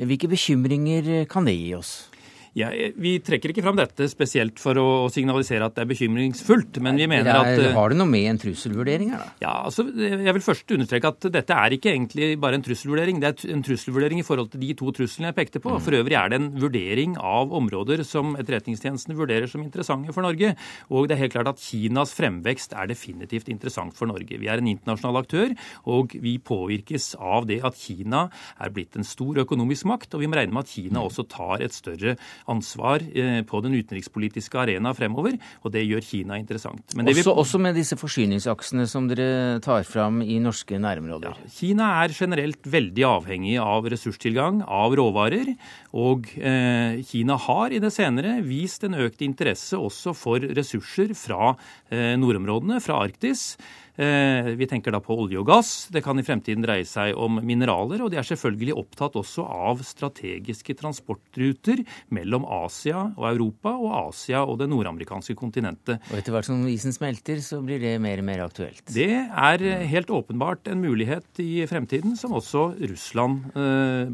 Hvilke 0.01 0.31
bekymringer 0.31 1.27
kan 1.29 1.45
det 1.45 1.59
gi 1.59 1.75
oss? 1.77 2.10
Ja, 2.57 2.67
vi 2.99 3.13
trekker 3.23 3.53
ikke 3.53 3.63
fram 3.63 3.77
dette 3.79 4.09
spesielt 4.11 4.57
for 4.59 4.75
å 4.75 4.87
signalisere 5.13 5.63
at 5.69 5.77
det 5.77 5.85
er 5.85 5.89
bekymringsfullt, 5.93 6.81
men 6.83 6.97
vi 6.99 7.05
mener 7.07 7.29
er, 7.31 7.47
at 7.47 7.61
eh, 7.63 7.75
Har 7.77 7.93
det 7.93 7.99
noe 8.01 8.11
med 8.11 8.25
en 8.27 8.39
trusselvurdering 8.41 9.13
her, 9.13 9.21
da? 9.23 9.35
Ja, 9.39 9.53
altså, 9.69 9.85
Jeg 9.95 10.35
vil 10.35 10.43
først 10.43 10.73
understreke 10.75 11.13
at 11.13 11.27
dette 11.31 11.55
er 11.55 11.75
ikke 11.77 11.93
egentlig 11.93 12.33
bare 12.43 12.59
en 12.59 12.65
trusselvurdering. 12.65 13.21
Det 13.23 13.29
er 13.29 13.53
en 13.55 13.63
trusselvurdering 13.63 14.19
i 14.19 14.25
forhold 14.27 14.51
til 14.51 14.65
de 14.65 14.73
to 14.81 14.91
truslene 14.97 15.29
jeg 15.31 15.37
pekte 15.37 15.61
på. 15.63 15.71
Mm. 15.71 15.83
For 15.85 15.95
øvrig 16.01 16.17
er 16.19 16.33
det 16.33 16.41
en 16.41 16.49
vurdering 16.59 17.15
av 17.15 17.55
områder 17.55 18.03
som 18.07 18.35
Etterretningstjenesten 18.41 19.15
vurderer 19.15 19.47
som 19.47 19.63
interessante 19.63 20.11
for 20.11 20.27
Norge. 20.27 20.51
Og 20.91 21.07
det 21.07 21.15
er 21.15 21.23
helt 21.23 21.37
klart 21.37 21.53
at 21.53 21.63
Kinas 21.63 22.11
fremvekst 22.17 22.75
er 22.75 22.91
definitivt 22.91 23.47
interessant 23.53 23.95
for 23.95 24.11
Norge. 24.11 24.41
Vi 24.41 24.51
er 24.51 24.59
en 24.59 24.67
internasjonal 24.73 25.21
aktør, 25.23 25.55
og 25.87 26.17
vi 26.19 26.35
påvirkes 26.35 27.13
av 27.15 27.47
det 27.47 27.61
at 27.63 27.79
Kina 27.79 28.25
er 28.59 28.75
blitt 28.75 28.99
en 28.99 29.07
stor 29.07 29.39
økonomisk 29.47 29.87
makt. 29.87 30.19
Og 30.19 30.25
vi 30.25 30.27
må 30.27 30.35
regne 30.35 30.59
med 30.59 30.67
at 30.67 30.75
Kina 30.75 30.99
mm. 30.99 31.03
også 31.07 31.27
tar 31.31 31.63
et 31.63 31.79
større 31.79 32.19
ansvar 32.49 33.03
eh, 33.13 33.41
på 33.47 33.61
den 33.65 33.75
utenrikspolitiske 33.77 34.59
arena 34.61 34.93
fremover, 34.97 35.37
og 35.61 35.73
det 35.75 35.83
gjør 35.85 36.05
Kina 36.05 36.39
interessant. 36.41 36.83
Også, 36.95 37.13
vi... 37.13 37.25
også, 37.29 37.61
med 37.61 37.77
disse 37.77 37.97
forsyningsaksene 37.99 38.87
som 38.89 39.09
dere 39.09 39.59
tar 39.63 39.85
fram 39.87 40.21
i 40.23 40.39
norske 40.43 40.79
nærområder? 40.81 41.35
Ja, 41.37 41.51
Kina 41.57 41.91
er 42.03 42.15
generelt 42.15 42.65
veldig 42.65 43.05
avhengig 43.07 43.57
av 43.61 43.89
ressurstilgang, 43.91 44.63
av 44.65 44.95
råvarer. 44.97 45.53
Og 45.97 46.29
eh, 46.39 47.01
Kina 47.07 47.37
har 47.47 47.75
i 47.75 47.81
det 47.83 47.91
senere 47.93 48.39
vist 48.45 48.85
en 48.87 48.97
økt 49.01 49.23
interesse 49.25 49.77
også 49.77 50.15
for 50.17 50.41
ressurser 50.41 51.13
fra 51.17 51.53
eh, 51.91 52.15
nordområdene, 52.19 52.79
fra 52.83 53.01
Arktis. 53.03 53.55
Vi 53.95 54.67
tenker 54.69 54.93
da 54.95 55.01
på 55.03 55.15
olje 55.19 55.39
og 55.41 55.47
gass. 55.49 55.89
Det 55.91 56.03
kan 56.05 56.19
i 56.19 56.25
fremtiden 56.25 56.63
dreie 56.63 56.85
seg 56.87 57.15
om 57.19 57.39
mineraler. 57.43 58.01
Og 58.05 58.11
de 58.13 58.19
er 58.21 58.27
selvfølgelig 58.27 58.77
opptatt 58.79 59.17
også 59.19 59.45
av 59.45 59.81
strategiske 59.85 60.75
transportruter 60.79 61.83
mellom 62.15 62.45
Asia 62.45 63.03
og 63.17 63.25
Europa 63.29 63.73
og 63.75 63.91
Asia 64.07 64.43
og 64.45 64.59
det 64.61 64.69
nordamerikanske 64.71 65.35
kontinentet. 65.37 66.01
Og 66.11 66.19
etter 66.19 66.35
hvert 66.35 66.47
som 66.47 66.63
isen 66.71 66.95
smelter, 66.95 67.41
så 67.43 67.59
blir 67.65 67.81
det 67.83 67.95
mer 68.03 68.21
og 68.23 68.27
mer 68.27 68.45
aktuelt? 68.45 68.83
Det 68.91 69.09
er 69.11 69.65
helt 69.91 70.11
åpenbart 70.13 70.71
en 70.71 70.81
mulighet 70.83 71.41
i 71.43 71.65
fremtiden 71.69 72.15
som 72.19 72.35
også 72.37 72.67
Russland 72.79 73.51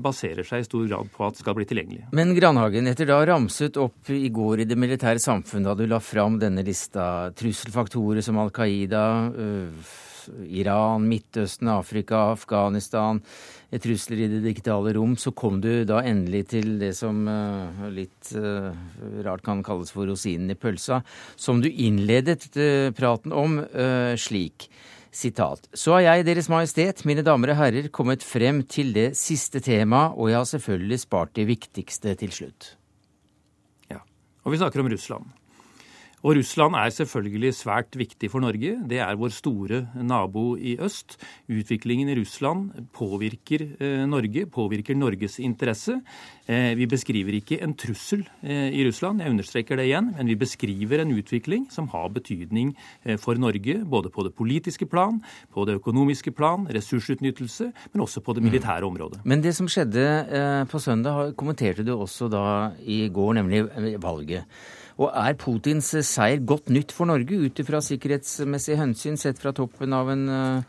baserer 0.03 0.45
seg 0.47 0.63
i 0.63 0.67
stor 0.67 0.87
grad 0.89 1.11
på 1.13 1.27
at 1.27 1.39
skal 1.39 1.55
bli 1.57 1.67
tilgjengelig. 1.69 2.07
Men 2.17 2.33
Granhagen, 2.37 2.89
etter 2.89 3.07
da 3.09 3.21
ramset 3.27 3.77
opp 3.81 4.09
i 4.13 4.27
går 4.33 4.63
i 4.63 4.67
det 4.69 4.77
militære 4.79 5.21
samfunnet, 5.21 5.67
da 5.67 5.75
du 5.77 5.85
la 5.89 6.01
fram 6.03 6.37
denne 6.41 6.63
lista, 6.65 7.29
trusselfaktorer 7.37 8.23
som 8.25 8.39
Al 8.41 8.51
Qaida, 8.55 9.03
Iran, 10.47 11.07
Midtøsten, 11.07 11.69
Afrika, 11.71 12.31
Afghanistan, 12.33 13.21
trusler 13.83 14.23
i 14.23 14.29
det 14.31 14.41
digitale 14.45 14.93
rom, 14.95 15.15
så 15.19 15.33
kom 15.35 15.59
du 15.63 15.83
da 15.87 16.01
endelig 16.07 16.45
til 16.53 16.77
det 16.81 16.93
som 16.97 17.25
uh, 17.27 17.87
litt 17.93 18.31
uh, 18.35 18.71
rart 19.25 19.43
kan 19.45 19.63
kalles 19.65 19.91
for 19.93 20.07
rosinen 20.07 20.53
i 20.53 20.59
pølsa, 20.59 21.01
som 21.35 21.61
du 21.63 21.69
innledet 21.69 22.49
uh, 22.55 22.89
praten 22.95 23.35
om 23.35 23.59
slik. 24.19 24.69
Sitat. 25.17 25.63
Så 25.73 25.95
har 25.95 26.03
jeg, 26.03 26.25
Deres 26.27 26.49
Majestet, 26.51 26.99
mine 27.07 27.23
damer 27.25 27.53
og 27.53 27.57
herrer, 27.57 27.87
kommet 27.89 28.21
frem 28.21 28.59
til 28.69 28.91
det 28.93 29.07
siste 29.17 29.63
temaet, 29.65 30.13
og 30.13 30.29
jeg 30.29 30.37
har 30.37 30.49
selvfølgelig 30.51 30.99
spart 31.01 31.33
det 31.39 31.47
viktigste 31.49 32.13
til 32.19 32.35
slutt. 32.35 32.69
Ja, 33.89 34.03
og 34.43 34.53
vi 34.53 34.59
snakker 34.61 34.83
om 34.83 34.91
Russland. 34.93 35.36
Og 36.25 36.33
Russland 36.33 36.73
er 36.73 36.89
selvfølgelig 36.89 37.51
svært 37.53 37.93
viktig 37.93 38.31
for 38.33 38.41
Norge. 38.41 38.71
Det 38.89 38.97
er 38.97 39.17
vår 39.19 39.29
store 39.35 39.83
nabo 40.01 40.55
i 40.57 40.73
øst. 40.81 41.13
Utviklingen 41.45 42.09
i 42.09 42.15
Russland 42.17 42.71
påvirker 42.97 43.67
eh, 43.77 44.01
Norge, 44.09 44.47
påvirker 44.49 44.97
Norges 44.97 45.37
interesse. 45.37 45.99
Eh, 46.49 46.73
vi 46.79 46.87
beskriver 46.89 47.37
ikke 47.37 47.59
en 47.61 47.75
trussel 47.77 48.23
eh, 48.41 48.73
i 48.73 48.85
Russland, 48.87 49.21
jeg 49.21 49.35
understreker 49.35 49.77
det 49.77 49.85
igjen, 49.91 50.09
men 50.17 50.31
vi 50.31 50.39
beskriver 50.41 51.03
en 51.03 51.13
utvikling 51.13 51.67
som 51.69 51.91
har 51.93 52.09
betydning 52.09 52.73
for 53.21 53.37
Norge, 53.37 53.77
både 53.85 54.09
på 54.09 54.25
det 54.25 54.33
politiske 54.33 54.89
plan, 54.89 55.21
på 55.53 55.67
det 55.69 55.77
økonomiske 55.77 56.33
plan, 56.33 56.65
ressursutnyttelse, 56.73 57.69
men 57.93 58.05
også 58.07 58.25
på 58.25 58.33
det 58.33 58.41
mm. 58.41 58.49
militære 58.49 58.89
området. 58.89 59.21
Men 59.23 59.45
det 59.45 59.53
som 59.55 59.69
skjedde 59.69 60.65
på 60.71 60.81
søndag, 60.81 61.35
kommenterte 61.37 61.85
du 61.85 61.93
også 61.93 62.31
da 62.31 62.43
i 62.81 63.05
går, 63.13 63.37
nemlig 63.37 63.63
valget. 64.01 64.49
Og 64.97 65.11
er 65.13 65.37
Putins 65.37 65.91
seier 66.09 66.41
godt 66.41 66.71
nytt 66.73 66.93
for 66.95 67.05
Norge 67.09 67.37
ut 67.37 67.59
ifra 67.61 67.81
sikkerhetsmessige 67.85 68.79
hensyn 68.79 69.17
sett 69.19 69.37
fra 69.41 69.53
toppen 69.53 69.93
av 69.93 70.09
en, 70.09 70.23
eh, 70.29 70.61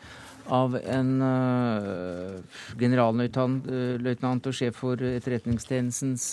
av 0.52 0.76
en 0.80 1.10
uh, 1.20 2.40
generalløytnant 2.80 4.46
og 4.48 4.56
sjef 4.56 4.78
for 4.80 4.96
etterretningstjenestens 4.96 6.30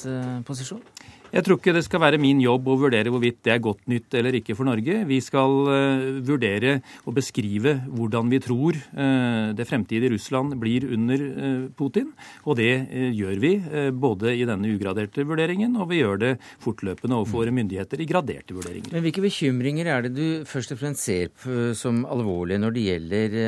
posisjon? 0.47 0.83
Jeg 1.33 1.45
tror 1.45 1.57
ikke 1.57 1.73
det 1.75 1.83
skal 1.85 2.01
være 2.03 2.19
min 2.21 2.39
jobb 2.43 2.67
å 2.69 2.77
vurdere 2.79 3.11
hvorvidt 3.11 3.41
det 3.47 3.53
er 3.55 3.63
godt 3.63 3.83
nytt 3.91 4.13
eller 4.17 4.37
ikke 4.37 4.55
for 4.57 4.67
Norge. 4.67 5.01
Vi 5.09 5.17
skal 5.23 5.55
uh, 5.67 6.05
vurdere 6.25 6.77
og 7.05 7.15
beskrive 7.17 7.75
hvordan 7.89 8.29
vi 8.31 8.39
tror 8.43 8.77
uh, 8.77 9.51
det 9.57 9.67
fremtidige 9.67 10.13
Russland 10.13 10.55
blir 10.61 10.87
under 10.95 11.25
uh, 11.25 11.65
Putin. 11.77 12.11
Og 12.45 12.59
det 12.59 12.71
gjør 13.17 13.39
vi 13.41 13.51
både 13.95 14.33
i 14.37 14.45
denne 14.47 14.69
ugraderte 14.71 15.25
vurderingen, 15.27 15.75
og 15.81 15.89
vi 15.89 15.99
gjør 16.01 16.19
det 16.21 16.31
fortløpende 16.63 17.17
overfor 17.17 17.49
myndigheter 17.55 18.01
i 18.01 18.07
graderte 18.09 18.55
vurderinger. 18.55 18.93
Men 18.93 19.05
Hvilke 19.05 19.23
bekymringer 19.25 19.89
er 19.91 20.05
det 20.05 20.13
du 20.15 20.27
først 20.47 20.75
og 20.75 20.81
fremst 20.81 21.05
ser 21.07 21.31
på 21.33 21.73
som 21.77 22.03
alvorlige 22.09 22.61
når 22.61 22.75
det 22.75 22.85
gjelder 22.89 23.39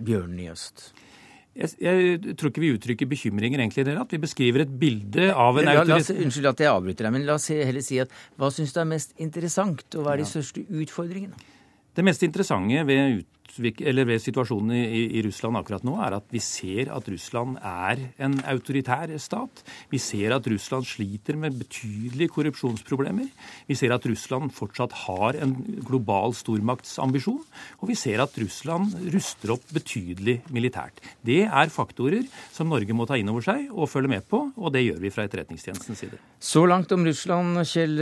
bjørnen 0.00 0.42
i 0.44 0.50
øst? 0.52 0.90
Jeg, 1.60 1.74
jeg, 1.84 2.34
tror 2.40 2.52
ikke 2.52 2.62
vi 2.62 2.72
uttrykker 2.72 3.08
bekymringer 3.10 3.60
egentlig 3.60 3.82
i 3.82 3.88
det 3.90 3.96
at 4.00 4.12
Vi 4.14 4.20
beskriver 4.22 4.64
et 4.64 4.72
bilde 4.80 5.26
av 5.28 5.58
en 5.60 5.68
autoritet... 5.74 6.22
Unnskyld 6.24 6.48
at 6.54 6.62
jeg 6.64 6.72
avbryter 6.72 7.06
deg, 7.06 7.14
men 7.18 7.26
la 7.28 7.36
oss 7.36 7.50
heller 7.52 7.84
si 7.84 8.00
at 8.00 8.14
hva 8.40 8.48
syns 8.54 8.72
du 8.72 8.80
er 8.80 8.88
mest 8.88 9.12
interessant, 9.20 9.84
og 9.94 10.06
hva 10.06 10.14
er 10.14 10.22
de 10.22 10.28
største 10.30 10.64
utfordringene? 10.64 11.36
Det 11.96 12.06
mest 12.06 12.24
interessante 12.24 12.86
ved 12.88 13.20
eller 13.58 14.06
ved 14.08 14.22
situasjonen 14.22 14.72
i, 14.76 15.02
i, 15.18 15.22
Russland 15.26 15.58
akkurat 15.58 15.84
nå, 15.86 15.96
er 16.04 16.16
at 16.18 16.26
vi 16.32 16.42
ser 16.44 16.90
at 16.94 17.08
Russland 17.10 17.58
er 17.58 18.02
en 18.22 18.38
autoritær 18.50 19.12
stat. 19.22 19.62
Vi 19.90 20.00
ser 20.02 20.34
at 20.36 20.46
Russland 20.50 20.88
sliter 20.88 21.38
med 21.40 21.58
betydelige 21.60 22.32
korrupsjonsproblemer. 22.34 23.28
Vi 23.68 23.78
ser 23.78 23.94
at 23.94 24.06
Russland 24.08 24.54
fortsatt 24.56 24.94
har 25.06 25.38
en 25.40 25.56
global 25.86 26.34
stormaktsambisjon. 26.36 27.42
Og 27.80 27.90
vi 27.90 27.98
ser 27.98 28.22
at 28.22 28.36
Russland 28.40 28.96
ruster 29.14 29.54
opp 29.56 29.64
betydelig 29.74 30.40
militært. 30.52 31.00
Det 31.26 31.42
er 31.46 31.72
faktorer 31.72 32.26
som 32.54 32.70
Norge 32.70 32.96
må 32.96 33.08
ta 33.08 33.18
inn 33.20 33.30
over 33.32 33.44
seg 33.44 33.70
og 33.70 33.90
følge 33.90 34.12
med 34.14 34.26
på, 34.30 34.42
og 34.56 34.74
det 34.74 34.84
gjør 34.84 35.00
vi 35.02 35.12
fra 35.14 35.26
Etterretningstjenestens 35.26 36.04
side. 36.04 36.20
Så 36.40 36.62
langt 36.68 36.92
om 36.94 37.04
Russland, 37.04 37.60
Kjell 37.68 37.98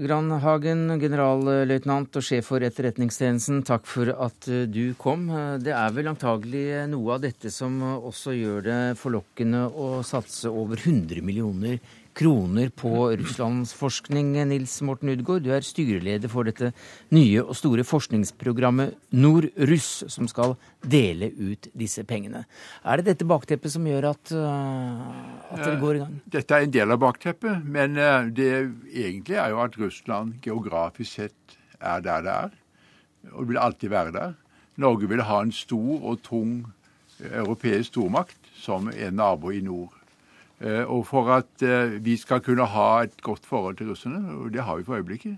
Granhagen, 0.00 0.86
generalløytnant 1.00 2.18
og 2.18 2.24
sjef 2.26 2.50
for 2.50 2.64
Etterretningstjenesten. 2.66 3.62
Takk 3.66 3.86
for 3.88 4.10
at 4.14 4.46
du 4.46 4.69
kom. 4.98 5.28
Det 5.62 5.72
er 5.74 5.94
vel 5.96 6.10
antagelig 6.10 6.66
noe 6.90 7.16
av 7.16 7.24
dette 7.24 7.50
som 7.54 7.78
også 7.82 8.34
gjør 8.36 8.66
det 8.66 8.80
forlokkende 9.00 9.66
å 9.68 10.00
satse 10.06 10.50
over 10.50 10.80
100 10.80 11.24
millioner 11.26 11.80
kroner 12.16 12.68
på 12.74 12.90
russlandsforskning. 13.20 14.32
Nils 14.50 14.74
Morten 14.86 15.12
Udgaard, 15.12 15.44
du 15.44 15.52
er 15.54 15.64
styreleder 15.64 16.30
for 16.32 16.48
dette 16.48 16.72
nye 17.14 17.42
og 17.42 17.54
store 17.58 17.84
forskningsprogrammet 17.86 18.96
Nordruss, 19.16 20.04
som 20.12 20.28
skal 20.30 20.56
dele 20.82 21.30
ut 21.38 21.70
disse 21.76 22.04
pengene. 22.08 22.44
Er 22.84 23.00
det 23.00 23.12
dette 23.12 23.28
bakteppet 23.28 23.72
som 23.72 23.86
gjør 23.88 24.10
at, 24.12 24.34
at 24.34 25.64
dere 25.64 25.80
går 25.80 25.96
i 25.96 26.02
gang? 26.04 26.20
Dette 26.36 26.58
er 26.58 26.66
en 26.66 26.76
del 26.76 26.96
av 26.96 27.02
bakteppet, 27.02 27.64
men 27.64 27.96
det 28.36 28.52
egentlig 28.90 29.38
er 29.40 29.54
jo 29.54 29.64
at 29.64 29.80
Russland 29.80 30.38
geografisk 30.44 31.22
sett 31.22 31.58
er 31.80 32.04
der 32.04 32.26
det 32.26 32.36
er, 32.36 32.54
og 33.32 33.44
det 33.44 33.52
vil 33.52 33.64
alltid 33.64 33.92
være 33.92 34.16
der. 34.16 34.39
Norge 34.80 35.08
vil 35.08 35.22
ha 35.28 35.42
en 35.44 35.52
stor 35.52 36.04
og 36.08 36.22
tung 36.24 36.64
eh, 37.20 37.38
europeisk 37.42 37.92
stormakt 37.92 38.50
som 38.56 38.88
en 38.88 39.18
nabo 39.18 39.52
i 39.52 39.60
nord. 39.60 39.92
Eh, 40.60 40.84
og 40.84 41.06
for 41.06 41.28
at 41.34 41.62
eh, 41.62 41.98
vi 42.04 42.16
skal 42.16 42.40
kunne 42.44 42.64
ha 42.68 43.02
et 43.04 43.22
godt 43.22 43.46
forhold 43.46 43.76
til 43.76 43.92
russerne, 43.92 44.34
og 44.36 44.52
det 44.52 44.64
har 44.64 44.76
vi 44.76 44.84
for 44.84 44.96
øyeblikket, 44.96 45.36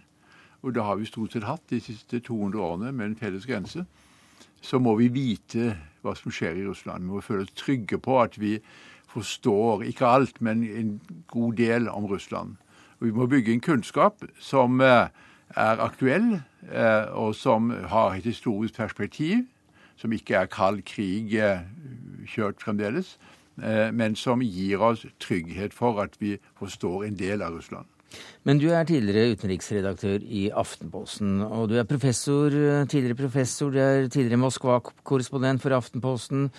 og 0.62 0.74
det 0.74 0.82
har 0.82 0.94
vi 0.98 1.10
stort 1.10 1.34
sett 1.34 1.46
hatt 1.46 1.62
de 1.70 1.80
siste 1.80 2.20
200 2.20 2.62
årene 2.62 2.92
med 2.92 3.06
en 3.06 3.16
felles 3.18 3.46
grense, 3.46 3.84
så 4.62 4.78
må 4.78 4.94
vi 4.98 5.10
vite 5.10 5.76
hva 6.02 6.14
som 6.18 6.30
skjer 6.30 6.58
i 6.58 6.66
Russland. 6.66 7.02
Vi 7.02 7.10
må 7.10 7.22
føle 7.22 7.42
oss 7.42 7.54
trygge 7.58 7.98
på 7.98 8.20
at 8.22 8.38
vi 8.38 8.60
forstår, 9.10 9.82
ikke 9.90 10.06
alt, 10.06 10.40
men 10.40 10.62
en 10.62 11.00
god 11.30 11.58
del 11.58 11.88
om 11.90 12.06
Russland. 12.06 12.56
Og 13.00 13.06
vi 13.06 13.12
må 13.12 13.26
bygge 13.26 13.52
en 13.52 13.60
kunnskap 13.60 14.22
som 14.38 14.78
er 15.56 15.82
aktuell, 15.82 16.40
eh, 16.70 17.04
og 17.12 17.34
som 17.34 17.70
har 17.70 18.16
et 18.16 18.26
historisk 18.28 18.76
perspektiv, 18.80 19.44
som 19.96 20.12
ikke 20.12 20.36
er 20.40 20.50
kald 20.50 20.82
krig 20.88 21.34
eh, 21.36 21.64
kjørt 22.28 22.62
fremdeles, 22.62 23.16
eh, 23.62 23.90
men 23.92 24.16
som 24.16 24.42
gir 24.42 24.82
oss 24.82 25.06
trygghet 25.22 25.74
for 25.74 26.00
at 26.02 26.16
vi 26.20 26.38
forstår 26.58 27.08
en 27.08 27.18
del 27.18 27.42
av 27.42 27.58
Russland. 27.58 27.88
Men 28.44 28.58
du 28.60 28.66
er 28.68 28.84
tidligere 28.84 29.32
utenriksredaktør 29.32 30.20
i 30.20 30.50
Aftenposten, 30.52 31.40
og 31.46 31.70
du 31.70 31.78
er 31.80 31.88
professor, 31.88 32.52
tidligere 32.84 33.16
professor, 33.16 33.70
du 33.72 33.78
er 33.80 34.04
tidligere 34.04 34.42
Moskva-korrespondent 34.42 35.62
for 35.64 35.72
Aftenposten, 35.72 36.50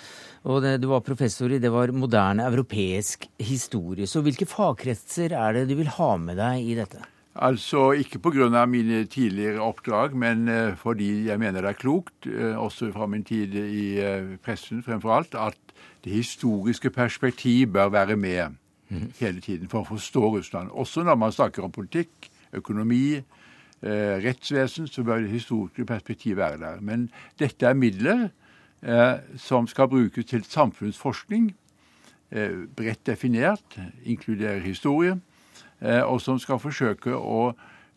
og 0.49 0.63
det, 0.65 0.79
du 0.81 0.89
var 0.89 1.05
professor 1.05 1.53
i 1.53 1.61
det 1.61 1.69
var 1.69 1.93
moderne 1.93 2.47
europeisk 2.49 3.29
historie. 3.37 4.09
Så 4.09 4.25
hvilke 4.25 4.49
fagkretser 4.49 5.37
er 5.37 5.59
det 5.59 5.67
du 5.69 5.77
vil 5.77 5.93
ha 5.99 6.15
med 6.17 6.41
deg 6.41 6.73
i 6.73 6.79
dette? 6.81 7.12
Altså 7.35 7.91
ikke 7.91 8.19
pga. 8.19 8.65
mine 8.65 9.05
tidligere 9.05 9.61
oppdrag, 9.61 10.15
men 10.15 10.47
eh, 10.47 10.75
fordi 10.77 11.25
jeg 11.27 11.39
mener 11.39 11.61
det 11.61 11.69
er 11.69 11.73
klokt, 11.73 12.27
eh, 12.27 12.57
også 12.57 12.91
fra 12.91 13.05
min 13.05 13.23
tid 13.23 13.55
i 13.55 13.99
eh, 13.99 14.37
pressen 14.37 14.83
fremfor 14.83 15.15
alt, 15.15 15.35
at 15.35 15.57
det 16.03 16.11
historiske 16.11 16.89
perspektiv 16.89 17.67
bør 17.67 17.89
være 17.89 18.15
med 18.15 18.55
mhm. 18.89 19.13
hele 19.19 19.41
tiden 19.41 19.67
for 19.67 19.81
å 19.81 19.95
forstå 19.95 20.37
Russland. 20.37 20.69
Også 20.71 21.03
når 21.03 21.15
man 21.15 21.31
snakker 21.31 21.63
om 21.63 21.71
politikk, 21.71 22.29
økonomi, 22.53 23.23
rettsvesen, 23.83 24.87
så 24.87 25.03
bør 25.03 25.19
det 25.19 25.29
historiske 25.29 25.85
perspektivet 25.85 26.37
være 26.37 26.57
der. 26.57 26.77
Men 26.81 27.09
dette 27.39 27.65
er 27.67 27.73
midler 27.73 28.29
som 29.37 29.67
skal 29.67 29.89
brukes 29.89 30.25
til 30.25 30.43
samfunnsforskning, 30.43 31.49
bredt 32.75 33.05
definert, 33.05 33.75
inkluderer 34.05 34.59
historie 34.63 35.17
og 36.07 36.21
som 36.21 36.39
skal 36.39 36.61
forsøke 36.63 37.11
å 37.15 37.53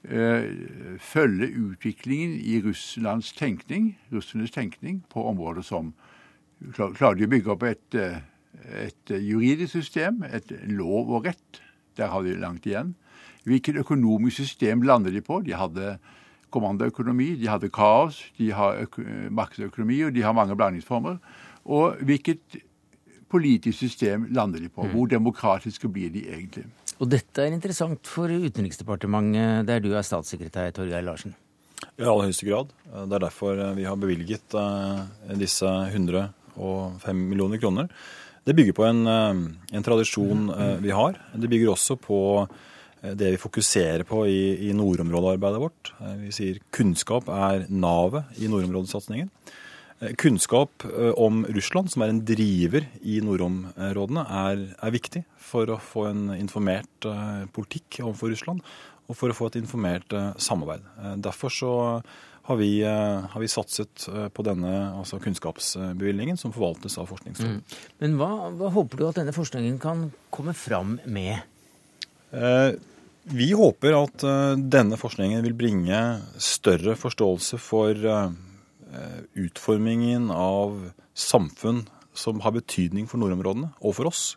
eh, 0.08 0.98
følge 0.98 1.48
utviklingen 1.54 2.34
i 2.40 2.60
Russlands 2.64 3.32
tenkning, 3.32 3.96
russernes 4.12 4.50
tenkning 4.50 5.02
på 5.12 5.24
områder 5.28 5.66
som 5.66 5.94
Klarer 6.72 7.18
de 7.18 7.26
å 7.26 7.28
bygge 7.28 7.50
opp 7.52 7.64
et, 7.68 7.94
eh, 8.00 8.20
et 8.88 9.10
juridisk 9.12 9.74
system, 9.74 10.22
et 10.24 10.48
lov 10.64 11.10
og 11.12 11.26
rett? 11.26 11.60
Der 11.96 12.08
har 12.08 12.22
de 12.24 12.32
langt 12.32 12.64
igjen. 12.64 12.94
Hvilket 13.44 13.76
økonomisk 13.76 14.36
system 14.36 14.80
lander 14.80 15.12
de 15.12 15.20
på? 15.20 15.42
De 15.44 15.52
hadde 15.52 15.98
kommandoøkonomi, 16.50 17.36
de 17.36 17.46
hadde 17.46 17.68
kaos, 17.68 18.32
de 18.38 18.50
har 18.56 18.86
markedsøkonomi, 19.30 20.00
og 20.08 20.14
de 20.14 20.22
har 20.22 20.32
mange 20.32 20.56
blandingsformer. 20.56 21.18
Og 21.66 22.00
hvilket 22.00 22.56
politisk 23.28 23.78
system 23.78 24.26
lander 24.30 24.58
de 24.58 24.68
på? 24.68 24.82
Mm. 24.82 24.90
Hvor 24.90 25.06
demokratiske 25.06 25.88
blir 25.88 26.10
de 26.10 26.24
egentlig? 26.24 26.64
Og 26.96 27.10
dette 27.12 27.44
er 27.44 27.52
interessant 27.52 28.08
for 28.08 28.32
Utenriksdepartementet, 28.32 29.66
der 29.68 29.82
du 29.84 29.90
er 29.92 30.04
statssekretær, 30.06 30.72
Torgeir 30.76 31.04
Larsen? 31.04 31.34
I 32.00 32.06
aller 32.06 32.30
høyeste 32.30 32.46
grad. 32.48 32.70
Det 32.86 33.18
er 33.18 33.24
derfor 33.26 33.58
vi 33.76 33.84
har 33.84 33.98
bevilget 34.00 34.56
eh, 34.56 35.34
disse 35.36 35.68
105 35.68 37.20
millioner 37.20 37.60
kroner. 37.60 37.90
Det 38.46 38.54
bygger 38.56 38.76
på 38.78 38.86
en, 38.88 39.02
eh, 39.12 39.42
en 39.76 39.84
tradisjon 39.84 40.48
eh, 40.54 40.78
vi 40.80 40.94
har. 40.96 41.20
Det 41.36 41.50
bygger 41.52 41.74
også 41.74 41.98
på 42.00 42.20
det 43.06 43.34
vi 43.34 43.38
fokuserer 43.38 44.02
på 44.08 44.22
i, 44.26 44.40
i 44.66 44.72
nordområdearbeidet 44.74 45.60
vårt. 45.60 45.90
Vi 46.18 46.32
sier 46.34 46.56
kunnskap 46.74 47.28
er 47.30 47.68
navet 47.70 48.40
i 48.40 48.48
nordområdesatsingen. 48.50 49.28
Eh, 50.00 50.12
kunnskap 50.14 50.84
eh, 50.84 51.10
om 51.10 51.46
Russland, 51.46 51.90
som 51.92 52.04
er 52.04 52.12
en 52.12 52.20
driver 52.28 52.84
i 53.00 53.16
nordområdene, 53.24 54.26
er, 54.28 54.66
er, 54.76 54.92
viktig 54.92 55.22
for 55.40 55.72
å 55.72 55.80
få 55.80 56.08
en 56.10 56.28
informert 56.36 57.08
eh, 57.08 57.46
politikk 57.56 58.02
overfor 58.04 58.34
Russland 58.34 58.64
og 59.06 59.16
for 59.16 59.32
å 59.32 59.36
få 59.38 59.48
et 59.48 59.60
informert 59.60 60.10
samarbeid. 60.42 60.82
Derfor 61.22 61.52
så 61.54 61.74
har 62.48 62.56
vi, 62.58 62.82
har 62.82 63.38
vi 63.38 63.46
satset 63.46 64.02
på 64.34 64.44
denne 64.46 64.72
altså 64.98 65.20
kunnskapsbevilgningen 65.22 66.34
som 66.40 66.50
forvaltes 66.50 66.98
av 66.98 67.06
Forskningsrådet. 67.12 67.60
Mm. 67.62 67.84
Men 68.02 68.16
hva, 68.18 68.30
hva, 68.58 68.72
håper 68.74 68.98
du 68.98 69.04
at 69.06 69.20
denne 69.20 69.34
forskningen 69.34 69.78
kan 69.82 70.08
komme 70.34 70.56
fram 70.58 70.98
med? 71.06 71.38
vi 73.30 73.46
håper 73.54 73.94
at 73.94 74.26
denne 74.74 74.98
forskningen 74.98 75.46
vil 75.46 75.54
bringe 75.54 76.02
større 76.42 76.98
forståelse 76.98 77.62
for 77.62 78.10
utformingen 79.34 80.30
av 80.30 80.92
samfunn 81.16 81.80
som 82.18 82.40
har 82.40 82.54
betydning 82.54 83.08
for 83.10 83.20
nordområdene, 83.20 83.72
og 83.82 83.96
for 83.98 84.10
oss. 84.10 84.36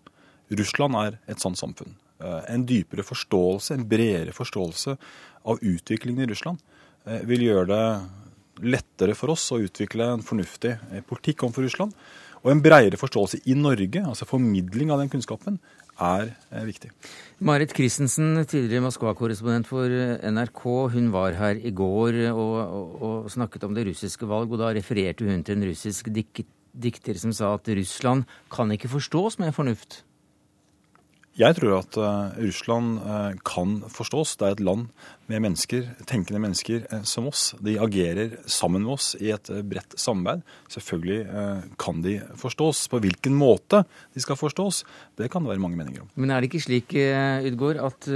Russland 0.50 0.97
er 1.00 1.20
et 1.30 1.41
sånt 1.41 1.60
samfunn. 1.60 1.93
Eh, 2.20 2.41
en 2.54 2.66
dypere 2.68 3.06
forståelse, 3.06 3.74
en 3.76 3.88
bredere 3.88 4.36
forståelse 4.36 4.95
av 5.47 5.62
utviklingen 5.64 6.26
i 6.26 6.32
Russland 6.34 6.60
eh, 7.06 7.22
vil 7.30 7.45
gjøre 7.45 7.70
det 7.70 8.70
lettere 8.74 9.16
for 9.16 9.32
oss 9.32 9.45
å 9.56 9.62
utvikle 9.64 10.10
en 10.16 10.26
fornuftig 10.26 10.74
politikk 11.08 11.45
overfor 11.45 11.64
Russland. 11.64 11.93
Og 12.43 12.52
en 12.52 12.64
bredere 12.64 13.00
forståelse 13.00 13.41
i 13.52 13.56
Norge, 13.56 14.04
altså 14.04 14.28
formidling 14.28 14.91
av 14.91 15.00
den 15.00 15.12
kunnskapen, 15.12 15.62
er 16.00 16.32
eh, 16.52 16.66
viktig. 16.68 16.91
Marit 17.45 17.74
Christensen, 17.76 18.34
tidligere 18.45 18.84
Moskva-korrespondent 18.88 19.70
for 19.70 19.91
eh, 19.91 20.20
NRK, 20.32 20.64
hun 20.95 21.12
var 21.16 21.38
her 21.39 21.60
i 21.60 21.72
går 21.76 22.22
og, 22.32 22.56
og, 22.60 23.02
og, 23.02 23.32
snakket 23.32 23.68
om 23.68 23.76
det 23.78 23.88
russiske 23.89 24.28
valg, 24.30 24.52
og 24.52 24.64
da 24.64 24.74
refererte 24.76 25.28
hun 25.28 25.43
til 25.43 25.60
en 25.60 25.70
russisk 25.70 26.12
dik 26.14 26.45
dikter 26.80 27.18
som 27.18 27.34
sa 27.34 27.56
at 27.58 27.68
Russland 27.76 28.28
kan 28.54 28.70
ikke 28.72 28.91
forstås 28.91 29.39
med 29.41 29.56
fornuft. 29.56 30.04
Jeg 31.40 31.56
tror 31.56 31.78
at 31.78 31.96
uh, 31.96 32.34
Russland 32.36 32.98
uh, 33.00 33.32
kan 33.48 33.78
forstås. 33.88 34.34
Det 34.36 34.44
er 34.44 34.56
et 34.58 34.64
land 34.64 34.90
med 35.32 35.40
mennesker, 35.46 35.86
tenkende 36.10 36.42
mennesker 36.44 36.84
uh, 36.92 37.06
som 37.08 37.30
oss. 37.30 37.54
De 37.64 37.78
agerer 37.80 38.34
sammen 38.44 38.84
med 38.84 38.98
oss 38.98 39.14
i 39.16 39.30
et 39.32 39.48
bredt 39.48 39.96
samarbeid. 39.96 40.44
Selvfølgelig 40.68 41.20
kan 41.80 42.02
de 42.04 42.18
forstås. 42.40 42.82
På 42.92 43.00
hvilken 43.00 43.38
måte 43.40 43.86
de 43.88 44.24
skal 44.24 44.36
forstås, 44.40 44.82
det 45.20 45.30
kan 45.32 45.46
det 45.46 45.54
være 45.54 45.64
mange 45.64 45.80
meninger 45.80 46.04
om. 46.04 46.10
Men 46.20 46.34
er 46.34 46.42
det 46.42 46.50
ikke 46.50 46.64
slik, 46.64 46.96
Utgård, 47.50 47.80
at 47.88 48.08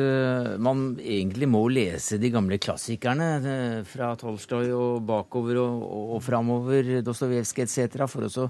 man 0.64 0.84
egentlig 1.00 1.48
må 1.50 1.62
lese 1.72 2.20
de 2.22 2.32
gamle 2.34 2.58
klassikerne 2.62 3.84
fra 3.90 4.14
Tolstoy 4.20 4.72
og 4.76 5.06
bakover 5.08 5.62
og, 5.64 5.86
og, 5.88 6.10
og 6.18 6.26
framover, 6.26 6.92
Dostojevskij 7.06 7.68
etc., 7.68 8.04
for 8.12 8.28
å 8.28 8.50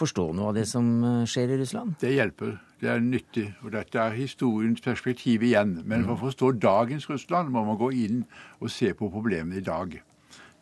forstå 0.00 0.26
noe 0.36 0.50
av 0.50 0.58
det 0.58 0.66
som 0.70 0.90
skjer 1.28 1.54
i 1.54 1.60
Russland? 1.62 1.94
Det 2.02 2.14
hjelper. 2.16 2.58
Det 2.80 2.88
er 2.88 3.02
nyttig. 3.04 3.50
Og 3.60 3.74
dette 3.74 4.00
er 4.00 4.16
historiens 4.16 4.80
perspektiv 4.80 5.42
igjen. 5.44 5.82
Men 5.84 6.06
for 6.06 6.16
å 6.16 6.22
forstå 6.28 6.54
dagens 6.62 7.08
Russland 7.10 7.52
må 7.52 7.64
man 7.66 7.78
gå 7.80 7.90
inn 8.06 8.22
og 8.60 8.72
se 8.72 8.94
på 8.96 9.10
problemene 9.12 9.60
i 9.60 9.66
dag. 9.66 9.98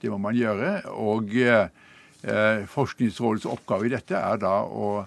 Det 0.03 0.11
må 0.11 0.19
man 0.23 0.35
gjøre. 0.39 0.73
Og 0.99 1.31
eh, 1.39 2.67
Forskningsrådets 2.75 3.47
oppgave 3.47 3.87
i 3.87 3.95
dette 3.95 4.19
er 4.19 4.43
da 4.43 4.57
å 4.67 5.07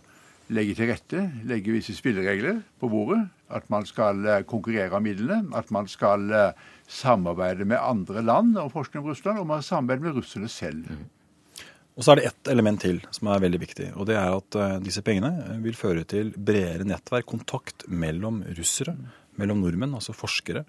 legge 0.52 0.76
til 0.76 0.92
rette, 0.92 1.28
legge 1.48 1.76
visse 1.76 1.96
spilleregler 1.96 2.62
på 2.80 2.90
bordet. 2.92 3.26
At 3.52 3.68
man 3.72 3.84
skal 3.88 4.24
eh, 4.24 4.44
konkurrere 4.48 4.96
om 4.96 5.04
midlene. 5.04 5.52
At 5.58 5.72
man 5.76 5.92
skal 5.92 6.32
eh, 6.32 6.68
samarbeide 6.88 7.68
med 7.68 7.84
andre 7.84 8.24
land 8.24 8.56
om 8.60 8.72
forskning 8.72 9.04
om 9.04 9.12
Russland. 9.12 9.44
Og 9.44 9.52
man 9.52 9.68
samarbeide 9.68 10.08
med 10.08 10.22
russerne 10.22 10.52
selv. 10.52 10.88
Og 11.98 12.06
så 12.06 12.14
er 12.14 12.22
det 12.22 12.30
ett 12.30 12.52
element 12.54 12.80
til 12.82 13.02
som 13.12 13.30
er 13.32 13.44
veldig 13.44 13.60
viktig. 13.62 13.90
og 14.00 14.08
Det 14.08 14.16
er 14.16 14.32
at 14.32 14.58
uh, 14.58 14.78
disse 14.84 15.04
pengene 15.04 15.32
eh, 15.44 15.60
vil 15.66 15.76
føre 15.76 16.06
til 16.08 16.32
bredere 16.32 16.88
nettverk, 16.88 17.28
kontakt 17.28 17.86
mellom 17.92 18.42
russere, 18.58 18.96
mellom 19.40 19.60
nordmenn, 19.64 19.98
altså 20.00 20.16
forskere. 20.16 20.64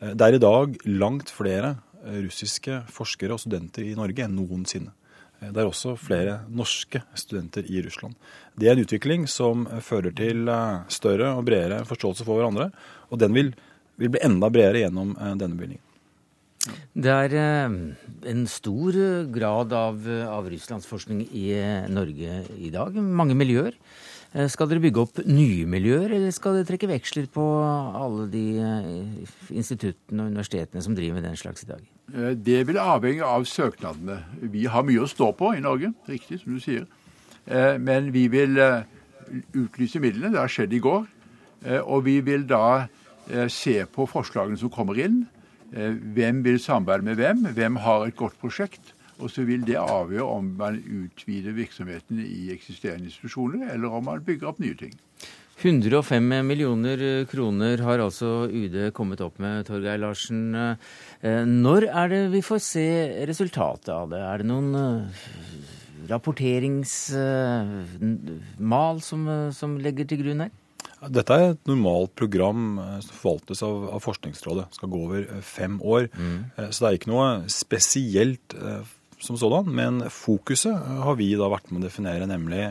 Uh, 0.00 0.14
det 0.16 0.26
er 0.26 0.38
i 0.38 0.42
dag 0.42 0.78
langt 0.88 1.32
flere 1.32 1.76
russiske 2.02 2.80
forskere 2.90 3.36
og 3.36 3.38
studenter 3.38 3.84
i 3.86 3.94
Norge 3.94 4.24
enn 4.24 4.34
noensinne. 4.34 4.90
Det 5.42 5.58
er 5.58 5.68
også 5.68 5.92
flere 5.98 6.40
norske 6.50 6.98
studenter 7.18 7.66
i 7.70 7.78
Russland. 7.82 8.16
Det 8.58 8.66
er 8.66 8.74
en 8.74 8.82
utvikling 8.82 9.28
som 9.30 9.68
fører 9.82 10.14
til 10.18 10.50
større 10.90 11.32
og 11.34 11.46
bredere 11.46 11.82
forståelse 11.86 12.26
for 12.26 12.38
hverandre. 12.38 12.68
Og 13.10 13.22
den 13.22 13.34
vil, 13.34 13.54
vil 13.98 14.10
bli 14.14 14.22
enda 14.26 14.50
bredere 14.54 14.84
gjennom 14.84 15.14
denne 15.18 15.54
bevilgningen. 15.54 15.91
Det 16.94 17.10
er 17.10 17.32
eh, 17.34 17.74
en 18.30 18.42
stor 18.46 18.96
grad 19.34 19.72
av, 19.74 20.04
av 20.30 20.48
russlandsforskning 20.50 21.24
i 21.34 21.48
eh, 21.56 21.88
Norge 21.90 22.42
i 22.54 22.70
dag. 22.70 22.94
Mange 23.02 23.34
miljøer. 23.38 23.74
Eh, 24.32 24.46
skal 24.52 24.70
dere 24.70 24.82
bygge 24.84 25.02
opp 25.02 25.18
nye 25.26 25.66
miljøer, 25.66 26.14
eller 26.14 26.34
skal 26.34 26.58
dere 26.58 26.68
trekke 26.68 26.90
veksler 26.92 27.26
på 27.34 27.46
alle 27.66 28.28
de 28.30 28.44
instituttene 29.50 30.22
og 30.22 30.36
universitetene 30.36 30.84
som 30.86 30.94
driver 30.98 31.18
med 31.18 31.26
den 31.30 31.40
slags 31.40 31.66
i 31.66 31.72
dag? 31.72 31.82
Det 32.44 32.60
vil 32.68 32.78
avhenge 32.78 33.26
av 33.26 33.46
søknadene. 33.48 34.20
Vi 34.52 34.66
har 34.70 34.86
mye 34.86 35.02
å 35.02 35.10
stå 35.10 35.32
på 35.38 35.54
i 35.56 35.64
Norge, 35.64 35.94
riktig 36.10 36.42
som 36.42 36.54
du 36.54 36.62
sier. 36.62 36.86
Men 37.80 38.10
vi 38.12 38.26
vil 38.30 38.58
utlyse 39.56 40.02
midlene. 40.02 40.34
Det 40.34 40.42
har 40.42 40.52
skjedd 40.52 40.74
i 40.76 40.82
går. 40.82 41.06
Og 41.86 42.02
vi 42.04 42.18
vil 42.26 42.44
da 42.50 42.84
se 43.48 43.78
på 43.88 44.04
forslagene 44.10 44.60
som 44.60 44.70
kommer 44.74 45.00
inn. 45.00 45.22
Eh, 45.72 45.94
hvem 46.14 46.44
vil 46.44 46.58
samarbeide 46.60 47.04
med 47.06 47.14
hvem? 47.16 47.46
Hvem 47.56 47.76
har 47.80 48.06
et 48.06 48.16
godt 48.16 48.34
prosjekt? 48.40 48.92
Og 49.22 49.30
så 49.30 49.42
vil 49.46 49.66
det 49.66 49.76
avgjøre 49.78 50.26
om 50.26 50.44
man 50.58 50.82
utvider 50.82 51.52
virksomheten 51.56 52.18
i 52.24 52.52
eksisterende 52.52 53.04
institusjoner, 53.08 53.74
eller 53.74 53.88
om 53.88 54.04
man 54.04 54.24
bygger 54.24 54.48
opp 54.50 54.58
nye 54.60 54.74
ting. 54.76 54.92
105 55.62 56.22
millioner 56.42 57.24
kroner 57.30 57.78
har 57.86 57.98
altså 58.02 58.50
UD 58.50 58.90
kommet 58.96 59.20
opp 59.22 59.38
med, 59.38 59.66
Torgeir 59.68 59.98
Larsen. 60.02 60.54
Eh, 60.56 60.76
når 61.46 61.82
er 61.88 62.08
det 62.10 62.30
vi 62.32 62.42
får 62.42 62.58
se 62.66 63.14
resultatet 63.30 63.88
av 63.94 64.10
det? 64.10 64.18
Er 64.18 64.38
det 64.42 64.46
noen 64.50 64.74
rapporteringsmal 66.10 69.00
som, 69.06 69.20
som 69.54 69.78
legger 69.80 70.04
til 70.10 70.18
grunn 70.24 70.40
her? 70.48 70.52
Dette 71.10 71.34
er 71.34 71.52
et 71.52 71.70
normalt 71.70 72.12
program 72.18 72.76
eh, 72.78 72.98
som 73.02 73.18
forvaltes 73.18 73.62
av, 73.66 73.88
av 73.96 74.02
Forskningsrådet. 74.04 74.68
Det 74.70 74.78
skal 74.78 74.92
gå 74.92 75.00
over 75.08 75.24
eh, 75.24 75.40
fem 75.42 75.80
år. 75.82 76.08
Mm. 76.14 76.36
Eh, 76.54 76.68
så 76.70 76.84
det 76.84 76.90
er 76.90 76.98
ikke 77.00 77.12
noe 77.12 77.28
spesielt 77.50 78.56
som 79.22 79.38
sådan. 79.38 79.70
Men 79.74 80.04
fokuset 80.12 80.76
har 81.02 81.18
vi 81.18 81.32
da 81.38 81.50
vært 81.50 81.72
med 81.72 81.82
å 81.82 81.88
definere, 81.88 82.28
nemlig 82.30 82.68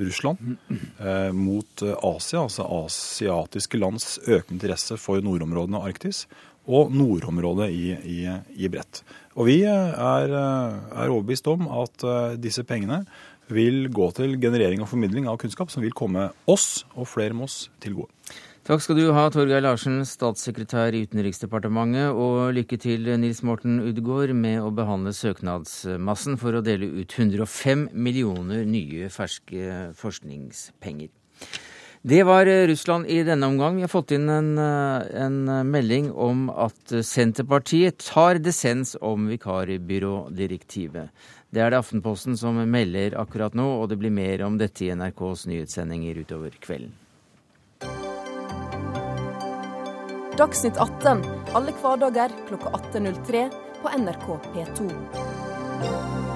Russland 0.00 0.54
eh, 0.70 1.30
mot 1.36 1.82
Asia, 1.82 2.44
altså 2.44 2.66
asiatiske 2.84 3.80
lands 3.80 4.14
økende 4.26 4.56
interesse 4.56 4.96
for 5.00 5.22
nordområdene 5.24 5.80
og 5.80 5.90
Arktis, 5.90 6.24
og 6.70 6.92
nordområdet 6.94 7.70
i, 7.74 7.90
i, 7.98 8.20
i 8.62 8.70
bredt. 8.70 9.02
Og 9.38 9.48
vi 9.48 9.60
er, 9.66 9.94
er 9.96 11.08
overbevist 11.08 11.46
om 11.50 11.68
at 11.72 12.02
disse 12.42 12.62
pengene 12.66 13.04
vil 13.54 13.88
gå 13.92 14.10
til 14.16 14.36
generering 14.40 14.82
og 14.84 14.90
formidling 14.90 15.28
av 15.30 15.38
kunnskap 15.42 15.72
som 15.72 15.84
vil 15.84 15.94
komme 15.96 16.30
oss 16.50 16.84
og 16.94 17.08
flere 17.10 17.36
med 17.36 17.48
oss 17.48 17.64
til 17.82 17.98
gode. 18.00 18.10
Takk 18.70 18.82
skal 18.84 18.98
du 19.00 19.06
ha, 19.16 19.22
Torgeir 19.32 19.62
Larsen, 19.64 20.02
statssekretær 20.06 20.94
i 20.94 21.00
Utenriksdepartementet, 21.08 22.12
og 22.12 22.52
lykke 22.54 22.76
til, 22.78 23.08
Nils 23.18 23.40
Morten 23.42 23.80
Udgaard, 23.82 24.34
med 24.36 24.60
å 24.60 24.68
behandle 24.76 25.14
søknadsmassen 25.16 26.36
for 26.38 26.54
å 26.54 26.62
dele 26.62 26.90
ut 27.00 27.16
105 27.16 27.88
millioner 27.96 28.68
nye 28.68 29.08
ferske 29.10 29.90
forskningspenger. 29.98 31.08
Det 32.00 32.20
var 32.24 32.48
Russland 32.70 33.10
i 33.12 33.18
denne 33.26 33.48
omgang. 33.50 33.76
Vi 33.76 33.84
har 33.84 33.92
fått 33.92 34.14
inn 34.16 34.30
en, 34.32 34.54
en 34.56 35.40
melding 35.68 36.12
om 36.12 36.46
at 36.48 36.94
Senterpartiet 37.04 37.98
tar 38.06 38.40
dissens 38.40 38.94
om 39.04 39.26
vikarbyrådirektivet. 39.28 41.10
Det 41.50 41.58
er 41.58 41.72
det 41.72 41.80
Aftenposten 41.82 42.36
som 42.38 42.58
melder 42.70 43.16
akkurat 43.18 43.56
nå, 43.58 43.66
og 43.82 43.88
det 43.90 43.98
blir 43.98 44.12
mer 44.14 44.44
om 44.46 44.58
dette 44.58 44.84
i 44.86 44.92
NRKs 44.94 45.48
nyhetssendinger 45.50 46.22
utover 46.22 46.54
kvelden. 46.62 46.94
Dagsnytt 50.38 50.78
18 50.78 51.26
alle 51.58 51.74
hverdager 51.82 52.32
klokka 52.48 52.70
18.03 52.94 53.44
på 53.82 53.96
NRK 53.98 54.26
P2. 54.54 56.29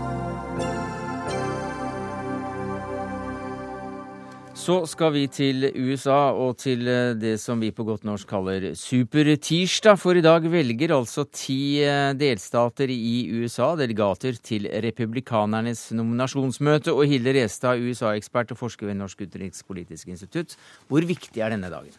Så 4.55 4.77
skal 4.87 5.11
vi 5.11 5.25
til 5.35 5.67
USA 5.75 6.31
og 6.31 6.61
til 6.63 6.87
eh, 6.87 7.17
det 7.19 7.35
som 7.43 7.59
vi 7.59 7.73
på 7.75 7.83
godt 7.85 8.05
norsk 8.07 8.29
kaller 8.31 8.69
supertirsdag. 8.79 9.99
For 9.99 10.15
i 10.15 10.23
dag 10.23 10.47
velger 10.47 10.95
altså 10.95 11.25
ti 11.27 11.83
eh, 11.83 12.13
delstater 12.15 12.93
i 12.95 13.27
USA 13.35 13.73
delegater 13.77 14.39
til 14.39 14.71
republikanernes 14.87 15.89
nominasjonsmøte. 15.99 16.95
Og 16.95 17.11
Hilde 17.11 17.35
Restad, 17.35 17.83
USA-ekspert 17.83 18.55
og 18.55 18.63
forsker 18.63 18.93
ved 18.93 19.01
Norsk 19.03 19.27
utenrikspolitisk 19.27 20.15
institutt. 20.15 20.55
Hvor 20.87 21.03
viktig 21.03 21.43
er 21.43 21.57
denne 21.57 21.75
dagen? 21.75 21.99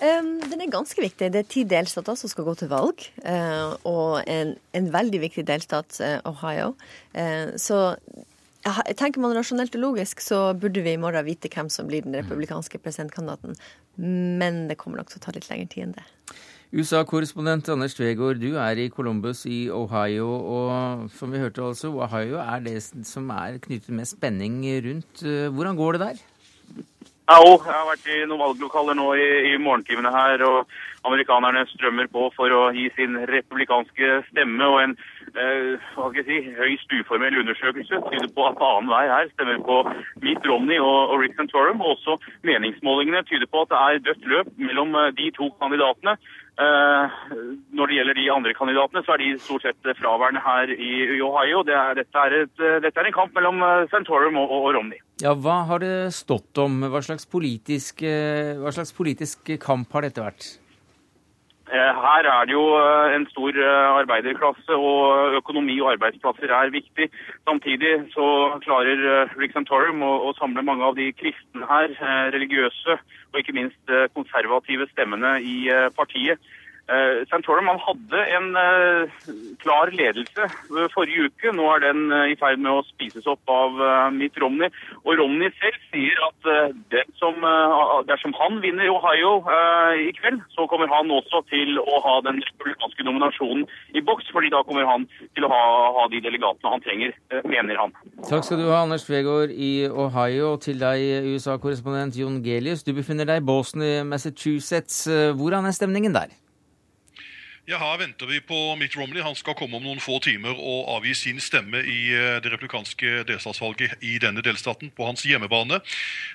Um, 0.00 0.34
den 0.48 0.64
er 0.64 0.72
ganske 0.72 1.00
viktig. 1.00 1.28
Det 1.28 1.44
er 1.44 1.50
ti 1.54 1.68
delstater 1.68 2.16
som 2.18 2.32
skal 2.32 2.48
gå 2.48 2.56
til 2.58 2.72
valg. 2.72 3.04
Uh, 3.20 3.76
og 3.84 4.24
en, 4.24 4.56
en, 4.72 4.92
veldig 4.96 5.26
viktig 5.28 5.44
delstat, 5.52 6.00
uh, 6.00 6.18
Ohio. 6.32 6.72
Uh, 7.12 7.52
så 7.60 7.92
tenker 8.96 9.20
man 9.20 9.34
rasjonelt 9.36 9.74
og 9.76 9.82
logisk, 9.82 10.22
så 10.24 10.54
burde 10.56 10.82
vi 10.84 10.94
i 10.94 11.00
morgen 11.00 11.26
vite 11.26 11.50
hvem 11.52 11.70
som 11.72 11.88
blir 11.90 12.04
den 12.06 12.16
republikanske 12.16 12.80
presidentkandidaten. 12.80 13.56
Men 13.96 14.66
det 14.70 14.78
kommer 14.80 15.00
nok 15.00 15.12
til 15.12 15.20
å 15.20 15.24
ta 15.26 15.34
litt 15.36 15.48
lengre 15.50 15.70
tid 15.72 15.88
enn 15.88 15.96
det. 15.98 16.06
USA-korrespondent 16.74 17.68
Anders 17.70 17.94
Tvegård, 17.94 18.40
du 18.42 18.56
er 18.58 18.80
i 18.82 18.88
Columbus 18.90 19.44
i 19.46 19.68
Ohio. 19.70 20.26
Og 20.26 21.10
som 21.14 21.30
vi 21.30 21.42
hørte 21.42 21.62
altså, 21.62 21.92
Ohio 21.94 22.40
er 22.42 22.64
det 22.64 22.80
som 23.06 23.30
er 23.30 23.60
knyttet 23.62 23.94
med 23.94 24.10
spenning 24.10 24.62
rundt. 24.88 25.22
Hvordan 25.54 25.78
går 25.78 25.98
det 25.98 26.08
der? 26.08 26.24
Ja, 27.24 27.38
jeg 27.40 27.60
har 27.64 27.86
vært 27.88 28.08
i 28.10 28.18
noen 28.28 28.42
valglokaler 28.42 28.96
nå 28.98 29.06
i, 29.16 29.28
i 29.52 29.60
morgentimene 29.62 30.10
her. 30.12 30.42
og 30.44 30.74
Amerikanerne 31.08 31.62
strømmer 31.70 32.10
på 32.12 32.26
for 32.34 32.52
å 32.52 32.66
gi 32.76 32.90
sin 32.96 33.16
republikanske 33.30 34.10
stemme. 34.32 34.66
og 34.66 34.82
En 34.82 34.96
eh, 35.38 35.82
hva 35.94 36.08
skal 36.10 36.20
jeg 36.22 36.28
si, 36.28 36.54
høyst 36.58 36.94
uformell 37.00 37.40
undersøkelse 37.42 38.00
tyder 38.10 38.30
på 38.36 38.46
at 38.50 38.62
annenhver 38.68 39.12
her 39.12 39.32
stemmer 39.32 39.60
på 39.66 39.80
Mitt 40.24 40.46
Romney 40.48 40.78
og, 40.78 41.12
og 41.12 41.20
Rick 41.22 41.36
Santorum. 41.38 41.82
Og 41.84 41.96
også 41.96 42.18
meningsmålingene 42.46 43.24
tyder 43.28 43.50
på 43.50 43.64
at 43.64 43.72
det 43.72 43.82
er 43.82 44.02
dødt 44.08 44.30
løp 44.32 44.50
mellom 44.56 44.96
eh, 45.00 45.12
de 45.18 45.30
to 45.38 45.50
kandidatene. 45.60 46.16
Eh, 46.54 47.14
når 47.74 47.90
det 47.90 47.96
gjelder 47.98 48.14
de 48.14 48.26
andre 48.30 48.54
kandidatene, 48.54 49.02
så 49.02 49.16
er 49.16 49.22
de 49.24 49.30
stort 49.42 49.64
sett 49.66 49.88
fraværende 49.98 50.42
her 50.44 50.70
i, 50.70 50.92
i 51.16 51.22
Ohio. 51.24 51.64
Det 51.66 51.74
er, 51.74 51.96
dette, 51.98 52.26
er 52.26 52.36
et, 52.44 52.54
dette, 52.84 52.94
er 53.00 53.10
en 53.10 53.16
kamp 53.16 53.34
mellom 53.34 53.62
eh, 53.66 53.86
Santorum 53.90 54.38
og, 54.38 54.52
og, 54.60 54.68
Romney. 54.78 55.02
Ja, 55.22 55.34
Hva 55.34 55.64
har 55.66 55.82
det 55.82 56.14
stått 56.14 56.58
om? 56.62 56.78
Hva 56.90 57.02
slags 57.02 57.26
politisk, 57.30 58.04
eh, 58.06 58.54
hva 58.60 58.70
slags 58.74 58.94
politisk 58.94 59.56
kamp 59.62 59.90
har 59.94 60.06
dette 60.06 60.22
vært? 60.22 60.46
Eh, 61.74 61.94
her 62.06 62.24
er 62.30 62.44
det 62.46 62.54
jo 62.54 62.64
eh, 62.78 63.14
en 63.16 63.24
stor 63.32 63.56
eh, 63.58 63.86
arbeiderklasse, 64.00 64.76
og 64.88 65.34
økonomi 65.40 65.74
og 65.82 65.90
arbeidsplasser 65.94 66.52
er 66.54 66.70
viktig. 66.70 67.08
Samtidig 67.48 67.94
så 68.12 68.26
klarer 68.62 69.32
Rick 69.40 69.56
Santorum 69.56 70.04
å, 70.06 70.30
samle 70.38 70.62
mange 70.62 70.86
av 70.86 70.94
de 70.98 71.08
kristne 71.18 71.66
her, 71.66 71.96
religiøse 72.34 72.98
og 73.32 73.40
ikke 73.40 73.56
minst 73.56 73.94
konservative 74.14 74.86
stemmene 74.92 75.36
i 75.42 75.56
partiet. 75.96 76.38
Uh, 76.84 77.24
Santorum 77.30 77.64
han 77.64 77.78
hadde 77.80 78.18
en 78.36 78.48
uh, 78.60 79.08
klar 79.62 79.88
ledelse 79.96 80.48
forrige 80.92 81.30
uke. 81.30 81.52
Nå 81.56 81.64
er 81.72 81.80
den 81.80 82.12
uh, 82.12 82.26
i 82.28 82.36
ferd 82.36 82.60
med 82.60 82.76
å 82.76 82.82
spises 82.90 83.24
opp 83.30 83.40
av 83.48 83.80
Mitt 84.12 84.36
Romney. 84.42 84.68
Og 85.04 85.16
Romney 85.20 85.48
selv 85.56 85.78
sier 85.88 86.20
at 86.26 86.48
som, 87.20 87.38
dersom 88.08 88.34
han 88.36 88.58
vinner 88.60 88.90
Ohio 88.92 89.38
i 89.96 90.10
kveld, 90.18 90.42
så 90.52 90.66
kommer 90.68 90.90
han 90.92 91.10
også 91.12 91.40
til 91.48 91.78
å 91.80 92.00
ha 92.04 92.14
den 92.26 92.40
republikanske 92.42 93.06
nominasjonen 93.06 93.64
i 93.96 94.02
boks. 94.04 94.28
fordi 94.34 94.50
da 94.52 94.62
kommer 94.66 94.84
han 94.88 95.06
til 95.36 95.46
å 95.46 95.52
ha, 95.52 95.62
ha 95.96 96.06
de 96.12 96.20
delegatene 96.24 96.74
han 96.74 96.84
trenger, 96.84 97.16
mener 97.48 97.80
han. 97.80 97.96
Takk 98.28 98.44
skal 98.46 98.60
du 98.60 98.68
ha, 98.68 98.82
Anders 98.82 99.06
Tvegård 99.08 99.54
i 99.54 99.88
Ohio. 99.88 100.54
Til 100.60 100.80
deg, 100.82 101.04
USA-korrespondent 101.32 102.18
Jon 102.20 102.42
Gelius. 102.44 102.84
Du 102.84 102.92
befinner 102.96 103.28
deg 103.28 103.42
i 103.42 103.46
Boston 103.46 103.84
i 103.86 103.94
Massachusetts. 104.08 105.04
Hvordan 105.38 105.70
er 105.70 105.76
stemningen 105.76 106.16
der? 106.16 106.34
Ja, 107.64 107.78
Her 107.80 107.96
venter 107.96 108.28
vi 108.28 108.42
på 108.44 108.76
Mitt 108.76 108.92
Romney. 108.96 109.22
Han 109.24 109.34
skal 109.34 109.54
komme 109.56 109.78
om 109.78 109.84
noen 109.86 110.00
få 110.02 110.18
timer 110.20 110.52
og 110.52 110.90
avgi 110.98 111.14
sin 111.16 111.38
stemme 111.40 111.80
i 111.80 112.10
eh, 112.12 112.34
det 112.44 112.50
republikanske 112.52 113.22
delstatsvalget 113.24 114.04
i 114.04 114.18
denne 114.20 114.44
delstaten, 114.44 114.90
på 114.92 115.06
hans 115.08 115.24
hjemmebane. 115.24 115.78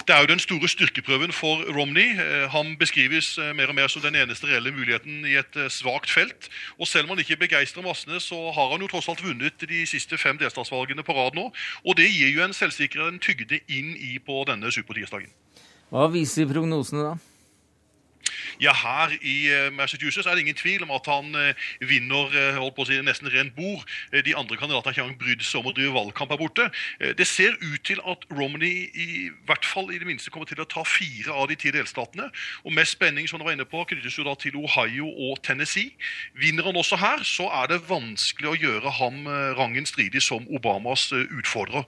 Det 0.10 0.16
er 0.16 0.26
jo 0.26 0.32
den 0.32 0.42
store 0.42 0.66
styrkeprøven 0.74 1.30
for 1.30 1.62
Romney. 1.70 2.18
Eh, 2.18 2.48
han 2.50 2.74
beskrives 2.82 3.36
eh, 3.38 3.54
mer 3.54 3.70
og 3.70 3.78
mer 3.78 3.94
som 3.94 4.02
den 4.02 4.18
eneste 4.18 4.50
reelle 4.50 4.74
muligheten 4.74 5.22
i 5.30 5.38
et 5.38 5.62
svakt 5.70 6.10
felt. 6.10 6.50
Og 6.82 6.90
selv 6.90 7.06
om 7.06 7.14
han 7.14 7.22
ikke 7.22 7.44
begeistrer 7.46 7.86
massene, 7.86 8.18
så 8.18 8.50
har 8.58 8.74
han 8.74 8.82
jo 8.82 8.90
tross 8.90 9.14
alt 9.14 9.22
vunnet 9.22 9.70
de 9.70 9.86
siste 9.86 10.18
fem 10.18 10.42
delstatsvalgene 10.42 11.06
på 11.06 11.14
rad 11.14 11.38
nå. 11.38 11.52
Og 11.86 12.02
det 12.02 12.10
gir 12.10 12.34
jo 12.34 12.42
en 12.42 12.58
selvsikker 12.58 13.06
en 13.06 13.22
tygde 13.22 13.62
inn 13.70 13.94
i 13.94 14.18
på 14.18 14.42
denne 14.50 14.74
supertirsdagen. 14.74 15.30
Hva 15.94 16.10
viser 16.10 16.50
prognosene 16.50 17.06
da? 17.06 17.18
Ja, 18.60 18.74
her 18.76 19.14
i 19.22 19.48
eh, 19.48 19.70
Massachusetts 19.74 20.28
er 20.28 20.36
det 20.36 20.44
ingen 20.44 20.58
tvil 20.58 20.84
om 20.84 20.92
at 20.92 21.08
han 21.08 21.36
eh, 21.36 21.68
vinner 21.88 22.34
eh, 22.36 22.58
holdt 22.60 22.76
på 22.76 22.84
å 22.84 22.90
si, 22.90 22.98
nesten 23.06 23.30
rent 23.32 23.56
bord. 23.56 23.86
De 24.12 24.36
andre 24.36 24.58
kandidatene 24.60 24.92
har 24.92 24.96
ikke 24.96 25.06
engang 25.06 25.22
brydd 25.22 25.46
seg 25.46 25.62
om 25.62 25.70
å 25.72 25.76
drive 25.76 25.94
valgkamp 25.96 26.34
her 26.34 26.40
borte. 26.42 26.66
Det 27.18 27.28
ser 27.28 27.56
ut 27.62 27.82
til 27.88 28.02
at 28.10 28.26
Romney 28.34 28.90
i 28.92 29.30
hvert 29.48 29.66
fall 29.66 29.92
i 29.94 30.00
det 30.02 30.08
minste 30.08 30.32
kommer 30.34 30.50
til 30.50 30.60
å 30.62 30.68
ta 30.70 30.84
fire 30.88 31.34
av 31.34 31.48
de 31.52 31.58
ti 31.60 31.72
delstatene. 31.74 32.28
Og 32.66 32.76
mest 32.76 32.98
spenning 32.98 33.30
som 33.30 33.40
du 33.40 33.46
var 33.48 33.56
inne 33.56 33.68
på, 33.70 33.84
knyttes 33.90 34.18
jo 34.20 34.26
da 34.28 34.36
til 34.40 34.58
Ohio 34.60 35.08
og 35.30 35.40
Tennessee. 35.46 35.94
Vinner 36.40 36.68
han 36.68 36.80
også 36.80 37.00
her, 37.00 37.24
så 37.28 37.48
er 37.62 37.72
det 37.72 37.82
vanskelig 37.88 38.52
å 38.52 38.58
gjøre 38.60 38.96
ham 39.00 39.24
rangen 39.58 39.88
stridig 39.88 40.22
som 40.26 40.48
Obamas 40.52 41.10
utfordrer. 41.14 41.86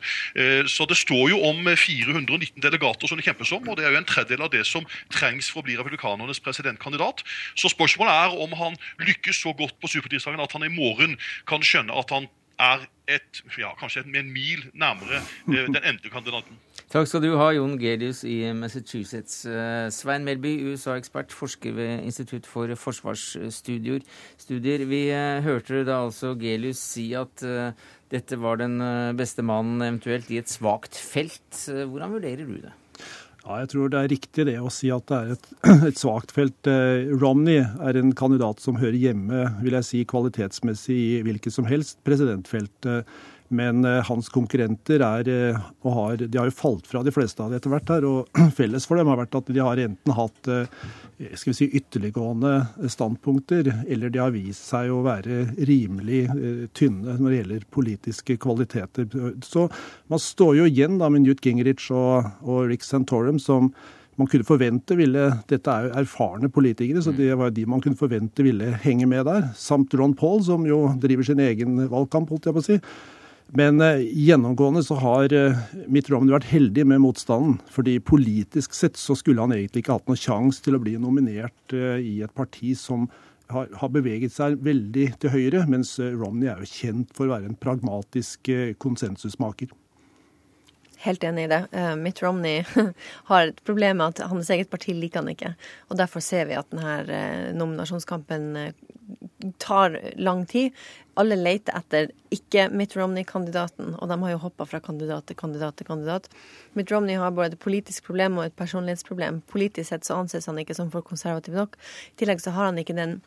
Så 0.72 0.88
det 0.90 1.00
står 1.02 1.34
jo 1.34 1.42
om 1.50 1.68
419 1.68 2.62
delegater 2.64 3.10
som 3.10 3.20
det 3.20 3.28
kjempes 3.28 3.52
om, 3.56 3.68
og 3.68 3.80
det 3.80 3.88
er 3.88 3.96
jo 3.96 4.02
en 4.02 4.08
tredjedel 4.08 4.48
av 4.48 4.54
det 4.54 4.64
som 4.70 4.88
trengs 5.14 5.52
for 5.52 5.62
å 5.62 5.68
bli 5.68 5.78
republikanernes 6.32 6.40
presidentkandidat. 6.40 7.24
Så 7.56 7.70
spørsmålet 7.70 8.14
er 8.14 8.42
om 8.44 8.54
han 8.54 8.78
lykkes 9.00 9.42
så 9.42 9.54
godt 9.54 9.76
på 9.82 9.88
supertirsdagen 9.88 10.40
at 10.40 10.52
han 10.52 10.64
i 10.64 10.74
morgen 10.74 11.18
kan 11.48 11.62
skjønne 11.64 11.94
at 11.94 12.10
han 12.12 12.28
er 12.60 12.86
et, 13.10 13.42
ja, 13.58 13.74
kanskje 13.80 14.04
en 14.06 14.30
mil 14.32 14.68
nærmere 14.74 15.18
eh, 15.50 15.66
den 15.66 15.82
endelige 15.82 16.12
kandidaten. 16.14 16.60
Takk 16.92 17.08
skal 17.08 17.24
du 17.24 17.38
ha, 17.40 17.48
Jon 17.56 17.80
Gelius 17.80 18.24
i 18.24 18.52
Massachusetts. 18.54 19.46
Eh, 19.46 19.90
Svein 19.90 20.24
Melby, 20.24 20.60
USA-ekspert, 20.70 21.34
forsker 21.34 21.74
ved 21.74 22.04
Institutt 22.06 22.46
for 22.46 22.70
forsvarsstudier. 22.76 24.04
Studier. 24.38 24.86
Vi 24.86 25.08
eh, 25.10 25.42
hørte 25.42 25.82
da 25.88 26.04
altså 26.06 26.36
Gelius 26.38 26.84
si 26.94 27.14
at 27.18 27.42
dette 28.12 28.38
var 28.38 28.60
den 28.60 28.78
beste 29.18 29.42
mannen 29.42 29.82
eventuelt 29.82 30.30
i 30.30 30.38
et 30.44 30.52
svakt 30.52 31.00
felt. 31.00 31.64
Hvordan 31.66 32.20
vurderer 32.20 32.46
du 32.46 32.60
det? 32.60 32.76
Ja, 33.42 33.58
jeg 33.64 33.72
tror 33.72 33.90
det 33.90 34.00
er 34.00 34.12
riktig 34.12 34.44
det 34.52 34.58
å 34.62 34.70
si 34.74 34.92
at 34.94 35.08
det 35.10 35.18
er 35.18 35.32
et, 35.34 35.48
et 35.90 36.00
svakt 36.00 36.34
felt. 36.36 36.70
Eh, 36.70 37.10
Romney 37.22 37.64
er 37.64 37.98
en 37.98 38.14
kandidat 38.18 38.62
som 38.62 38.78
hører 38.78 39.00
hjemme 39.02 39.48
vil 39.64 39.78
jeg 39.80 39.88
si, 39.88 40.02
kvalitetsmessig 40.10 40.98
i 40.98 41.22
hvilket 41.26 41.56
som 41.56 41.70
helst 41.70 42.00
presidentfelt. 42.08 42.92
Men 43.52 43.86
eh, 43.86 44.00
hans 44.08 44.30
konkurrenter 44.32 45.04
er, 45.04 45.28
eh, 45.28 45.62
og 45.84 45.96
har, 45.98 46.22
de 46.24 46.40
har 46.40 46.48
jo 46.48 46.56
falt 46.56 46.88
fra 46.88 47.02
de 47.04 47.12
fleste 47.12 47.44
av 47.44 47.52
de 47.52 47.60
etter 47.60 47.74
hvert. 47.74 47.90
her, 47.92 48.08
og 48.08 48.42
Felles 48.58 48.88
for 48.88 49.00
dem 49.00 49.12
har 49.12 49.20
vært 49.20 49.36
at 49.42 49.52
de 49.52 49.60
har 49.60 49.82
enten 49.84 50.16
hatt 50.16 50.52
eh, 50.52 50.90
skal 51.36 51.52
vi 51.52 51.58
si, 51.60 51.68
ytterliggående 51.78 52.54
standpunkter, 52.90 53.68
eller 53.92 54.10
de 54.10 54.22
har 54.24 54.32
vist 54.34 54.72
seg 54.72 54.90
å 54.90 55.04
være 55.06 55.44
rimelig 55.70 56.24
tynne 56.74 57.18
når 57.20 57.28
det 57.28 57.40
gjelder 57.42 57.68
politiske 57.76 58.38
kvaliteter. 58.42 59.06
Så 59.46 59.68
man 60.10 60.24
står 60.24 60.56
jo 60.58 60.70
igjen 60.72 60.98
da 60.98 61.12
med 61.14 61.28
Newt 61.28 61.44
Gingrich 61.46 61.92
og, 61.94 62.32
og 62.42 62.72
Rick 62.72 62.88
Santorum 62.88 63.38
som 63.42 63.70
man 64.20 64.28
kunne 64.32 64.46
forvente 64.48 64.98
ville 64.98 65.28
Dette 65.50 65.72
er 65.72 65.88
jo 65.88 65.96
erfarne 66.02 66.50
politikere, 66.52 67.04
så 67.04 67.14
det 67.16 67.30
var 67.36 67.52
jo 67.52 67.58
de 67.60 67.70
man 67.70 67.82
kunne 67.84 68.00
forvente 68.00 68.46
ville 68.46 68.74
henge 68.84 69.08
med 69.10 69.26
der. 69.30 69.52
Samt 69.58 69.94
Ron 69.98 70.18
Paul, 70.18 70.42
som 70.46 70.66
jo 70.68 70.84
driver 71.02 71.28
sin 71.28 71.42
egen 71.44 71.86
valgkamp, 71.92 72.34
holdt 72.34 72.50
jeg 72.50 72.58
på 72.58 72.64
å 72.64 72.70
si. 72.72 72.80
Men 73.54 73.82
eh, 73.82 74.00
gjennomgående 74.00 74.84
så 74.84 74.96
har 74.96 75.34
eh, 75.34 75.58
Mitt 75.92 76.08
Romney 76.10 76.32
vært 76.32 76.48
heldig 76.54 76.86
med 76.88 77.02
motstanden. 77.04 77.58
fordi 77.68 77.98
politisk 78.00 78.74
sett 78.74 78.98
så 78.98 79.16
skulle 79.16 79.44
han 79.44 79.52
egentlig 79.52 79.84
ikke 79.84 79.98
hatt 79.98 80.08
noen 80.08 80.22
sjanse 80.22 80.64
til 80.64 80.78
å 80.78 80.80
bli 80.84 80.96
nominert 80.96 81.76
eh, 81.76 82.00
i 82.00 82.22
et 82.24 82.32
parti 82.34 82.72
som 82.80 83.10
har, 83.52 83.68
har, 83.76 83.92
beveget 83.92 84.32
seg 84.32 84.56
veldig 84.64 85.10
til 85.20 85.34
høyre, 85.34 85.66
mens 85.68 85.98
Romney 86.00 86.48
er 86.48 86.64
jo 86.64 86.72
kjent 86.72 87.12
for 87.18 87.28
å 87.28 87.34
være 87.34 87.50
en 87.50 87.60
pragmatisk 87.60 88.48
konsensusmaker. 88.80 89.74
Helt 91.04 91.26
enig 91.28 91.50
i 91.50 91.50
det. 91.52 91.60
Mitt 92.00 92.22
Romney 92.24 92.62
har 93.34 93.50
et 93.50 93.60
problem 93.68 94.00
med 94.00 94.14
at 94.14 94.32
hans 94.32 94.54
eget 94.56 94.72
parti 94.72 94.96
liker 94.96 95.20
han 95.20 95.34
ikke. 95.34 95.52
Og 95.92 96.00
derfor 96.00 96.24
ser 96.24 96.48
vi 96.48 96.56
at 96.56 96.72
denne 96.72 97.52
nominasjonskampen 97.58 98.54
tar 99.62 99.98
lang 100.16 100.46
tid. 100.50 100.76
Alle 101.20 101.36
leter 101.36 101.76
etter 101.76 102.12
ikke 102.32 102.70
Mitt 102.72 102.96
Romney-kandidaten, 102.96 103.96
og 104.00 104.08
de 104.10 104.18
har 104.22 104.34
jo 104.34 104.40
hoppa 104.46 104.68
fra 104.70 104.80
kandidat 104.84 105.28
til 105.28 105.38
kandidat 105.40 105.78
til 105.80 105.90
kandidat. 105.90 106.30
Mitt 106.78 106.92
Romney 106.92 107.20
har 107.20 107.34
både 107.36 107.56
et 107.56 107.60
politisk 107.60 108.08
problem 108.08 108.40
og 108.40 108.48
et 108.48 108.56
personlighetsproblem. 108.56 109.42
Politisk 109.52 109.92
sett 109.92 110.08
så 110.08 110.22
anses 110.22 110.48
han 110.48 110.62
ikke 110.62 110.78
som 110.78 110.92
for 110.94 111.06
konservativ 111.06 111.58
nok. 111.58 111.78
I 112.14 112.24
tillegg 112.24 112.44
så 112.44 112.56
har 112.56 112.72
han 112.72 112.80
ikke 112.80 112.98
den 112.98 113.20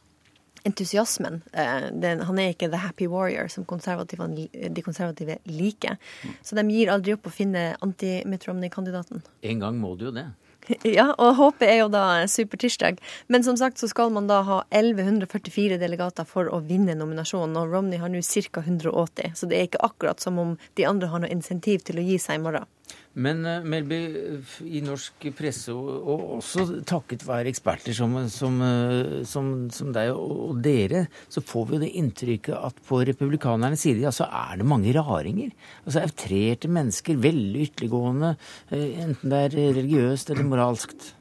entusiasmen. 0.65 1.43
Eh, 1.53 1.91
den, 1.93 2.23
han 2.25 2.39
er 2.41 2.55
ikke 2.55 2.71
the 2.73 2.81
happy 2.81 3.07
warrior 3.11 3.51
som 3.53 3.67
konservative, 3.69 4.27
de 4.49 4.83
konservative 4.83 5.37
liker. 5.45 5.99
Så 6.43 6.57
de 6.57 6.65
gir 6.73 6.93
aldri 6.93 7.13
opp 7.17 7.29
å 7.29 7.35
finne 7.35 7.75
anti-Mitt 7.85 8.49
Romney-kandidaten. 8.49 9.21
En 9.43 9.61
gang 9.61 9.77
må 9.81 9.93
du 10.01 10.09
jo 10.09 10.15
det. 10.17 10.31
Ja, 10.83 11.11
og 11.21 11.35
håpet 11.37 11.69
er 11.69 11.79
jo 11.83 11.89
da 11.93 12.25
supertirsdag. 12.31 13.01
Men 13.29 13.45
som 13.45 13.57
sagt 13.61 13.81
så 13.81 13.89
skal 13.91 14.13
man 14.15 14.29
da 14.31 14.41
ha 14.47 14.61
1144 14.71 15.77
delegater 15.81 16.25
for 16.29 16.49
å 16.49 16.63
vinne 16.65 16.97
nominasjonen, 16.97 17.59
og 17.61 17.75
Romney 17.75 18.01
har 18.01 18.13
nå 18.13 18.23
ca. 18.25 18.63
180. 18.65 19.35
Så 19.37 19.49
det 19.51 19.59
er 19.59 19.69
ikke 19.69 19.85
akkurat 19.85 20.25
som 20.25 20.41
om 20.41 20.57
de 20.79 20.87
andre 20.89 21.11
har 21.13 21.21
noe 21.21 21.33
insentiv 21.33 21.85
til 21.85 22.01
å 22.01 22.07
gi 22.07 22.19
seg 22.23 22.41
i 22.41 22.45
morgen. 22.47 22.69
Men 23.15 23.45
uh, 23.47 23.63
Melby, 23.63 23.99
i 24.67 24.81
norsk 24.83 25.29
presse, 25.39 25.71
og, 25.75 25.91
og, 26.03 26.23
også 26.41 26.81
takket 26.87 27.23
være 27.27 27.53
eksperter 27.53 27.95
som, 27.95 28.17
som, 28.33 28.59
uh, 28.59 29.21
som, 29.29 29.53
som 29.75 29.93
deg 29.95 30.11
og, 30.15 30.59
dere, 30.65 31.05
så 31.31 31.43
får 31.45 31.69
vi 31.69 31.77
jo 31.77 31.83
det 31.85 31.93
inntrykket 32.01 32.57
at 32.59 32.81
på 32.89 33.05
republikanernes 33.07 33.87
side 33.87 34.03
ja, 34.03 34.13
så 34.15 34.27
er 34.27 34.59
det 34.59 34.69
mange 34.69 34.95
raringer. 34.97 35.55
Altså 35.85 36.03
Outrerte 36.03 36.71
mennesker, 36.75 37.21
veldig 37.23 37.69
ytterliggående, 37.69 38.35
uh, 38.75 38.89
enten 39.07 39.31
det 39.31 39.45
er 39.45 39.59
religiøst 39.61 40.35
eller 40.35 40.51
moralskt. 40.51 41.13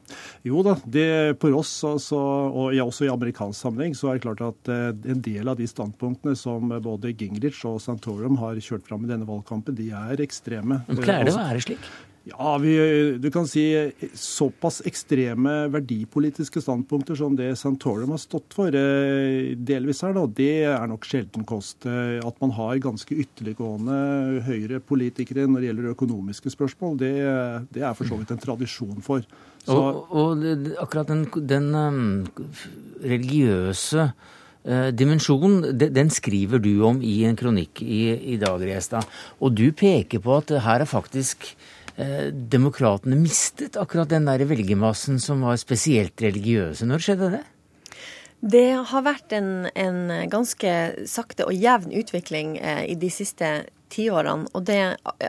Jo 0.46 0.62
da, 0.66 0.76
det 0.84 1.08
for 1.42 1.56
oss, 1.58 1.72
altså, 1.88 2.18
og 2.18 2.74
også 2.84 3.06
i 3.06 3.12
amerikansk 3.12 3.66
sammenheng, 3.66 3.96
så 3.98 4.10
er 4.10 4.18
det 4.18 4.26
klart 4.26 4.42
at 4.44 4.72
eh, 4.72 4.88
en 5.14 5.22
del 5.24 5.50
av 5.50 5.60
de 5.60 5.68
standpunktene 5.70 6.36
som 6.38 6.72
både 6.84 7.14
Gingrich 7.14 7.62
og 7.68 7.80
Santorum 7.84 8.40
har 8.42 8.58
kjørt 8.62 8.88
fram 8.88 9.06
i 9.06 9.12
denne 9.12 9.28
valgkampen, 9.28 9.76
de 9.78 9.90
er 9.94 10.24
ekstreme. 10.24 10.82
Men 10.88 11.00
Pleier 11.04 11.28
det 11.28 11.36
å 11.36 11.40
være 11.40 11.64
slik? 11.64 11.94
Ja, 12.24 12.54
vi, 12.56 12.72
du 13.20 13.26
kan 13.30 13.44
si 13.44 13.66
såpass 14.16 14.78
ekstreme 14.88 15.66
verdipolitiske 15.68 16.62
standpunkter 16.64 17.18
som 17.18 17.34
det 17.36 17.50
Santorum 17.60 18.14
har 18.14 18.20
stått 18.22 18.54
for, 18.56 18.72
eh, 18.72 19.52
delvis 19.60 20.00
her, 20.06 20.14
da, 20.16 20.22
det 20.24 20.54
er 20.64 20.86
nok 20.88 21.04
sjelden 21.04 21.44
kost. 21.44 21.84
Eh, 21.84 22.24
at 22.24 22.40
man 22.40 22.54
har 22.56 22.80
ganske 22.80 23.18
ytterliggående 23.26 24.40
høyrepolitikere 24.46 25.44
når 25.44 25.60
det 25.60 25.68
gjelder 25.68 25.90
økonomiske 25.92 26.54
spørsmål, 26.54 26.96
det, 27.04 27.12
det 27.76 27.84
er 27.84 27.92
for 27.98 28.08
så 28.08 28.16
vidt 28.16 28.32
en 28.32 28.40
tradisjon 28.46 29.04
for. 29.04 29.28
Så, 29.66 29.76
og, 29.76 30.16
og, 30.16 30.48
akkurat 30.80 31.12
den, 31.12 31.28
den 31.44 31.70
um, 31.76 32.02
religiøse 33.04 34.08
uh, 34.08 34.90
dimensjonen, 34.96 35.76
den, 35.76 36.08
skriver 36.12 36.60
du 36.60 36.72
om 36.88 37.04
i 37.04 37.18
en 37.28 37.36
kronikk 37.36 37.84
i, 37.84 38.02
i 38.32 38.40
dag, 38.40 38.64
Restad. 38.64 39.04
Og 39.44 39.52
du 39.52 39.66
peker 39.76 40.24
på 40.24 40.40
at 40.40 40.56
her 40.64 40.84
er 40.84 40.88
faktisk 40.88 41.50
demokratene 41.94 43.14
mistet 43.20 43.76
akkurat 43.78 44.10
den 44.10 44.24
der 44.26 44.42
velgermassen 44.50 45.20
som 45.22 45.44
var 45.46 45.60
spesielt 45.60 46.18
religiøse. 46.22 46.88
Når 46.90 47.04
skjedde 47.04 47.28
det? 47.36 47.42
Det 48.44 48.66
har 48.90 49.04
vært 49.06 49.32
en, 49.32 49.70
en 49.72 50.28
ganske 50.28 50.72
sakte 51.08 51.46
og 51.48 51.56
jevn 51.56 51.94
utvikling 51.96 52.58
eh, 52.58 52.82
i 52.92 52.96
de 53.00 53.08
siste 53.08 53.50
tiårene. 53.94 54.50
Og 54.52 54.66
det, 54.68 54.80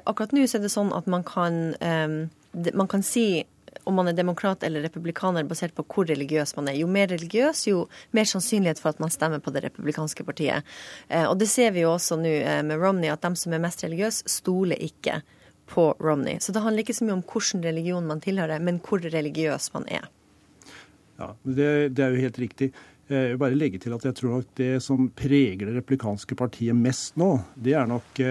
akkurat 0.04 0.34
nå 0.36 0.44
så 0.50 0.60
er 0.60 0.66
det 0.66 0.74
sånn 0.74 0.92
at 0.96 1.08
man 1.08 1.24
kan, 1.28 1.78
eh, 1.80 2.26
man 2.74 2.90
kan 2.92 3.06
si 3.06 3.46
om 3.86 3.96
man 3.96 4.10
er 4.10 4.18
demokrat 4.18 4.64
eller 4.66 4.82
republikaner 4.82 5.46
basert 5.48 5.76
på 5.78 5.86
hvor 5.88 6.08
religiøs 6.10 6.56
man 6.58 6.72
er. 6.72 6.80
Jo 6.82 6.90
mer 6.92 7.08
religiøs, 7.12 7.68
jo 7.70 7.86
mer 8.18 8.28
sannsynlighet 8.28 8.82
for 8.82 8.92
at 8.92 9.02
man 9.04 9.14
stemmer 9.14 9.44
på 9.44 9.54
det 9.54 9.64
republikanske 9.68 10.26
partiet. 10.26 10.66
Eh, 11.08 11.24
og 11.30 11.38
det 11.40 11.48
ser 11.52 11.72
vi 11.76 11.86
jo 11.86 11.94
også 11.94 12.18
nå 12.20 12.36
eh, 12.42 12.62
med 12.66 12.82
Romney, 12.82 13.12
at 13.14 13.24
de 13.24 13.32
som 13.40 13.56
er 13.56 13.64
mest 13.64 13.86
religiøse, 13.86 14.28
stoler 14.42 14.82
ikke 14.82 15.22
på 15.72 15.92
Romney. 16.00 16.40
Så 16.40 16.54
det 16.54 16.64
handler 16.64 16.86
ikke 16.86 16.98
så 16.98 17.08
mye 17.08 17.18
om 17.20 17.24
hvilken 17.26 17.64
religion 17.66 18.10
man 18.10 18.22
tilhører, 18.24 18.62
men 18.64 18.82
hvor 18.84 19.02
religiøs 19.02 19.72
man 19.74 19.88
er. 19.92 20.10
Ja, 21.20 21.32
det, 21.44 21.72
det 21.96 22.04
er 22.04 22.14
jo 22.14 22.24
helt 22.28 22.40
riktig. 22.44 22.72
Eh, 23.08 23.18
jeg 23.18 23.36
vil 23.36 23.44
bare 23.44 23.60
legge 23.60 23.82
til 23.82 23.96
at 23.96 24.06
jeg 24.06 24.18
tror 24.20 24.38
nok 24.38 24.56
det 24.60 24.72
som 24.84 25.10
preger 25.16 25.66
det 25.66 25.78
replikanske 25.80 26.38
partiet 26.38 26.76
mest 26.78 27.16
nå, 27.22 27.38
det 27.56 27.78
er 27.78 27.88
nok 27.90 28.24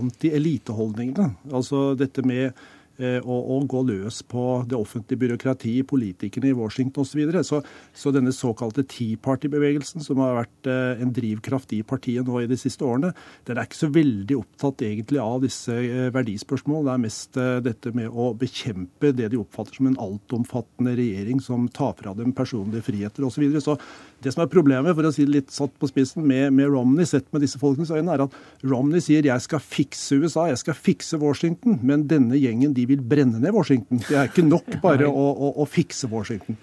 anti-eliteholdningene. 0.00 1.32
Altså 1.52 1.92
dette 1.98 2.26
med 2.26 2.52
Eh, 2.52 2.77
og, 2.98 3.38
og, 3.38 3.66
gå 3.68 3.82
løs 3.86 4.22
på 4.26 4.44
det 4.68 4.76
offentlige 4.78 5.20
byråkratiet, 5.22 5.86
politikerne 5.86 6.50
i 6.50 6.56
Washington 6.56 7.04
osv. 7.04 7.12
Så, 7.12 7.18
videre. 7.18 7.42
så 7.44 7.62
Så 7.92 8.12
denne 8.14 8.32
såkalte 8.34 8.84
Tea 8.88 9.16
Party-bevegelsen, 9.22 10.02
som 10.02 10.18
har 10.22 10.36
vært 10.40 10.70
eh, 10.70 11.02
en 11.02 11.12
drivkraft 11.14 11.72
i 11.76 11.82
partiet 11.82 12.26
nå 12.26 12.42
i 12.42 12.48
de 12.50 12.58
siste 12.58 12.84
årene, 12.84 13.12
den 13.46 13.58
er 13.58 13.68
ikke 13.68 13.80
så 13.82 13.90
veldig 13.94 14.38
opptatt 14.38 14.84
egentlig 14.86 15.20
av 15.22 15.42
disse 15.44 15.74
eh, 15.74 16.10
verdispørsmål. 16.14 16.86
Det 16.86 16.94
er 16.94 17.04
mest 17.04 17.40
dette 17.64 17.94
med 17.94 18.10
å 18.10 18.32
bekjempe 18.38 19.12
det 19.16 19.30
de 19.32 19.40
oppfatter 19.40 19.78
som 19.78 19.90
en 19.90 20.00
altomfattende 20.02 20.96
regjering 20.98 21.42
som 21.44 21.68
tar 21.68 21.94
fra 21.98 22.14
dem 22.18 22.34
personlige 22.36 22.86
friheter 22.90 23.26
osv. 23.26 23.38
Så, 23.38 23.44
videre. 23.44 23.62
så 23.62 23.76
det 24.24 24.32
som 24.34 24.42
er 24.42 24.50
problemet, 24.50 24.96
for 24.96 25.06
å 25.06 25.12
si 25.14 25.26
det 25.26 25.34
litt 25.34 25.52
satt 25.54 25.74
på 25.78 25.90
spissen, 25.90 26.24
med, 26.26 26.50
med 26.56 26.72
Romney, 26.72 27.06
sett 27.08 27.28
med 27.34 27.44
disse 27.44 27.60
folkenes 27.60 27.92
øyne, 27.94 28.14
er 28.14 28.24
at 28.26 28.38
Romney 28.66 29.02
sier 29.04 29.26
jeg 29.26 29.44
skal 29.44 29.62
fikse 29.62 30.18
USA, 30.18 30.48
jeg 30.50 30.62
skal 30.64 30.78
fikse 30.78 31.20
Washington, 31.22 31.78
men 31.86 32.08
denne 32.10 32.38
gjengen 32.38 32.74
de 32.76 32.88
vil 32.90 33.04
brenne 33.04 33.38
ned 33.42 33.54
Washington. 33.54 34.02
Det 34.08 34.18
er 34.18 34.32
ikke 34.32 34.46
nok 34.46 34.80
bare 34.82 35.06
å, 35.06 35.30
å, 35.30 35.54
å 35.62 35.68
fikse 35.68 36.10
Washington. 36.10 36.58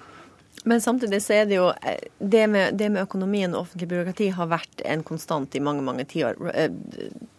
Men 0.65 0.81
samtidig 0.81 1.19
så 1.21 1.35
er 1.35 1.45
det 1.45 1.59
jo 1.59 1.67
eh, 1.85 2.07
det 2.17 2.45
med, 2.49 2.77
det 2.79 2.87
med, 2.89 3.03
økonomien 3.05 3.53
og 3.53 3.65
offentlig 3.65 3.89
byråkrati 3.91 4.31
har 4.33 4.49
vært 4.49 4.81
en 4.89 5.03
konstant 5.05 5.53
i 5.53 5.61
mange 5.61 5.83
mange 5.85 6.07
tiår. 6.09 6.39
Eh, 6.57 6.71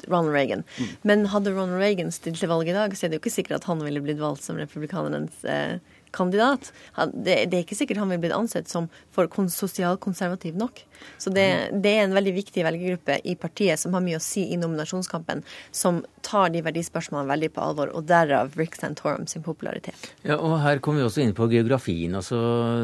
Ronald 0.06 0.30
Reagan. 0.34 0.62
Mm. 0.78 0.92
Men 1.10 1.26
hadde 1.32 1.54
Ronald 1.56 1.80
Reagan 1.82 2.14
stilt 2.14 2.38
til 2.38 2.52
valg 2.52 2.70
i 2.70 2.76
dag, 2.76 2.94
så 2.94 3.06
er 3.06 3.10
det 3.10 3.18
jo 3.18 3.24
ikke 3.24 3.34
sikkert 3.34 3.58
at 3.58 3.66
han 3.70 3.82
ville 3.82 4.02
blitt 4.04 4.22
valgt 4.22 4.46
som 4.46 4.60
republikanernes 4.60 5.42
eh, 5.42 5.80
kandidat. 6.16 6.72
Det, 7.12 7.36
det, 7.50 7.58
er 7.58 7.62
ikke 7.64 7.78
sikkert 7.78 8.00
han 8.02 8.12
vil 8.14 8.22
bli 8.24 8.32
ansett 8.34 8.70
som 8.72 8.88
for 9.14 9.28
sosialkonservativ 9.52 10.56
nok. 10.58 10.80
Så 11.20 11.30
det, 11.30 11.46
det, 11.84 11.92
er 11.92 12.06
en 12.06 12.16
veldig 12.16 12.32
viktig 12.38 12.64
velgergruppe 12.64 13.20
i 13.24 13.36
partiet 13.38 13.80
som 13.80 13.94
har 13.96 14.04
mye 14.04 14.18
å 14.18 14.24
si 14.24 14.46
i 14.52 14.58
nominasjonskampen, 14.60 15.44
som 15.70 16.02
tar 16.26 16.50
de 16.54 16.64
verdispørsmålene 16.66 17.32
veldig 17.34 17.52
på 17.54 17.64
alvor, 17.68 17.92
og 17.92 18.08
derav 18.08 18.56
Rick 18.58 18.78
Santorum 18.80 19.28
sin 19.30 19.44
popularitet. 19.46 20.10
Ja, 20.26 20.40
og 20.40 20.58
Her 20.64 20.80
kommer 20.82 21.04
vi 21.04 21.10
også 21.10 21.24
inn 21.24 21.36
på 21.36 21.50
geografien. 21.52 22.16
Altså, 22.18 22.38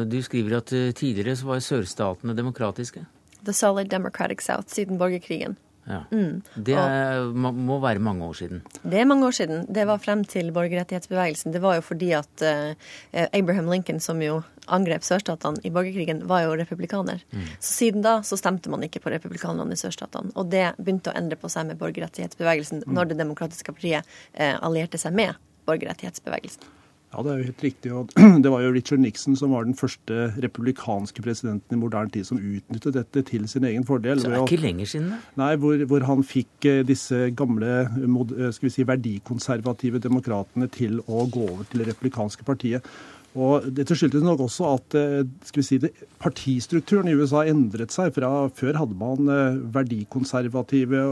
du 0.07 0.19
skriver 0.23 0.59
at 0.61 0.73
eh, 0.75 0.93
tidligere 0.95 1.35
så 1.39 1.49
var 1.51 1.65
sørstatene 1.65 2.37
demokratiske. 2.37 3.05
The 3.43 3.53
solid 3.53 3.89
democratic 3.91 4.45
south 4.45 4.71
siden 4.71 5.01
borgerkrigen. 5.01 5.57
Ja. 5.85 5.99
Mm. 6.11 6.41
Det 6.55 6.75
er, 6.79 7.25
må 7.35 7.77
være 7.83 7.99
mange 8.03 8.25
år 8.25 8.37
siden? 8.39 8.61
Det 8.83 8.99
er 9.01 9.07
mange 9.09 9.27
år 9.27 9.35
siden. 9.35 9.65
Det 9.67 9.85
var 9.87 10.01
frem 10.03 10.23
til 10.27 10.51
borgerrettighetsbevegelsen. 10.55 11.51
Det 11.55 11.61
var 11.63 11.77
jo 11.79 11.83
fordi 11.85 12.11
at 12.15 12.43
uh, 12.45 13.25
Abraham 13.25 13.71
Lincoln, 13.71 13.99
som 14.03 14.21
jo 14.23 14.41
angrep 14.71 15.03
sørstatene 15.03 15.59
i 15.67 15.71
borgerkrigen, 15.73 16.23
var 16.29 16.45
jo 16.45 16.55
republikaner. 16.59 17.23
Mm. 17.33 17.49
Så 17.57 17.73
siden 17.73 18.05
da 18.05 18.19
så 18.23 18.39
stemte 18.39 18.71
man 18.71 18.85
ikke 18.87 19.03
på 19.03 19.11
republikanerne 19.11 19.75
i 19.75 19.79
sørstatene. 19.79 20.31
Og 20.39 20.51
det 20.53 20.69
begynte 20.79 21.11
å 21.11 21.17
endre 21.19 21.39
på 21.39 21.51
seg 21.51 21.67
med 21.71 21.81
borgerrettighetsbevegelsen 21.81 22.85
mm. 22.85 22.93
når 22.95 23.11
Det 23.11 23.19
demokratiske 23.19 23.75
partiet 23.75 24.07
uh, 24.39 24.55
allierte 24.63 25.01
seg 25.01 25.15
med 25.19 25.35
borgerrettighetsbevegelsen. 25.67 26.71
Ja, 27.13 27.21
det 27.21 27.29
er 27.29 27.41
jo 27.41 27.47
helt 27.51 27.63
riktig. 27.63 27.91
Og 27.93 28.09
det 28.43 28.51
var 28.51 28.63
jo 28.63 28.73
Richard 28.73 29.01
Nixon 29.03 29.37
som 29.37 29.53
var 29.53 29.67
den 29.67 29.77
første 29.77 30.31
republikanske 30.41 31.21
presidenten 31.21 31.77
i 31.77 31.79
moderne 31.79 32.09
tid 32.13 32.25
som 32.25 32.41
utnyttet 32.41 32.97
dette 32.97 33.23
til 33.29 33.45
sin 33.49 33.67
egen 33.69 33.85
fordel. 33.85 34.21
Så 34.21 34.31
det 34.31 34.39
er 34.39 34.47
ikke 34.47 34.63
lenger 34.63 34.89
siden? 34.89 35.11
da? 35.13 35.19
Nei, 35.43 35.53
hvor, 35.61 35.83
hvor 35.89 36.07
han 36.09 36.25
fikk 36.25 36.69
eh, 36.69 36.81
disse 36.87 37.27
gamle 37.37 37.73
eh, 37.85 38.47
skal 38.55 38.69
vi 38.69 38.73
si, 38.73 38.87
verdikonservative 38.89 40.01
demokratene 40.01 40.69
til 40.73 41.03
å 41.05 41.27
gå 41.29 41.45
over 41.51 41.67
til 41.69 41.83
det 41.83 41.91
republikanske 41.91 42.47
partiet. 42.47 42.87
Og 43.33 43.65
Dette 43.73 43.95
skyldtes 43.97 44.25
nok 44.25 44.43
også 44.47 44.71
at 44.75 44.97
eh, 44.97 45.19
skal 45.45 45.61
vi 45.61 45.67
si 45.67 45.79
det, 45.85 45.93
partistrukturen 46.21 47.11
i 47.11 47.15
USA 47.17 47.45
endret 47.49 47.93
seg. 47.93 48.13
fra 48.17 48.47
Før 48.57 48.81
hadde 48.81 48.97
man 48.97 49.29
verdikonservative 49.73 51.05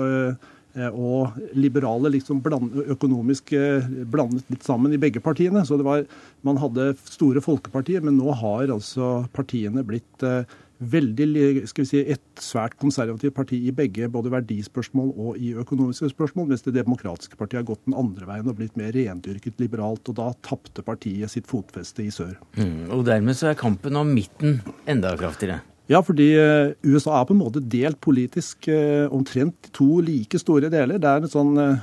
og 0.89 1.37
liberale 1.57 2.13
liksom 2.13 2.41
bland, 2.43 2.75
økonomisk 2.95 3.53
eh, 3.57 3.85
blandet 4.07 4.47
litt 4.53 4.65
sammen 4.67 4.93
i 4.93 4.99
begge 5.01 5.23
partiene. 5.23 5.65
Så 5.67 5.79
var, 5.83 6.05
man 6.47 6.59
hadde 6.61 6.93
store 7.03 7.43
folkepartier, 7.43 8.03
men 8.05 8.19
nå 8.19 8.31
har 8.41 8.71
altså 8.71 9.21
partiene 9.35 9.83
blitt 9.87 10.25
eh, 10.27 10.45
veldig, 10.81 11.67
skal 11.69 11.83
vi 11.83 11.89
si, 11.89 12.01
et 12.09 12.41
svært 12.41 12.73
konservativt 12.81 13.35
parti 13.37 13.59
i 13.69 13.73
begge 13.75 14.09
både 14.11 14.31
verdispørsmål 14.33 15.11
og 15.11 15.37
i 15.37 15.53
økonomiske 15.61 16.09
spørsmål, 16.13 16.49
mens 16.49 16.65
Det 16.65 16.73
demokratiske 16.73 17.37
partiet 17.37 17.61
har 17.61 17.67
gått 17.69 17.85
den 17.85 17.97
andre 17.97 18.25
veien 18.25 18.49
og 18.49 18.57
blitt 18.57 18.77
mer 18.79 18.93
rendyrket 18.95 19.61
liberalt. 19.61 20.07
og 20.09 20.15
Da 20.17 20.31
tapte 20.41 20.81
partiet 20.81 21.29
sitt 21.29 21.47
fotfeste 21.47 22.03
i 22.05 22.09
sør. 22.09 22.33
Mm, 22.57 22.89
og 22.89 23.05
Dermed 23.05 23.37
så 23.37 23.51
er 23.51 23.59
kampen 23.59 23.95
om 23.95 24.07
midten 24.07 24.61
enda 24.89 25.13
kraftigere? 25.17 25.61
Ja, 25.91 25.99
fordi 26.05 26.29
eh, 26.39 26.71
USA 26.87 27.17
er 27.19 27.25
på 27.27 27.33
en 27.35 27.41
måte 27.41 27.59
delt 27.67 27.97
politisk 28.03 28.69
eh, 28.71 29.11
omtrent 29.11 29.67
i 29.67 29.71
to 29.75 29.87
like 30.05 30.39
store 30.39 30.69
deler. 30.71 31.01
Det 31.01 31.09
er 31.09 31.25
en 31.25 31.33
sånn, 31.33 31.51
eh, 31.59 31.81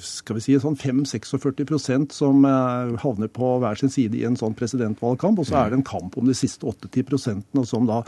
skal 0.00 0.38
vi 0.38 0.44
si, 0.46 0.56
sånn 0.62 0.78
5-46% 0.80 2.16
som 2.16 2.46
havner 3.02 3.28
på 3.28 3.52
hver 3.60 3.76
sin 3.76 3.92
side 3.92 4.16
i 4.16 4.24
en 4.28 4.38
sånn 4.40 4.56
presidentvalgkamp. 4.56 5.42
Og 5.42 5.50
så 5.50 5.60
er 5.60 5.70
det 5.70 5.80
en 5.80 5.88
kamp 5.90 6.16
om 6.16 6.30
de 6.30 6.36
siste 6.38 6.64
8-10% 6.64 7.60
som 7.68 7.90
da 7.90 8.00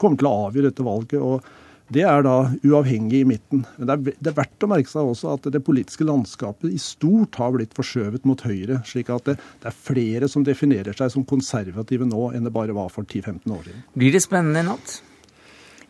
kommer 0.00 0.16
til 0.16 0.30
å 0.30 0.36
avgjøre 0.46 0.70
dette 0.70 0.86
valget. 0.86 1.20
og 1.20 1.44
det 1.94 2.02
er 2.02 2.24
da 2.26 2.36
uavhengig 2.66 3.20
i 3.22 3.28
midten. 3.28 3.62
Men 3.76 3.88
det 3.88 3.94
er, 3.94 4.18
det 4.18 4.30
er, 4.32 4.36
verdt 4.40 4.66
å 4.66 4.70
merke 4.70 4.90
seg 4.90 5.10
også 5.12 5.34
at 5.36 5.48
det 5.54 5.62
politiske 5.66 6.06
landskapet 6.06 6.72
i 6.74 6.80
stort 6.82 7.38
har 7.38 7.54
blitt 7.54 7.76
forskjøvet 7.78 8.26
mot 8.26 8.42
høyre. 8.46 8.80
slik 8.88 9.12
at 9.14 9.30
det, 9.30 9.36
det 9.62 9.70
er 9.70 9.76
flere 9.76 10.30
som 10.30 10.46
definerer 10.46 10.96
seg 10.98 11.12
som 11.14 11.26
konservative 11.28 12.08
nå 12.08 12.30
enn 12.34 12.48
det 12.48 12.54
bare 12.54 12.74
var 12.76 12.90
for 12.94 13.06
10-15 13.06 13.54
år 13.54 13.68
siden. 13.68 13.84
Blir 13.94 14.16
det 14.16 14.24
spennende 14.24 14.64
i 14.64 14.70
natt? 14.72 14.98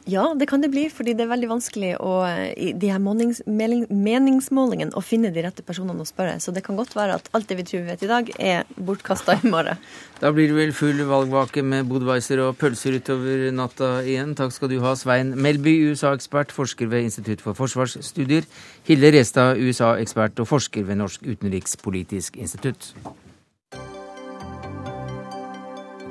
Ja, 0.07 0.23
det 0.39 0.47
kan 0.47 0.63
det 0.63 0.69
bli, 0.71 0.85
fordi 0.87 1.17
det 1.19 1.25
er 1.25 1.33
veldig 1.33 1.49
vanskelig 1.51 1.89
å, 1.99 2.11
i 2.55 2.69
de 2.79 2.93
her 2.95 3.01
meningsmålingene 3.03 4.95
å 4.95 5.03
finne 5.03 5.33
de 5.35 5.43
rette 5.43 5.65
personene 5.67 6.05
å 6.05 6.07
spørre. 6.07 6.37
Så 6.39 6.55
det 6.55 6.63
kan 6.63 6.79
godt 6.79 6.95
være 6.95 7.17
at 7.19 7.27
alt 7.35 7.51
det 7.51 7.57
vi 7.59 7.65
tror 7.67 7.83
vi 7.83 7.91
vet 7.91 8.05
i 8.07 8.11
dag, 8.13 8.31
er 8.39 8.71
bortkasta 8.79 9.41
i 9.41 9.51
morgen. 9.51 9.83
Da 10.17 10.31
blir 10.33 10.49
det 10.49 10.57
vel 10.57 10.71
full 10.73 11.03
valgvake 11.05 11.61
med 11.61 11.91
Budwiser 11.91 12.41
og 12.41 12.55
pølser 12.57 12.95
utover 12.97 13.51
natta 13.53 13.91
igjen. 14.01 14.33
Takk 14.39 14.55
skal 14.55 14.71
du 14.73 14.79
ha, 14.81 14.95
Svein 14.97 15.35
Melby, 15.37 15.75
USA-ekspert, 15.91 16.55
forsker 16.57 16.89
ved 16.89 17.11
Institutt 17.11 17.45
for 17.45 17.59
forsvarsstudier. 17.59 18.47
Hilde 18.89 19.13
Restad, 19.13 19.61
USA-ekspert 19.61 20.41
og 20.41 20.49
forsker 20.55 20.89
ved 20.89 21.03
Norsk 21.03 21.27
utenrikspolitisk 21.35 22.41
institutt. 22.41 22.95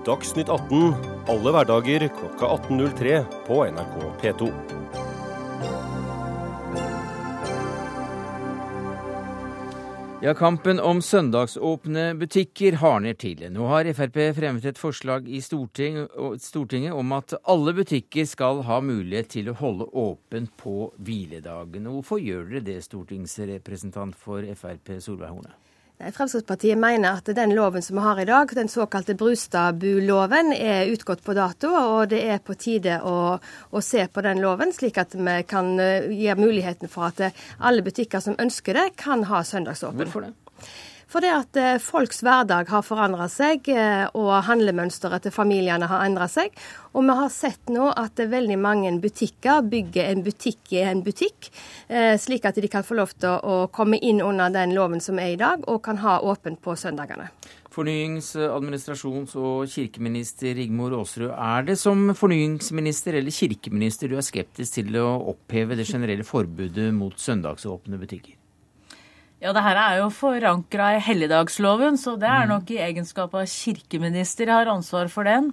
Dagsnytt 0.05 0.49
18 0.49 0.93
alle 1.27 1.51
hverdager 1.55 2.03
klokka 2.13 2.45
18.03 2.45 3.23
på 3.47 3.55
NRK 3.65 3.95
P2. 4.21 4.51
Ja, 10.21 10.33
Kampen 10.33 10.79
om 10.79 11.01
søndagsåpne 11.01 12.05
butikker 12.21 12.77
hardner 12.81 13.17
til. 13.17 13.41
Nå 13.49 13.65
har 13.69 13.89
Frp 13.97 14.21
fremmet 14.37 14.69
et 14.69 14.77
forslag 14.77 15.25
i 15.25 15.41
Stortinget 15.41 16.93
om 16.93 17.17
at 17.17 17.33
alle 17.41 17.73
butikker 17.73 18.29
skal 18.29 18.61
ha 18.69 18.79
mulighet 18.85 19.33
til 19.39 19.49
å 19.49 19.57
holde 19.57 19.89
åpent 19.89 20.53
på 20.61 20.91
hviledagen. 21.01 21.89
Hvorfor 21.89 22.21
gjør 22.21 22.45
dere 22.53 22.65
det, 22.69 22.81
stortingsrepresentant 22.85 24.17
for 24.17 24.45
Frp 24.53 24.99
Solveig 25.01 25.33
Horne? 25.33 25.64
Fremskrittspartiet 25.95 26.77
mener 26.77 27.21
at 27.21 27.29
den 27.37 27.53
loven 27.55 27.81
som 27.81 27.95
vi 27.95 28.03
har 28.03 28.19
i 28.19 28.25
dag, 28.27 28.49
den 28.55 28.67
såkalte 28.67 29.15
Brustadbu-loven, 29.15 30.51
er 30.51 30.91
utgått 30.91 31.23
på 31.23 31.33
dato. 31.33 31.71
Og 31.71 32.09
det 32.11 32.19
er 32.27 32.41
på 32.43 32.57
tide 32.59 32.99
å, 32.99 33.37
å, 33.39 33.81
se 33.81 34.03
på 34.11 34.23
den 34.25 34.43
loven, 34.43 34.75
slik 34.75 34.99
at 34.99 35.15
vi 35.15 35.37
kan 35.47 35.71
eh, 35.79 36.09
gi 36.11 36.35
muligheten 36.35 36.91
for 36.91 37.07
at 37.13 37.39
alle 37.59 37.85
butikker 37.85 38.19
som 38.19 38.35
ønsker 38.35 38.75
det, 38.75 38.89
kan 38.99 39.23
ha 39.31 39.43
søndagsåpen. 39.47 40.03
Hvorfor 40.03 40.27
det? 40.27 40.33
Fordi 41.11 41.29
at 41.29 41.57
eh, 41.59 41.77
folks 41.81 42.23
hverdag 42.25 42.69
har 42.71 42.85
forandra 42.85 43.27
seg, 43.31 43.67
eh, 43.69 44.05
og 44.17 44.31
handlemønsteret 44.47 45.25
til 45.25 45.33
familiene 45.35 45.89
har 45.89 46.05
endra 46.05 46.27
seg. 46.31 46.55
Og 46.95 47.05
vi 47.05 47.17
har 47.19 47.33
sett 47.33 47.71
nå 47.73 47.89
at 47.91 48.19
veldig 48.19 48.57
mange 48.59 48.93
butikker 49.03 49.65
bygger 49.69 50.11
en 50.11 50.23
butikk 50.25 50.73
i 50.73 50.81
en 50.85 51.03
butikk, 51.05 51.51
eh, 51.87 52.15
slik 52.21 52.47
at 52.49 52.57
de 52.61 52.71
kan 52.71 52.85
få 52.87 52.97
lov 52.97 53.13
til 53.19 53.37
å 53.37 53.65
komme 53.75 53.99
inn 54.01 54.23
under 54.25 54.53
den 54.53 54.73
loven 54.77 55.03
som 55.03 55.19
er 55.21 55.35
i 55.35 55.39
dag, 55.39 55.67
og 55.69 55.83
kan 55.85 56.01
ha 56.01 56.19
åpent 56.25 56.61
på 56.63 56.77
søndagene. 56.79 57.29
Fornyings-, 57.75 58.37
administrasjons- 58.39 59.35
og 59.35 59.67
kirkeminister 59.67 60.55
Rigmor 60.55 60.95
Aasrud, 60.95 61.33
er 61.33 61.67
det 61.67 61.75
som 61.81 62.07
fornyingsminister 62.15 63.19
eller 63.19 63.35
kirkeminister 63.35 64.09
du 64.09 64.15
er 64.15 64.25
skeptisk 64.25 64.79
til 64.79 64.95
å 65.01 65.09
oppheve 65.35 65.75
det 65.75 65.87
generelle 65.89 66.23
forbudet 66.27 66.93
mot 66.95 67.19
søndagsåpne 67.19 67.99
butikker? 67.99 68.39
Ja, 69.45 69.51
det 69.53 69.61
her 69.61 69.77
er 69.77 69.99
jo 69.99 70.05
forankra 70.09 70.95
i 70.95 71.01
helligdagsloven, 71.05 71.99
så 72.01 72.15
det 72.17 72.25
er 72.25 72.47
mm. 72.47 72.49
nok 72.55 72.71
i 72.73 72.79
egenskap 72.81 73.35
av 73.37 73.45
kirkeminister 73.45 74.49
jeg 74.49 74.57
har 74.57 74.71
ansvar 74.71 75.11
for 75.13 75.27
den. 75.29 75.51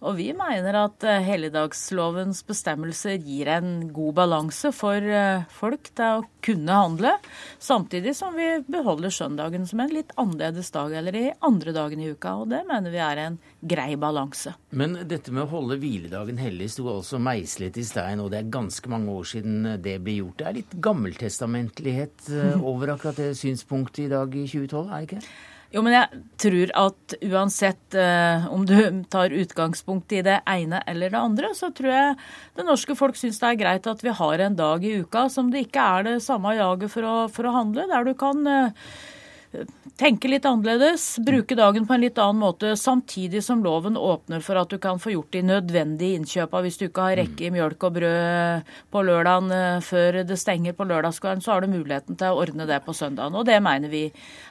Og 0.00 0.16
vi 0.16 0.30
mener 0.32 0.76
at 0.80 1.04
eh, 1.04 1.20
helligdagslovens 1.26 2.40
bestemmelser 2.48 3.18
gir 3.20 3.50
en 3.52 3.90
god 3.92 4.14
balanse 4.16 4.70
for 4.72 4.96
eh, 4.96 5.42
folk 5.52 5.90
til 5.92 6.22
å 6.22 6.24
kunne 6.40 6.78
handle, 6.78 7.12
samtidig 7.60 8.14
som 8.16 8.32
vi 8.32 8.48
beholder 8.64 9.12
søndagen 9.12 9.66
som 9.68 9.82
en 9.84 9.92
litt 9.92 10.14
annerledes 10.16 10.72
dag 10.72 10.94
eller 10.96 11.18
i 11.20 11.26
andre 11.44 11.76
dagen 11.76 12.00
i 12.00 12.08
uka. 12.14 12.38
Og 12.40 12.48
det 12.54 12.62
mener 12.70 12.94
vi 12.94 13.02
er 13.04 13.22
en 13.26 13.38
grei 13.60 13.92
balanse. 14.00 14.54
Men 14.72 15.02
dette 15.04 15.34
med 15.36 15.44
å 15.44 15.52
holde 15.52 15.76
hviledagen 15.82 16.40
hellig 16.40 16.70
sto 16.72 16.88
altså 16.94 17.20
meislet 17.20 17.76
i 17.76 17.84
stein, 17.84 18.24
og 18.24 18.32
det 18.32 18.40
er 18.40 18.52
ganske 18.56 18.92
mange 18.92 19.12
år 19.12 19.28
siden 19.34 19.74
det 19.84 19.98
ble 20.00 20.16
gjort. 20.22 20.40
Det 20.40 20.48
er 20.48 20.60
litt 20.62 20.76
gammeltestamentlighet 20.88 22.32
eh, 22.32 22.66
over 22.72 22.96
akkurat 22.96 23.20
det 23.20 23.34
synspunktet 23.36 24.06
i 24.08 24.12
dag 24.16 24.32
i 24.32 24.48
2012, 24.48 24.84
er 24.88 24.96
det 24.96 25.10
ikke? 25.10 25.24
Jo, 25.70 25.84
men 25.86 25.94
jeg 25.94 26.22
tror 26.42 26.72
at 26.80 27.14
uansett 27.22 27.94
eh, 27.94 28.46
om 28.50 28.64
du 28.66 28.74
tar 29.12 29.30
utgangspunkt 29.30 30.10
i 30.18 30.22
det 30.26 30.40
ene 30.50 30.80
eller 30.90 31.12
det 31.12 31.20
andre, 31.20 31.52
så 31.54 31.70
tror 31.70 31.92
jeg 31.94 32.16
det 32.58 32.66
norske 32.66 32.96
folk 32.98 33.18
syns 33.18 33.38
det 33.38 33.52
er 33.52 33.60
greit 33.60 33.86
at 33.86 34.02
vi 34.02 34.14
har 34.18 34.42
en 34.42 34.58
dag 34.58 34.82
i 34.82 34.96
uka 35.04 35.28
som 35.30 35.52
det 35.52 35.68
ikke 35.68 35.84
er 35.84 36.08
det 36.08 36.16
samme 36.26 36.56
jaget 36.58 36.90
for 36.90 37.06
for 37.30 37.46
å 37.46 37.54
handle, 37.54 37.86
der 37.86 38.08
du 38.08 38.16
kan 38.18 38.42
eh, 38.50 38.90
tenke 40.00 40.28
litt 40.30 40.44
annerledes, 40.46 41.18
bruke 41.26 41.56
dagen 41.58 41.86
på 41.86 41.94
en 41.94 42.00
litt 42.04 42.18
annen 42.18 42.40
måte, 42.40 42.72
samtidig 42.78 43.42
som 43.44 43.64
loven 43.64 43.96
åpner 43.98 44.40
for 44.44 44.56
at 44.60 44.70
du 44.70 44.78
kan 44.80 45.00
få 45.02 45.12
gjort 45.12 45.32
de 45.34 45.42
nødvendige 45.44 46.16
innkjøpa. 46.20 46.62
Hvis 46.64 46.78
du 46.80 46.86
ikke 46.86 47.08
har 47.08 47.18
rekke 47.18 47.48
i 47.48 47.50
mjølk 47.52 47.84
og 47.88 47.96
brød 47.98 48.70
på 48.94 49.02
lørdagen 49.04 49.50
eh, 49.54 49.80
før 49.84 50.20
det 50.28 50.38
stenger 50.40 50.76
på 50.78 50.86
lørdagskvelden, 50.88 51.42
så 51.44 51.52
har 51.54 51.64
du 51.64 51.72
muligheten 51.72 52.18
til 52.20 52.30
å 52.30 52.44
ordne 52.44 52.68
det 52.70 52.78
på 52.86 52.94
søndagen. 52.96 53.36
Og 53.36 53.48
det 53.48 53.58
mener 53.64 53.92
vi 53.92 54.04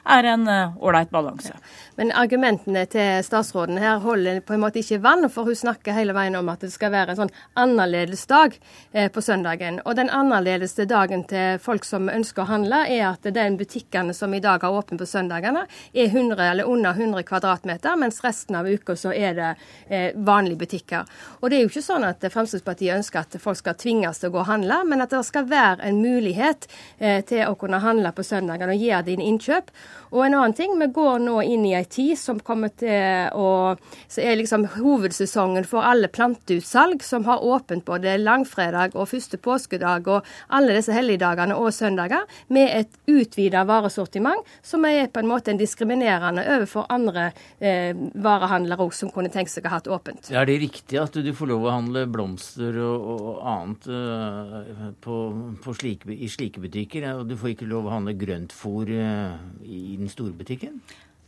er 0.04 0.30
en 0.34 0.46
eh, 0.50 0.76
ålreit 0.78 1.10
balanse. 1.10 1.56
Men 1.96 2.12
argumentene 2.16 2.84
til 2.90 3.24
statsråden 3.24 3.80
her 3.80 4.04
holder 4.04 4.42
på 4.44 4.54
en 4.54 4.64
måte 4.66 4.84
ikke 4.84 5.00
vann, 5.02 5.26
for 5.32 5.48
hun 5.48 5.58
snakker 5.58 5.96
hele 5.96 6.14
veien 6.16 6.38
om 6.38 6.52
at 6.52 6.62
det 6.62 6.72
skal 6.74 6.92
være 6.94 7.16
en 7.16 7.22
sånn 7.24 7.34
annerledes 7.58 8.26
dag 8.30 8.54
eh, 8.92 9.08
på 9.10 9.24
søndagen. 9.24 9.80
Og 9.86 9.96
den 9.98 10.12
annerledes 10.12 10.76
dagen 10.80 11.24
til 11.30 11.58
folk 11.62 11.88
som 11.88 12.12
ønsker 12.12 12.44
å 12.44 12.50
handle, 12.52 12.84
er 12.86 13.08
at 13.14 13.26
den 13.34 13.58
butikkene 13.58 14.14
som 14.16 14.36
i 14.36 14.44
dag 14.44 14.62
har 14.62 14.76
åpent 14.76 14.89
åpen 14.90 14.98
på 14.98 15.06
søndagene, 15.06 15.66
er 15.92 16.06
100 16.06 16.50
eller 16.50 16.64
under 16.64 16.90
100 16.90 17.22
kvadratmeter, 17.22 17.96
mens 17.96 18.22
resten 18.24 18.56
av 18.56 18.66
uka 18.66 18.96
så 18.96 19.12
er 19.12 19.34
det 19.34 19.50
eh, 19.88 20.10
vanlige 20.16 20.58
butikker. 20.58 21.06
Og 21.40 21.50
det 21.50 21.58
er 21.58 21.62
jo 21.62 21.70
ikke 21.70 21.82
sånn 21.82 22.04
at 22.04 22.24
Fremskrittspartiet 22.32 22.96
ønsker 22.96 23.20
at 23.20 23.38
folk 23.40 23.58
skal 23.58 23.76
tvinges 23.78 24.18
til 24.18 24.30
å 24.30 24.34
gå 24.34 24.40
og 24.42 24.50
handle, 24.50 24.82
men 24.84 25.00
at 25.00 25.10
det 25.10 25.22
skal 25.26 25.46
være 25.46 25.86
en 25.86 26.00
mulighet 26.02 26.66
eh, 26.98 27.22
til 27.24 27.46
å 27.46 27.56
kunne 27.58 27.80
handle 27.80 28.12
på 28.12 28.24
søndagene 28.26 28.74
og 28.74 28.82
gjøre 28.82 29.06
dine 29.06 29.26
innkjøp. 29.30 29.70
Og 30.10 30.24
en 30.26 30.34
annen 30.34 30.56
ting, 30.58 30.74
vi 30.78 30.90
går 30.90 31.20
nå 31.22 31.36
inn 31.46 31.66
i 31.68 31.76
ei 31.78 31.84
tid 31.86 32.18
som 32.18 32.40
kommer 32.42 32.72
til 32.74 33.30
å 33.36 33.76
Så 34.10 34.22
er 34.22 34.36
liksom 34.36 34.64
hovedsesongen 34.74 35.64
for 35.68 35.86
alle 35.86 36.08
planteutsalg 36.08 37.02
som 37.04 37.24
har 37.28 37.44
åpent 37.44 37.84
både 37.84 38.16
langfredag 38.18 38.96
og 38.96 39.08
første 39.08 39.38
påskedag 39.38 40.08
og 40.08 40.26
alle 40.48 40.74
disse 40.74 40.94
helligdagene 40.94 41.54
og 41.54 41.70
søndager, 41.74 42.26
med 42.48 42.70
et 42.74 42.98
utvida 43.06 43.62
varesortiment 43.68 44.46
som 44.62 44.79
er 44.88 45.10
på 45.12 45.22
en 45.22 45.28
måte 45.30 45.52
en 45.52 45.60
diskriminerende 45.60 46.44
overfor 46.56 46.88
andre 46.92 47.30
eh, 47.58 47.92
varehandlere 48.22 48.86
også, 48.86 49.04
som 49.04 49.12
kunne 49.14 49.32
tenkt 49.32 49.52
seg 49.52 49.66
å 49.66 49.72
ha 49.72 49.80
hatt 49.80 49.90
åpent. 49.90 50.30
Er 50.32 50.48
det 50.48 50.60
riktig 50.62 51.00
at 51.00 51.16
du 51.16 51.30
får 51.36 51.52
lov 51.52 51.66
å 51.66 51.74
handle 51.74 52.06
blomster 52.10 52.80
og, 52.84 53.10
og 53.14 53.42
annet 53.50 53.90
uh, 53.90 54.88
på, 55.02 55.20
på 55.64 55.76
slike, 55.76 56.10
i 56.14 56.30
slike 56.30 56.62
butikker, 56.62 57.06
og 57.20 57.28
du 57.30 57.36
får 57.40 57.54
ikke 57.54 57.70
lov 57.70 57.88
å 57.88 57.94
handle 57.94 58.16
grøntfôr 58.18 58.90
uh, 58.96 59.38
i 59.64 59.96
den 60.00 60.10
store 60.12 60.36
butikken? 60.36 60.80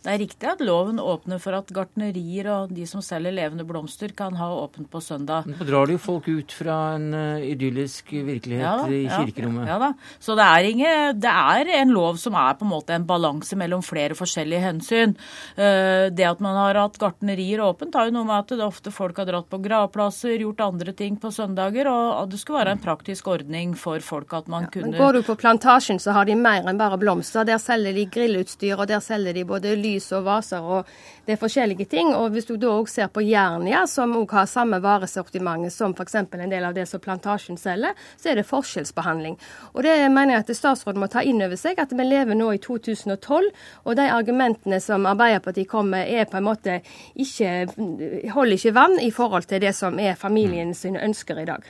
Det 0.03 0.11
er 0.11 0.19
riktig 0.19 0.49
at 0.51 0.63
loven 0.65 0.99
åpner 0.99 1.39
for 1.39 1.55
at 1.55 1.69
gartnerier 1.71 2.49
og 2.51 2.73
de 2.75 2.83
som 2.91 3.03
selger 3.05 3.35
levende 3.37 3.63
blomster, 3.63 4.11
kan 4.19 4.35
ha 4.35 4.49
åpent 4.59 4.89
på 4.91 4.99
søndag. 4.99 5.47
Nå 5.47 5.63
drar 5.69 5.87
det 5.87 5.95
jo 5.95 6.01
folk 6.03 6.27
ut 6.27 6.55
fra 6.59 6.79
en 6.97 7.13
uh, 7.15 7.45
idyllisk 7.47 8.11
virkelighet 8.11 8.67
ja, 8.67 8.89
i 8.91 9.05
kirkerommet. 9.07 9.69
Ja, 9.71 9.77
ja, 9.77 9.93
da. 9.93 10.17
Så 10.19 10.35
det 10.39 10.47
er, 10.49 10.67
ingen, 10.73 11.21
det 11.23 11.31
er, 11.31 11.71
en 11.79 11.93
lov 11.95 12.19
som 12.19 12.35
er 12.35 12.57
på 12.59 12.67
en 12.67 12.73
måte 12.73 12.97
en 12.97 13.07
balanse 13.07 13.55
mellom 13.59 13.85
flere 13.87 14.17
forskjellige 14.19 14.65
hensyn. 14.65 15.15
Uh, 15.55 16.11
det 16.11 16.27
at 16.27 16.43
man 16.43 16.59
har 16.59 16.81
hatt 16.83 16.99
gartnerier 16.99 17.63
åpent, 17.63 17.95
har 17.95 18.11
jo 18.11 18.17
noe 18.19 18.27
med 18.27 18.41
at 18.41 18.57
det 18.59 18.67
ofte 18.67 18.91
folk 18.91 19.23
har 19.23 19.31
dratt 19.31 19.47
på 19.55 19.63
gravplasser, 19.63 20.35
gjort 20.43 20.65
andre 20.67 20.97
ting 20.99 21.21
på 21.23 21.31
søndager, 21.31 21.87
og 21.93 22.25
at 22.25 22.35
det 22.35 22.43
skulle 22.43 22.65
være 22.65 22.75
en 22.75 22.83
praktisk 22.83 23.31
ordning 23.37 23.79
for 23.79 24.03
folk 24.03 24.35
at 24.35 24.51
man 24.51 24.67
kunne 24.67 24.91
Men 24.91 24.99
Går 24.99 25.21
du 25.21 25.23
på 25.31 25.39
Plantasjen, 25.39 26.03
så 26.03 26.19
har 26.19 26.27
de 26.27 26.35
mer 26.35 26.67
enn 26.67 26.83
bare 26.83 26.99
blomster. 26.99 27.47
Der 27.47 27.63
selger 27.63 27.95
de 27.95 28.09
grillutstyr, 28.11 28.75
og 28.81 28.89
der 28.91 28.99
selger 29.05 29.39
de 29.39 29.47
både 29.47 29.79
lys 29.79 29.92
lys 29.93 30.11
og 30.17 30.27
vaser 30.27 30.63
og 30.65 30.89
det 31.27 31.37
er 31.37 31.41
forskjellige 31.41 31.87
ting. 31.91 32.13
Og 32.17 32.33
hvis 32.35 32.49
du 32.49 32.57
da 32.61 32.73
òg 32.75 32.89
ser 32.91 33.11
på 33.13 33.23
Jernia, 33.25 33.85
som 33.91 34.15
òg 34.19 34.35
har 34.35 34.49
samme 34.51 34.81
varesortiment 34.83 35.71
som 35.73 35.95
f.eks. 35.95 36.17
en 36.19 36.51
del 36.51 36.67
av 36.67 36.75
det 36.75 36.89
som 36.91 37.03
Plantasjen 37.03 37.59
selger, 37.61 37.95
så 38.17 38.33
er 38.33 38.41
det 38.41 38.49
forskjellsbehandling. 38.49 39.39
Og 39.75 39.87
det 39.87 39.95
mener 40.11 40.37
jeg 40.37 40.47
at 40.47 40.55
statsråden 40.59 41.03
må 41.03 41.11
ta 41.13 41.23
inn 41.23 41.43
over 41.45 41.59
seg, 41.61 41.79
at 41.79 41.95
vi 41.95 42.07
lever 42.07 42.39
nå 42.39 42.51
i 42.57 42.61
2012, 42.63 43.51
og 43.85 43.99
de 43.99 44.09
argumentene 44.11 44.81
som 44.83 45.07
Arbeiderpartiet 45.11 45.71
kommer 45.71 46.03
med, 46.03 46.09
er 46.09 46.29
på 46.31 46.39
en 46.39 46.47
måte 46.47 46.79
ikke 47.21 48.31
holder 48.33 48.57
ikke 48.57 48.75
vann 48.77 48.99
i 49.03 49.11
forhold 49.15 49.47
til 49.51 49.63
det 49.63 49.75
som 49.77 49.99
er 50.01 50.19
familien 50.19 50.75
sine 50.75 51.03
ønsker 51.03 51.43
i 51.43 51.49
dag. 51.49 51.67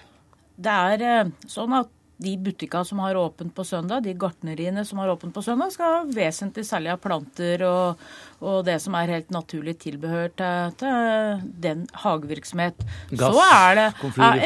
Det 0.62 0.78
er 0.92 1.02
eh, 1.08 1.32
sånn 1.50 1.74
at 1.74 1.90
de 2.22 2.36
butikkene 2.40 2.86
som 2.88 3.02
har 3.02 3.18
åpent 3.18 3.52
på 3.54 3.64
søndag, 3.66 4.04
de 4.06 4.14
gartneriene 4.18 4.84
som 4.88 5.00
har 5.02 5.12
åpent 5.12 5.34
på 5.34 5.42
søndag, 5.44 5.72
skal 5.74 5.96
ha 5.96 6.00
vesentlig 6.06 6.64
av 6.92 7.00
planter 7.02 7.64
og, 7.66 8.00
og, 8.40 8.62
det 8.66 8.78
som 8.84 8.96
er 8.98 9.14
helt 9.16 9.30
naturlig 9.34 9.76
tilbehør 9.82 10.32
til, 10.38 10.72
til 10.80 11.44
den 11.64 11.84
hagevirksomhet. 12.04 12.82
Gass, 13.10 13.36
Så 13.36 13.44
er 13.46 13.78
det, 13.80 13.86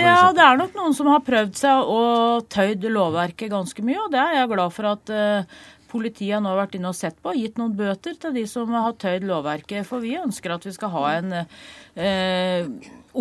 ja, 0.01 0.19
det 0.37 0.45
er 0.49 0.61
nok 0.61 0.77
noen 0.79 0.97
som 0.97 1.13
har 1.13 1.25
prøvd 1.27 1.57
seg 1.59 1.95
og 1.97 2.51
tøyd 2.53 2.89
lovverket 2.93 3.53
ganske 3.53 3.87
mye, 3.87 4.03
og 4.07 4.13
det 4.15 4.23
er 4.23 4.39
jeg 4.41 4.53
glad 4.53 4.77
for 4.77 4.91
at 4.95 5.13
uh, 5.15 5.65
politiet 5.91 6.43
nå 6.43 6.53
har 6.53 6.63
vært 6.65 6.77
inne 6.79 6.93
og 6.93 6.99
sett 6.99 7.19
på 7.23 7.33
og 7.33 7.41
gitt 7.41 7.59
noen 7.61 7.75
bøter 7.79 8.17
til 8.21 8.35
de 8.37 8.45
som 8.51 8.73
har 8.75 8.97
tøyd 9.01 9.27
lovverket. 9.29 9.87
For 9.89 10.05
vi 10.05 10.17
ønsker 10.21 10.57
at 10.57 10.67
vi 10.67 10.75
skal 10.75 10.93
ha 10.95 11.05
en 11.17 11.35
eh, 11.39 12.69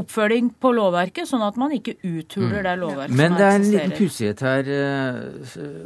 oppfølging 0.01 0.51
på 0.61 0.71
lovverket, 0.75 1.29
sånn 1.29 1.43
at 1.45 1.57
man 1.59 1.73
ikke 1.75 1.97
uthuler 2.03 2.65
det 2.65 2.75
lovverket 2.81 3.17
Men 3.17 3.37
det 3.37 3.47
er 3.47 3.57
en 3.59 3.67
liten 3.69 3.95
pussighet 3.97 4.43
her, 4.45 4.71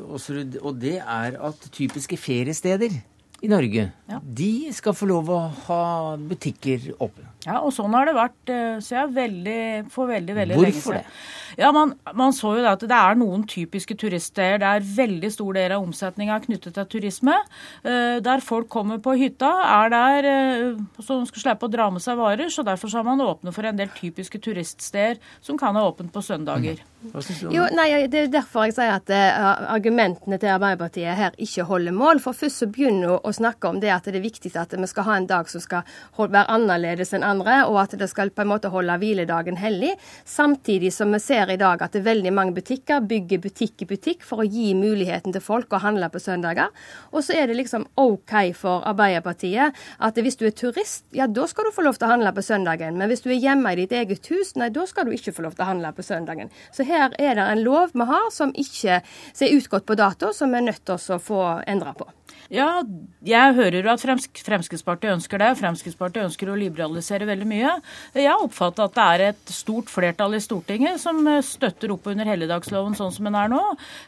Åsrud, 0.10 0.60
og 0.64 0.82
det 0.82 0.98
er 1.00 1.40
at 1.50 1.70
typiske 1.76 2.20
feriesteder 2.20 3.00
i 3.40 3.48
Norge, 3.48 3.90
ja. 4.10 4.20
de 4.24 4.54
skal 4.76 4.96
få 4.98 5.08
lov 5.10 5.30
å 5.32 5.42
ha 5.68 5.84
butikker 6.20 6.92
åpne. 7.00 7.29
Ja, 7.46 7.62
og 7.64 7.72
sånn 7.72 7.94
har 7.96 8.10
det 8.10 8.18
vært 8.18 8.52
så 8.84 8.98
jeg 8.98 9.14
veldig, 9.16 9.62
for 9.94 10.12
veldig, 10.12 10.34
veldig 10.36 10.58
Hvorfor 10.58 10.68
lenge 10.68 10.82
siden. 10.82 10.98
Hvorfor 11.00 11.00
det? 11.00 11.38
Ja, 11.58 11.72
man, 11.72 11.94
man, 12.14 12.34
så 12.36 12.54
jo 12.56 12.66
at 12.70 12.84
det 12.88 12.96
er 12.96 13.18
noen 13.20 13.44
typiske 13.50 13.96
turiststeder 14.00 14.62
der 14.62 14.84
veldig 14.84 15.32
stor 15.34 15.58
del 15.58 15.74
av 15.76 15.86
omsetninga 15.86 16.38
er 16.38 16.46
knyttet 16.46 16.78
til 16.78 16.88
turisme. 16.94 17.36
Uh, 17.84 18.20
der 18.24 18.44
folk 18.46 18.70
kommer 18.72 19.02
på 19.04 19.16
hytta, 19.20 19.50
er 19.66 19.94
der 19.94 20.30
uh, 20.30 20.84
så 21.00 21.20
de 21.20 21.30
skal 21.32 21.46
slippe 21.46 21.68
å 21.68 21.74
dra 21.74 21.90
med 21.94 22.04
seg 22.04 22.20
varer. 22.20 22.52
Så 22.54 22.66
derfor 22.68 22.92
har 22.96 23.08
man 23.08 23.24
åpnet 23.24 23.56
for 23.56 23.68
en 23.68 23.80
del 23.80 23.92
typiske 23.98 24.42
turiststeder 24.44 25.20
som 25.44 25.60
kan 25.60 25.76
ha 25.76 25.84
åpent 25.90 26.14
på 26.14 26.24
søndager. 26.24 26.80
Mm. 27.00 27.14
Jo, 27.56 27.66
nei, 27.72 28.08
Det 28.12 28.26
er 28.26 28.32
derfor 28.34 28.68
jeg 28.68 28.76
sier 28.76 28.96
at 28.98 29.12
uh, 29.12 29.72
argumentene 29.74 30.40
til 30.40 30.52
Arbeiderpartiet 30.52 31.16
her 31.16 31.36
ikke 31.40 31.68
holder 31.68 31.96
mål. 31.96 32.24
For 32.24 32.38
først 32.38 32.64
så 32.64 32.70
begynner 32.72 33.18
å 33.20 33.36
snakke 33.36 33.72
om 33.72 33.80
det 33.84 33.92
at 33.96 34.08
det 34.08 34.20
er 34.20 34.28
viktig 34.28 34.56
at 34.60 34.76
vi 34.76 34.92
skal 34.92 35.08
ha 35.08 35.20
en 35.20 35.30
dag 35.30 35.50
som 35.52 35.64
skal 35.64 35.88
være 36.20 36.48
annerledes 36.52 37.14
enn 37.16 37.26
andre, 37.30 37.62
og 37.70 37.80
at 37.84 37.96
det 38.00 38.10
skal 38.12 38.32
på 38.34 38.44
en 38.44 38.52
måte 38.52 38.72
holde 38.74 38.98
hviledagen 39.02 39.60
hellig. 39.60 39.94
Samtidig 40.28 40.92
som 40.96 41.14
vi 41.14 41.22
ser 41.24 41.52
i 41.54 41.60
dag 41.60 41.82
at 41.86 41.96
veldig 41.96 42.34
mange 42.36 42.56
butikker 42.58 43.04
bygger 43.06 43.42
butikk 43.44 43.86
i 43.86 43.90
butikk 43.90 44.26
for 44.28 44.44
å 44.44 44.48
gi 44.48 44.74
muligheten 44.78 45.36
til 45.36 45.44
folk 45.44 45.74
å 45.74 45.82
handle 45.84 46.10
på 46.12 46.22
søndager. 46.24 46.74
Og 47.14 47.24
så 47.26 47.38
er 47.38 47.50
det 47.50 47.60
liksom 47.60 47.88
OK 48.00 48.36
for 48.58 48.86
Arbeiderpartiet 48.90 49.78
at 50.00 50.20
hvis 50.20 50.40
du 50.40 50.46
er 50.50 50.56
turist, 50.58 51.06
ja 51.16 51.28
da 51.30 51.48
skal 51.50 51.70
du 51.70 51.76
få 51.76 51.86
lov 51.86 52.00
til 52.00 52.10
å 52.10 52.14
handle 52.14 52.34
på 52.36 52.46
søndagen. 52.46 52.98
Men 53.00 53.12
hvis 53.12 53.26
du 53.26 53.32
er 53.32 53.40
hjemme 53.40 53.74
i 53.74 53.82
ditt 53.84 53.96
eget 53.96 54.32
hus, 54.34 54.56
nei 54.60 54.72
da 54.74 54.86
skal 54.90 55.08
du 55.08 55.16
ikke 55.16 55.36
få 55.36 55.46
lov 55.48 55.58
til 55.58 55.66
å 55.68 55.72
handle 55.72 55.94
på 55.96 56.06
søndagen. 56.06 56.54
Så 56.76 56.88
her 56.88 57.14
er 57.20 57.40
det 57.40 57.50
en 57.50 57.66
lov 57.66 57.96
vi 57.96 58.08
har 58.10 58.30
som 58.36 58.54
ikke 58.56 59.02
er 59.02 59.58
utgått 59.58 59.88
på 59.88 60.00
dato, 60.00 60.34
som 60.36 60.52
vi 60.52 60.62
er 60.62 60.72
nødt 60.72 60.86
til 60.86 60.98
å 61.00 61.22
få 61.24 61.44
endra 61.68 61.96
på. 61.98 62.10
Ja, 62.50 62.82
jeg 63.22 63.54
hører 63.60 63.78
jo 63.78 63.92
at 63.92 64.02
Fremskrittspartiet 64.02 65.14
ønsker 65.14 65.42
det. 65.42 65.52
Fremskrittspartiet 65.60 66.26
ønsker 66.26 66.50
å 66.50 66.58
liberalisere 66.58 67.28
veldig 67.30 67.46
mye. 67.50 67.76
Jeg 68.18 68.34
oppfatter 68.34 68.88
at 68.88 68.96
det 68.96 69.06
er 69.06 69.24
et 69.28 69.54
stort 69.54 69.92
flertall 69.94 70.34
i 70.34 70.42
Stortinget 70.42 70.98
som 71.02 71.22
støtter 71.46 71.94
opp 71.94 72.10
under 72.10 72.30
helligdagsloven 72.32 72.98
sånn 72.98 73.14
som 73.14 73.30
den 73.30 73.38
er 73.38 73.54
nå. 73.54 73.62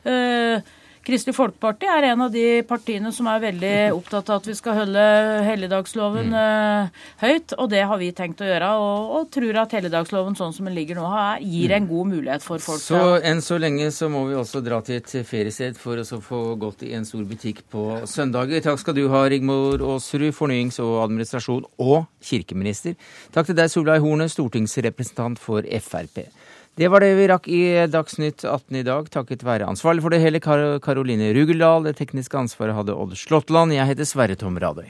Uh, 0.08 0.74
Kristelig 1.02 1.34
Folkeparti 1.34 1.88
er 1.90 2.06
en 2.12 2.22
av 2.28 2.34
de 2.34 2.62
partiene 2.70 3.10
som 3.16 3.26
er 3.32 3.40
veldig 3.42 3.74
opptatt 3.96 4.28
av 4.30 4.42
at 4.42 4.50
vi 4.52 4.54
skal 4.58 4.76
holde 4.84 5.06
helligdagsloven 5.48 6.30
mm. 6.30 6.36
uh, 6.38 7.08
høyt, 7.24 7.56
og 7.58 7.72
det 7.72 7.82
har 7.90 7.98
vi 7.98 8.12
tenkt 8.14 8.44
å 8.44 8.50
gjøre. 8.50 8.70
Og, 8.78 9.14
og 9.18 9.32
tror 9.34 9.58
at 9.64 9.74
helligdagsloven 9.74 10.38
sånn 10.38 10.54
som 10.54 10.70
den 10.70 10.78
ligger 10.78 11.00
nå, 11.00 11.08
gir 11.42 11.74
en 11.74 11.88
god 11.90 12.12
mulighet 12.12 12.46
for 12.46 12.62
folk. 12.62 12.84
Så 12.84 13.02
enn 13.26 13.42
så 13.42 13.58
lenge 13.62 13.90
så 13.96 14.12
må 14.14 14.28
vi 14.30 14.38
også 14.38 14.62
dra 14.62 14.78
til 14.86 15.00
et 15.00 15.16
feriested 15.26 15.80
for 15.82 15.98
å 15.98 16.22
få 16.22 16.44
gått 16.62 16.86
i 16.86 16.94
en 16.98 17.08
stor 17.08 17.26
butikk 17.26 17.64
på 17.74 17.88
søndager. 18.06 18.62
Takk 18.68 18.84
skal 18.84 18.98
du 19.00 19.08
ha, 19.10 19.24
Rigmor 19.32 19.82
Aasrud, 19.96 20.30
fornyings- 20.38 20.78
og 20.86 21.00
administrasjon 21.08 21.66
og 21.82 22.06
kirkeminister. 22.22 22.94
Takk 23.34 23.50
til 23.50 23.58
deg, 23.58 23.74
Solveig 23.74 24.06
Horne, 24.06 24.30
stortingsrepresentant 24.30 25.42
for 25.42 25.66
Frp. 25.82 26.28
Det 26.80 26.88
var 26.88 27.04
det 27.04 27.12
vi 27.18 27.28
rakk 27.28 27.48
i 27.52 27.62
Dagsnytt 27.92 28.46
18 28.48 28.80
i 28.80 28.86
dag, 28.88 29.10
takket 29.12 29.44
være 29.44 29.68
ansvarlig 29.68 30.06
for 30.06 30.14
det 30.14 30.22
hele 30.24 30.40
Karoline 30.40 31.34
Rugeldal. 31.36 31.84
Det 31.90 31.98
tekniske 32.00 32.40
ansvaret 32.40 32.78
hadde 32.78 32.96
Odd 32.96 33.18
Slåttland. 33.20 33.76
Jeg 33.76 33.92
heter 33.92 34.08
Sverre 34.08 34.40
Tom 34.40 34.56
Radøy. 34.56 34.88